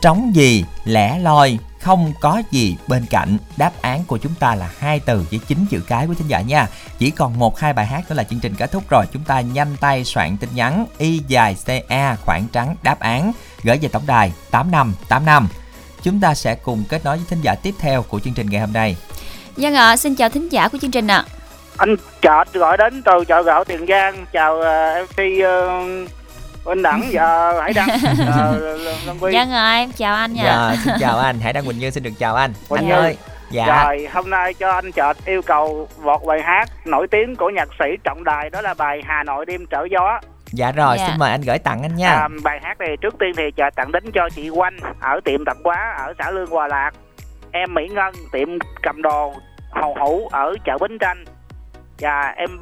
Trống 0.01 0.35
gì 0.35 0.65
lẻ 0.85 1.19
loi 1.19 1.59
không 1.81 2.13
có 2.21 2.41
gì 2.51 2.77
bên 2.87 3.05
cạnh? 3.09 3.37
Đáp 3.57 3.71
án 3.81 4.03
của 4.05 4.17
chúng 4.17 4.33
ta 4.39 4.55
là 4.55 4.69
hai 4.79 4.99
từ 4.99 5.25
với 5.31 5.39
chín 5.47 5.65
chữ 5.69 5.81
cái 5.87 6.07
của 6.07 6.13
thính 6.13 6.27
giả 6.27 6.41
nha. 6.41 6.67
Chỉ 6.97 7.11
còn 7.11 7.39
một 7.39 7.59
hai 7.59 7.73
bài 7.73 7.85
hát 7.85 8.09
nữa 8.09 8.15
là 8.15 8.23
chương 8.23 8.39
trình 8.39 8.55
kết 8.55 8.71
thúc 8.71 8.89
rồi. 8.89 9.05
Chúng 9.13 9.23
ta 9.23 9.41
nhanh 9.41 9.75
tay 9.79 10.03
soạn 10.03 10.37
tin 10.37 10.49
nhắn 10.53 10.85
y 10.97 11.21
dài 11.27 11.55
ca 11.65 11.81
e 11.87 12.15
khoảng 12.25 12.47
trắng 12.47 12.75
đáp 12.83 12.99
án. 12.99 13.31
Gửi 13.63 13.77
về 13.77 13.89
tổng 13.89 14.03
đài 14.05 14.31
tám 14.51 14.71
năm 14.71 14.93
tám 15.07 15.25
năm. 15.25 15.47
Chúng 16.05 16.19
ta 16.19 16.33
sẽ 16.33 16.55
cùng 16.55 16.83
kết 16.89 17.05
nối 17.05 17.17
với 17.17 17.25
thính 17.29 17.41
giả 17.41 17.55
tiếp 17.63 17.73
theo 17.79 18.03
của 18.03 18.19
chương 18.19 18.33
trình 18.33 18.47
ngày 18.49 18.61
hôm 18.61 18.73
nay. 18.73 18.97
Dân 19.55 19.73
ạ, 19.73 19.97
xin 19.97 20.15
chào 20.15 20.29
thính 20.29 20.49
giả 20.49 20.67
của 20.67 20.77
chương 20.77 20.91
trình 20.91 21.07
ạ. 21.07 21.23
anh 21.77 21.95
chợt 22.21 22.53
gọi 22.53 22.77
đến 22.77 23.01
từ 23.05 23.25
chợ 23.27 23.43
gạo 23.43 23.63
tiền 23.63 23.85
giang 23.87 24.25
chào 24.33 24.55
uh, 24.55 25.09
mc 25.09 25.19
uh, 25.19 26.09
Minh 26.65 26.81
Đẳng 26.81 27.09
và 27.11 27.53
Hải 27.61 27.73
Đăng 27.73 27.89
uh, 29.11 29.33
Dân 29.33 29.51
ạ, 29.51 29.75
em 29.75 29.91
chào 29.91 30.15
anh 30.15 30.33
nha. 30.33 30.43
Dạ, 30.43 30.75
xin 30.85 30.93
chào 30.99 31.17
anh, 31.17 31.39
Hải 31.39 31.53
Đăng 31.53 31.65
Quỳnh 31.65 31.79
Như 31.79 31.89
xin 31.89 32.03
được 32.03 32.13
chào 32.19 32.35
anh. 32.35 32.53
Quỳnh 32.69 32.79
anh 32.81 32.87
Như. 32.87 32.93
ơi, 32.93 33.17
dạ. 33.51 33.83
Rồi 33.83 34.07
hôm 34.13 34.29
nay 34.29 34.53
cho 34.53 34.71
anh 34.71 34.91
chợt 34.91 35.17
yêu 35.25 35.41
cầu 35.41 35.87
một 36.03 36.25
bài 36.25 36.41
hát 36.41 36.69
nổi 36.85 37.07
tiếng 37.11 37.35
của 37.35 37.49
nhạc 37.49 37.69
sĩ 37.79 37.85
Trọng 38.03 38.23
Đài 38.23 38.49
đó 38.49 38.61
là 38.61 38.73
bài 38.73 39.01
Hà 39.05 39.23
Nội 39.23 39.45
đêm 39.45 39.65
trở 39.65 39.87
gió 39.91 40.19
Dạ 40.51 40.71
rồi, 40.71 40.95
Dạ. 40.99 41.07
xin 41.07 41.19
mời 41.19 41.31
anh 41.31 41.41
gửi 41.41 41.59
tặng 41.59 41.81
anh 41.81 41.95
nha. 41.95 42.09
À, 42.09 42.27
bài 42.43 42.59
hát 42.63 42.79
này 42.79 42.97
trước 43.01 43.15
tiên 43.19 43.31
thì 43.37 43.43
chợt 43.55 43.75
tặng 43.75 43.91
đến 43.91 44.03
cho 44.13 44.29
chị 44.35 44.49
Oanh 44.49 44.77
ở 45.01 45.19
tiệm 45.25 45.45
tạp 45.45 45.57
hóa 45.63 45.95
ở 45.97 46.13
xã 46.19 46.31
Lương 46.31 46.49
Hòa 46.49 46.67
Lạc. 46.67 46.91
Em 47.51 47.73
Mỹ 47.73 47.87
Ngân 47.87 48.13
tiệm 48.31 48.47
cầm 48.81 49.01
đồ 49.01 49.33
Hầu 49.71 49.95
Hữu 49.99 50.27
ở 50.27 50.53
chợ 50.65 50.77
Bến 50.81 50.97
Tranh. 50.99 51.23
Và 51.99 52.33
em 52.35 52.61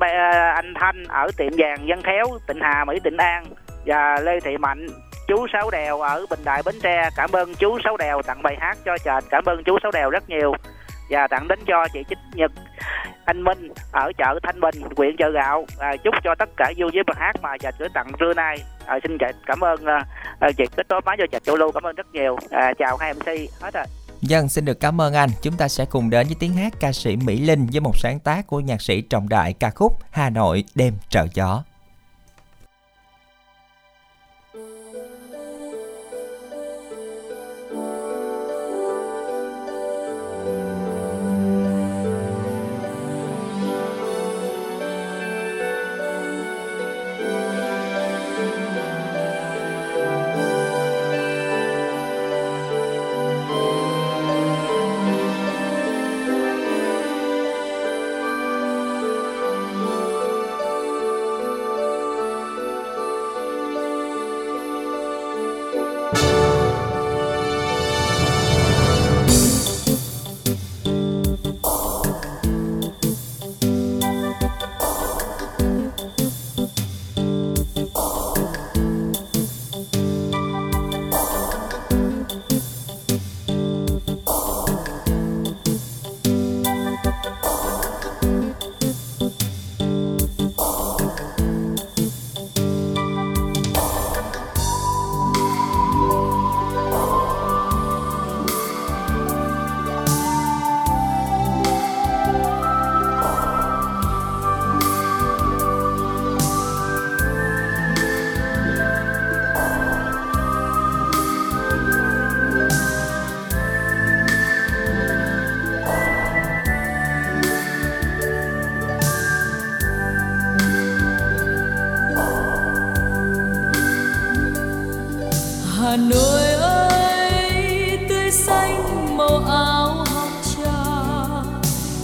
anh 0.55 0.73
Thanh 0.79 1.03
ở 1.07 1.27
tiệm 1.37 1.51
vàng 1.57 1.87
Dân 1.87 2.01
Khéo 2.01 2.25
Tịnh 2.47 2.59
Hà 2.61 2.85
Mỹ 2.85 2.99
Tịnh 3.03 3.17
An. 3.17 3.45
Và 3.85 4.17
Lê 4.21 4.39
Thị 4.39 4.57
Mạnh 4.57 4.87
chú 5.27 5.47
Sáu 5.53 5.69
Đèo 5.71 6.01
ở 6.01 6.25
Bình 6.29 6.39
Đại 6.45 6.61
Bến 6.65 6.75
Tre. 6.83 7.09
Cảm 7.17 7.31
ơn 7.31 7.55
chú 7.55 7.77
Sáu 7.83 7.97
Đèo 7.97 8.21
tặng 8.21 8.43
bài 8.43 8.57
hát 8.59 8.77
cho 8.85 8.97
chợt 8.97 9.23
cảm 9.29 9.43
ơn 9.45 9.63
chú 9.63 9.77
Sáu 9.83 9.91
Đèo 9.91 10.09
rất 10.09 10.29
nhiều 10.29 10.53
và 11.09 11.27
tặng 11.27 11.47
đến 11.47 11.59
cho 11.67 11.87
chị 11.93 11.99
Chính 12.09 12.19
Nhật 12.33 12.51
anh 13.25 13.43
Minh 13.43 13.73
ở 13.91 14.11
chợ 14.17 14.39
Thanh 14.43 14.61
Bình 14.61 14.75
huyện 14.97 15.15
chợ 15.17 15.29
gạo 15.29 15.65
à, 15.79 15.95
chúc 16.03 16.13
cho 16.23 16.35
tất 16.39 16.49
cả 16.57 16.71
vui 16.77 16.89
với 16.93 17.03
bài 17.03 17.17
hát 17.19 17.35
mà 17.41 17.57
chợt 17.57 17.75
gửi 17.79 17.89
tặng 17.93 18.11
trưa 18.19 18.33
nay 18.33 18.57
à, 18.85 18.99
xin 19.03 19.17
chị 19.17 19.25
cảm 19.45 19.59
ơn 19.63 19.85
à, 19.85 20.05
à 20.39 20.49
chị 20.57 20.63
kết 20.75 20.85
nối 20.89 21.01
máy 21.05 21.15
cho 21.19 21.25
chị 21.31 21.37
Châu 21.43 21.55
Lưu 21.55 21.71
cảm 21.71 21.83
ơn 21.83 21.95
rất 21.95 22.07
nhiều 22.13 22.37
à, 22.49 22.73
chào 22.79 22.97
hai 22.97 23.13
MC 23.13 23.27
hết 23.61 23.73
rồi 23.73 23.85
Dân 24.21 24.49
xin 24.49 24.65
được 24.65 24.79
cảm 24.79 25.01
ơn 25.01 25.13
anh. 25.13 25.29
Chúng 25.41 25.57
ta 25.57 25.67
sẽ 25.67 25.85
cùng 25.85 26.09
đến 26.09 26.27
với 26.27 26.35
tiếng 26.39 26.53
hát 26.53 26.73
ca 26.79 26.91
sĩ 26.91 27.15
Mỹ 27.15 27.39
Linh 27.39 27.67
với 27.71 27.81
một 27.81 27.97
sáng 27.97 28.19
tác 28.19 28.47
của 28.47 28.59
nhạc 28.59 28.81
sĩ 28.81 29.01
Trọng 29.01 29.29
Đại 29.29 29.53
ca 29.53 29.69
khúc 29.69 29.97
Hà 30.11 30.29
Nội 30.29 30.63
đêm 30.75 30.93
trở 31.09 31.27
gió. 31.33 31.63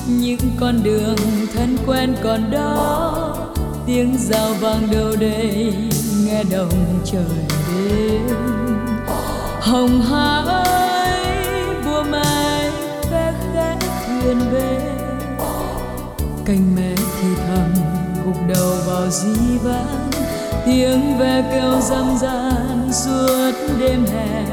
Những 0.09 0.51
con 0.59 0.83
đường 0.83 1.15
thân 1.53 1.77
quen 1.87 2.15
còn 2.23 2.51
đó, 2.51 3.35
tiếng 3.85 4.17
rào 4.17 4.53
vang 4.59 4.91
đâu 4.91 5.15
đây, 5.19 5.73
nghe 6.25 6.43
đồng 6.43 6.99
trời 7.05 7.45
đêm. 7.75 8.37
Hồng 9.61 10.01
hà 10.01 10.35
ơi 10.37 11.35
bùa 11.85 12.03
mai 12.03 12.69
ve 13.11 13.33
khẽ 13.53 13.77
thuyền 14.07 14.39
về. 14.51 14.95
Cành 16.45 16.75
mẹ 16.75 16.95
thì 16.95 17.27
thầm, 17.47 17.73
gục 18.25 18.37
đầu 18.55 18.73
vào 18.87 19.09
dĩ 19.09 19.57
vãng 19.63 20.09
tiếng 20.65 21.17
ve 21.17 21.43
kêu 21.51 21.81
râm 21.81 22.17
ran 22.17 22.89
suốt 22.91 23.51
đêm 23.79 24.05
hè. 24.05 24.45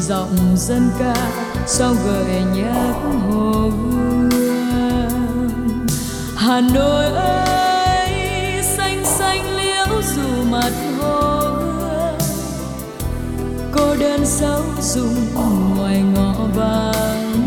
Giọng 0.00 0.36
dân 0.56 0.90
ca, 0.98 1.14
sao 1.66 1.94
gợi 2.06 2.42
nhắc 2.54 2.94
hồ 3.30 3.70
gươm? 3.70 4.19
Hà 6.50 6.60
nội 6.60 7.04
ơi, 7.04 8.10
xanh 8.62 9.04
xanh 9.04 9.56
liễu 9.56 10.02
dù 10.14 10.44
mặt 10.50 10.70
hồ 10.98 11.40
gươm 11.78 12.18
cô 13.72 13.96
đơn 14.00 14.20
sâu 14.26 14.62
dùng 14.80 15.14
ngoài 15.76 16.02
ngõ 16.14 16.34
vắng. 16.56 17.42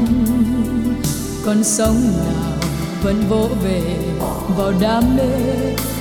Con 1.45 1.63
sông 1.63 1.95
nào 2.17 2.57
vẫn 3.03 3.23
vỗ 3.29 3.47
về 3.63 3.97
vào 4.57 4.73
đam 4.81 5.03
mê. 5.17 5.29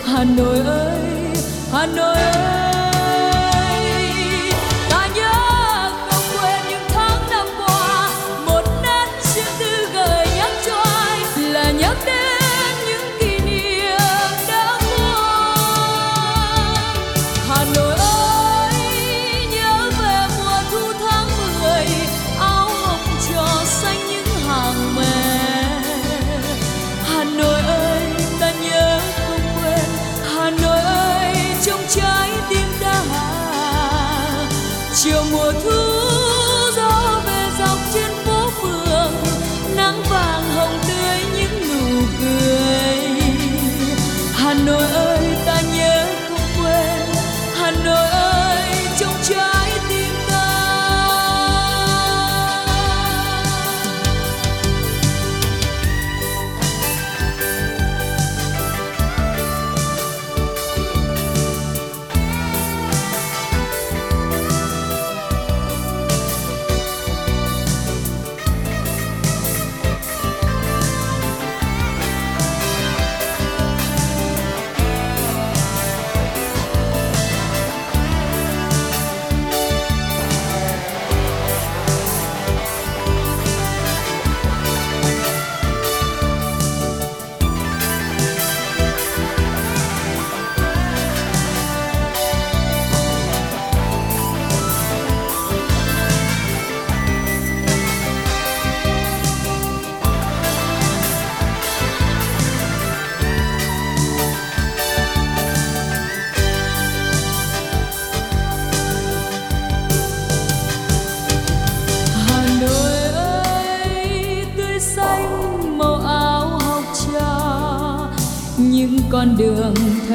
Hà 0.05 0.25
nội 0.25 0.59
ơi, 0.59 0.99
hà 1.73 1.87
nội 1.87 2.17
ơi. 2.17 2.72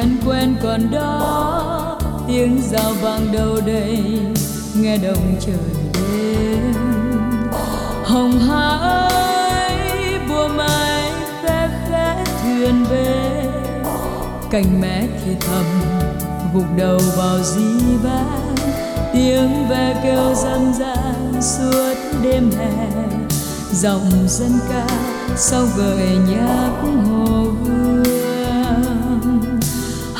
Thân 0.08 0.16
quen 0.26 0.56
còn 0.62 0.90
đó, 0.90 1.98
tiếng 2.28 2.60
rào 2.70 2.92
vang 3.02 3.32
đâu 3.32 3.60
đây, 3.66 4.20
nghe 4.74 4.96
đồng 4.96 5.36
trời 5.40 5.54
đêm. 5.94 6.74
Hồng 8.04 8.38
hà 8.48 8.68
ơi 8.78 10.18
bùa 10.28 10.48
mai 10.48 11.12
khẽ 11.42 11.68
khẽ 11.88 12.24
thuyền 12.42 12.84
về. 12.90 13.42
Cành 14.50 14.80
mẹ 14.80 15.06
thì 15.24 15.32
thầm, 15.40 15.64
gục 16.54 16.66
đầu 16.76 16.98
vào 17.16 17.38
di 17.42 17.96
vang. 18.02 18.54
Tiếng 19.12 19.68
ve 19.68 20.00
kêu 20.02 20.34
dân 20.34 20.74
gian 20.78 21.42
suốt 21.42 21.94
đêm 22.22 22.50
hè. 22.58 22.88
Dòng 23.72 24.10
dân 24.28 24.52
ca 24.68 24.86
sau 25.36 25.66
gợi 25.76 26.08
nhạc 26.28 26.70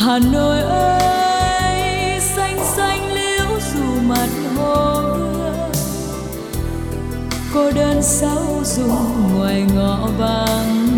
hà 0.08 0.18
nội 0.18 0.60
ơi, 0.60 2.20
xanh 2.20 2.58
xanh 2.76 3.12
liễu 3.12 3.60
dù 3.74 4.00
mặt 4.06 4.28
hồ 4.56 5.04
cô 7.54 7.70
đơn 7.70 8.02
sao 8.02 8.62
dùng 8.64 9.34
ngoài 9.34 9.66
ngõ 9.74 10.08
vắng. 10.18 10.88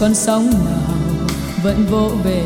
Con 0.00 0.14
sóng 0.14 0.50
nào 0.50 1.28
vẫn 1.62 1.86
vỗ 1.90 2.10
về 2.24 2.44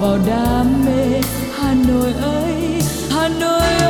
vào 0.00 0.18
đam 0.26 0.84
mê. 0.86 1.20
Hà 1.58 1.74
nội 1.88 2.12
ơi, 2.22 2.82
hà 3.10 3.28
nội 3.28 3.81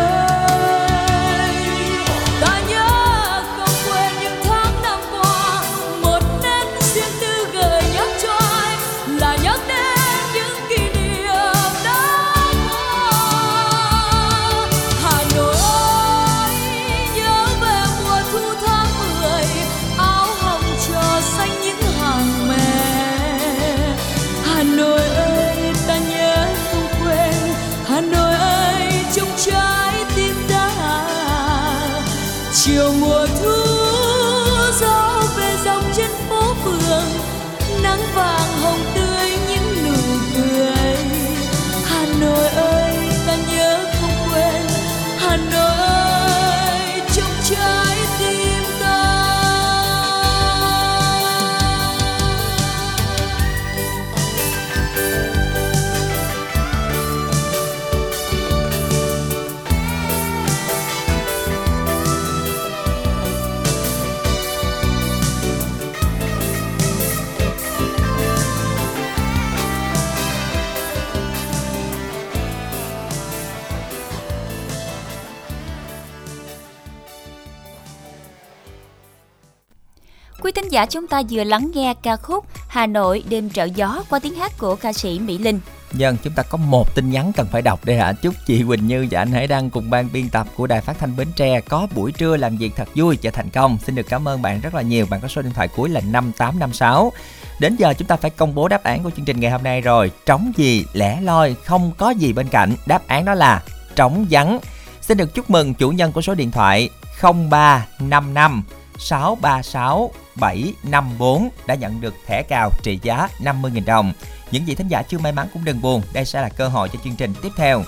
giả 80.73 80.87
chúng 80.87 81.07
ta 81.07 81.23
vừa 81.31 81.45
lắng 81.45 81.71
nghe 81.75 81.95
ca 82.03 82.17
khúc 82.17 82.45
Hà 82.69 82.87
Nội 82.87 83.23
đêm 83.29 83.51
trợ 83.51 83.65
gió 83.65 84.03
qua 84.11 84.19
tiếng 84.19 84.35
hát 84.35 84.53
của 84.59 84.77
ca 84.77 84.93
sĩ 84.93 85.19
Mỹ 85.19 85.39
Linh. 85.39 85.61
nhân 85.93 86.17
chúng 86.25 86.33
ta 86.33 86.43
có 86.43 86.59
một 86.59 86.95
tin 86.95 87.11
nhắn 87.11 87.33
cần 87.37 87.47
phải 87.53 87.63
đọc 87.63 87.85
đây 87.85 87.99
ạ. 87.99 88.13
Chúc 88.13 88.35
chị 88.47 88.65
Quỳnh 88.69 88.87
Như 88.87 89.07
và 89.11 89.21
anh 89.21 89.33
Hải 89.33 89.47
Đăng 89.47 89.71
cùng 89.71 89.91
ban 89.91 90.09
biên 90.13 90.29
tập 90.29 90.47
của 90.57 90.67
Đài 90.67 90.81
Phát 90.81 90.99
thanh 90.99 91.17
Bến 91.17 91.29
Tre 91.37 91.61
có 91.61 91.87
buổi 91.95 92.13
trưa 92.13 92.37
làm 92.37 92.57
việc 92.57 92.73
thật 92.77 92.89
vui 92.95 93.19
và 93.23 93.31
thành 93.31 93.51
công. 93.51 93.79
Xin 93.87 93.95
được 93.95 94.07
cảm 94.09 94.29
ơn 94.29 94.43
bạn 94.43 94.61
rất 94.61 94.75
là 94.75 94.83
nhiều. 94.83 95.07
Bạn 95.11 95.21
có 95.21 95.29
số 95.29 95.43
điện 95.43 95.53
thoại 95.53 95.69
cuối 95.69 95.89
là 95.89 96.01
5856. 96.01 97.13
Đến 97.59 97.77
giờ 97.77 97.95
chúng 97.99 98.09
ta 98.09 98.17
phải 98.17 98.31
công 98.31 98.55
bố 98.55 98.69
đáp 98.69 98.83
án 98.83 99.03
của 99.03 99.11
chương 99.17 99.25
trình 99.25 99.41
ngày 99.41 99.51
hôm 99.51 99.63
nay 99.63 99.81
rồi. 99.81 100.11
Trống 100.27 100.53
gì, 100.57 100.85
lẻ 100.93 101.21
loi, 101.21 101.57
không 101.65 101.93
có 101.99 102.11
gì 102.11 102.33
bên 102.33 102.49
cạnh. 102.49 102.75
Đáp 102.87 103.07
án 103.07 103.25
đó 103.25 103.35
là 103.35 103.63
trống 103.97 104.27
vắng. 104.31 104.59
Xin 105.01 105.19
được 105.19 105.35
chúc 105.35 105.51
mừng 105.51 105.75
chủ 105.75 105.91
nhân 105.91 106.13
của 106.13 106.23
số 106.23 106.35
điện 106.35 106.51
thoại 106.51 106.91
0355 107.23 108.63
636 108.99 110.11
754 110.35 111.49
đã 111.67 111.75
nhận 111.75 112.01
được 112.01 112.15
thẻ 112.27 112.43
cào 112.43 112.71
trị 112.83 112.99
giá 113.03 113.29
50.000 113.39 113.85
đồng. 113.85 114.13
Những 114.51 114.65
vị 114.65 114.75
thính 114.75 114.89
giả 114.89 115.03
chưa 115.03 115.19
may 115.19 115.33
mắn 115.33 115.49
cũng 115.53 115.65
đừng 115.65 115.81
buồn, 115.83 116.03
đây 116.13 116.25
sẽ 116.25 116.41
là 116.41 116.49
cơ 116.49 116.69
hội 116.69 116.89
cho 116.89 116.99
chương 117.05 117.17
trình 117.17 117.35
tiếp 117.43 117.53
theo. 117.57 117.83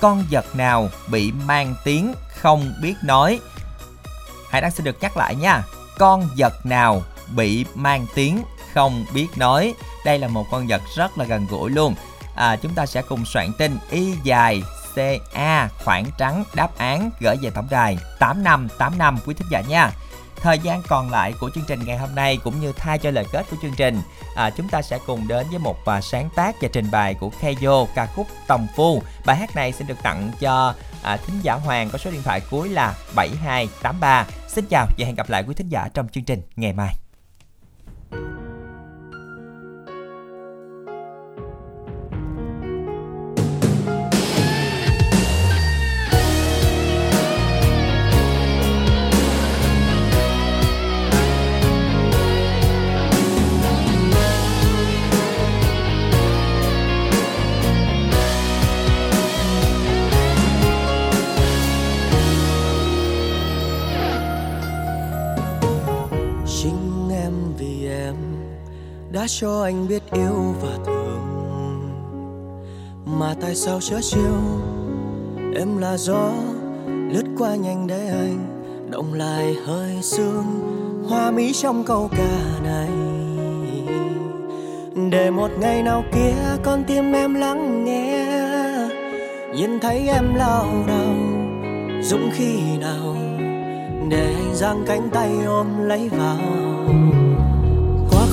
Con 0.00 0.24
vật 0.30 0.56
nào 0.56 0.88
bị 1.10 1.32
mang 1.32 1.74
tiếng 1.84 2.14
không 2.28 2.74
biết 2.82 2.94
nói? 3.02 3.40
Hãy 4.50 4.60
đang 4.60 4.70
xin 4.70 4.84
được 4.84 4.96
nhắc 5.00 5.16
lại 5.16 5.34
nha. 5.34 5.62
Con 5.98 6.28
vật 6.36 6.66
nào 6.66 7.02
bị 7.36 7.64
mang 7.74 8.06
tiếng 8.14 8.42
không 8.74 9.04
biết 9.14 9.26
nói? 9.36 9.74
Đây 10.04 10.18
là 10.18 10.28
một 10.28 10.46
con 10.50 10.66
vật 10.66 10.82
rất 10.96 11.18
là 11.18 11.24
gần 11.24 11.46
gũi 11.50 11.70
luôn. 11.70 11.94
À, 12.34 12.56
chúng 12.56 12.74
ta 12.74 12.86
sẽ 12.86 13.02
cùng 13.02 13.24
soạn 13.26 13.52
tin 13.58 13.78
y 13.90 14.14
dài 14.22 14.62
CA 14.94 15.68
khoảng 15.84 16.04
trắng 16.18 16.44
đáp 16.54 16.78
án 16.78 17.10
gửi 17.20 17.36
về 17.42 17.50
tổng 17.50 17.66
đài 17.70 17.98
8585 18.18 19.18
quý 19.26 19.34
thính 19.34 19.48
giả 19.50 19.60
nha. 19.60 19.92
Thời 20.40 20.58
gian 20.58 20.82
còn 20.88 21.10
lại 21.10 21.34
của 21.40 21.50
chương 21.54 21.64
trình 21.68 21.80
ngày 21.84 21.98
hôm 21.98 22.14
nay 22.14 22.38
cũng 22.44 22.60
như 22.60 22.72
thay 22.72 22.98
cho 22.98 23.10
lời 23.10 23.24
kết 23.32 23.46
của 23.50 23.56
chương 23.62 23.74
trình, 23.76 24.00
à, 24.34 24.50
chúng 24.50 24.68
ta 24.68 24.82
sẽ 24.82 24.98
cùng 25.06 25.28
đến 25.28 25.46
với 25.50 25.58
một 25.58 25.84
à, 25.84 26.00
sáng 26.00 26.28
tác 26.36 26.56
và 26.60 26.68
trình 26.72 26.90
bày 26.90 27.14
của 27.14 27.30
Keio 27.40 27.84
ca 27.94 28.06
khúc 28.06 28.26
Tòng 28.46 28.66
Phu. 28.76 29.02
Bài 29.26 29.36
hát 29.36 29.56
này 29.56 29.72
xin 29.72 29.86
được 29.86 30.02
tặng 30.02 30.30
cho 30.40 30.74
à, 31.02 31.16
thính 31.16 31.36
giả 31.42 31.54
Hoàng 31.54 31.90
có 31.90 31.98
số 31.98 32.10
điện 32.10 32.22
thoại 32.22 32.40
cuối 32.50 32.68
là 32.68 32.94
7283. 33.14 34.26
Xin 34.48 34.64
chào 34.70 34.86
và 34.98 35.06
hẹn 35.06 35.14
gặp 35.14 35.30
lại 35.30 35.44
quý 35.48 35.54
thính 35.54 35.68
giả 35.68 35.88
trong 35.94 36.08
chương 36.08 36.24
trình 36.24 36.40
ngày 36.56 36.72
mai. 36.72 36.94
Cho 69.28 69.62
anh 69.62 69.88
biết 69.88 70.02
yêu 70.12 70.54
và 70.62 70.78
thương. 70.86 71.18
Mà 73.04 73.34
tại 73.40 73.54
sao 73.54 73.80
chớ 73.80 73.98
chiều 74.02 74.40
em 75.56 75.78
là 75.78 75.96
gió, 75.96 76.30
lướt 76.86 77.24
qua 77.38 77.56
nhanh 77.56 77.86
để 77.86 78.08
anh 78.08 78.38
động 78.90 79.14
lại 79.14 79.56
hơi 79.66 79.98
sương. 80.02 80.44
Hoa 81.08 81.30
mỹ 81.30 81.52
trong 81.52 81.84
câu 81.84 82.08
ca 82.10 82.60
này. 82.64 82.90
Để 85.10 85.30
một 85.30 85.50
ngày 85.60 85.82
nào 85.82 86.04
kia 86.14 86.56
con 86.62 86.84
tim 86.86 87.12
em 87.12 87.34
lắng 87.34 87.84
nghe. 87.84 88.26
Nhìn 89.54 89.80
thấy 89.80 90.08
em 90.08 90.34
lao 90.34 90.66
đầu 90.86 91.14
dũng 92.02 92.30
khi 92.32 92.78
nào. 92.80 93.16
Để 94.10 94.34
anh 94.34 94.54
giang 94.54 94.84
cánh 94.86 95.08
tay 95.12 95.30
ôm 95.46 95.66
lấy 95.78 96.08
vào 96.08 96.38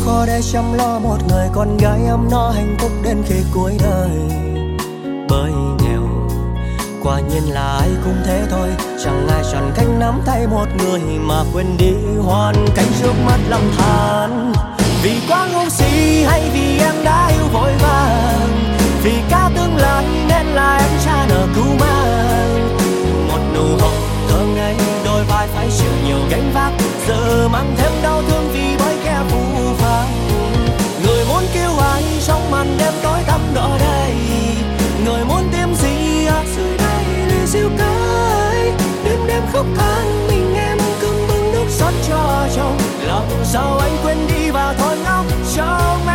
khó 0.05 0.25
để 0.27 0.41
chăm 0.53 0.73
lo 0.73 0.99
một 0.99 1.17
người 1.29 1.47
con 1.53 1.77
gái 1.77 1.99
ấm 2.09 2.27
no 2.31 2.49
hạnh 2.55 2.75
phúc 2.79 2.91
đến 3.03 3.23
khi 3.27 3.35
cuối 3.53 3.77
đời. 3.83 4.09
Bởi 5.29 5.51
nghèo, 5.83 6.01
quả 7.03 7.19
nhiên 7.19 7.53
là 7.53 7.77
ai 7.79 7.89
cũng 8.03 8.17
thế 8.25 8.41
thôi. 8.49 8.69
Chẳng 9.03 9.27
ai 9.27 9.43
chọn 9.51 9.71
cách 9.75 9.87
nắm 9.99 10.21
tay 10.25 10.47
một 10.47 10.65
người 10.77 11.01
mà 11.19 11.43
quên 11.53 11.77
đi 11.77 11.93
hoàn 12.25 12.55
cảnh 12.75 12.87
trước 13.01 13.13
mắt 13.25 13.37
lầm 13.49 13.61
than 13.77 14.53
vì 15.03 15.21
quá 15.29 15.47
ngu 15.53 15.69
si 15.69 16.23
hay 16.23 16.49
vì 16.53 16.79
em 16.79 16.95
đã 17.03 17.27
yêu 17.27 17.47
vội 17.53 17.71
vàng. 17.81 18.75
Vì 19.03 19.13
cả 19.29 19.49
tương 19.55 19.75
lai 19.75 20.05
nên 20.29 20.45
là 20.45 20.77
em 20.77 20.99
cha 21.05 21.25
nợ 21.29 21.47
cứu 21.55 21.75
mang. 21.79 22.77
Một 23.27 23.39
nụ 23.55 23.77
hồng 23.79 24.01
thơ 24.29 24.45
ngây, 24.55 24.75
đôi 25.05 25.23
vai 25.23 25.47
phải 25.47 25.67
chịu 25.77 25.91
nhiều 26.07 26.19
gánh 26.29 26.51
vác. 26.53 26.71
Giờ 27.07 27.47
mang 27.51 27.75
thêm 27.77 27.91
trong 32.27 32.51
màn 32.51 32.77
đêm 32.79 32.93
tối 33.03 33.19
tăm 33.27 33.39
đỏ 33.53 33.77
đây. 33.79 34.15
Người 35.05 35.25
muốn 35.25 35.49
tìm 35.51 35.75
gì 35.75 36.25
ở 36.25 36.43
dưới 36.55 36.77
đây 36.77 37.05
để 37.29 37.45
siêu 37.45 37.69
cay 37.77 38.71
đêm 39.05 39.19
đêm 39.27 39.43
khóc 39.53 39.65
than, 39.77 40.27
mình 40.27 40.55
em 40.55 40.77
cứ 41.01 41.07
bưng 41.27 41.51
nước 41.51 41.65
xót 41.69 41.93
cho 42.07 42.47
chồng. 42.55 42.77
Lòng 43.07 43.29
sao 43.43 43.77
anh 43.77 43.97
quên 44.03 44.17
đi 44.27 44.49
và 44.49 44.75
thôi 44.79 44.97
ngóc 45.03 45.25
cho 45.55 45.97
em 46.07 46.14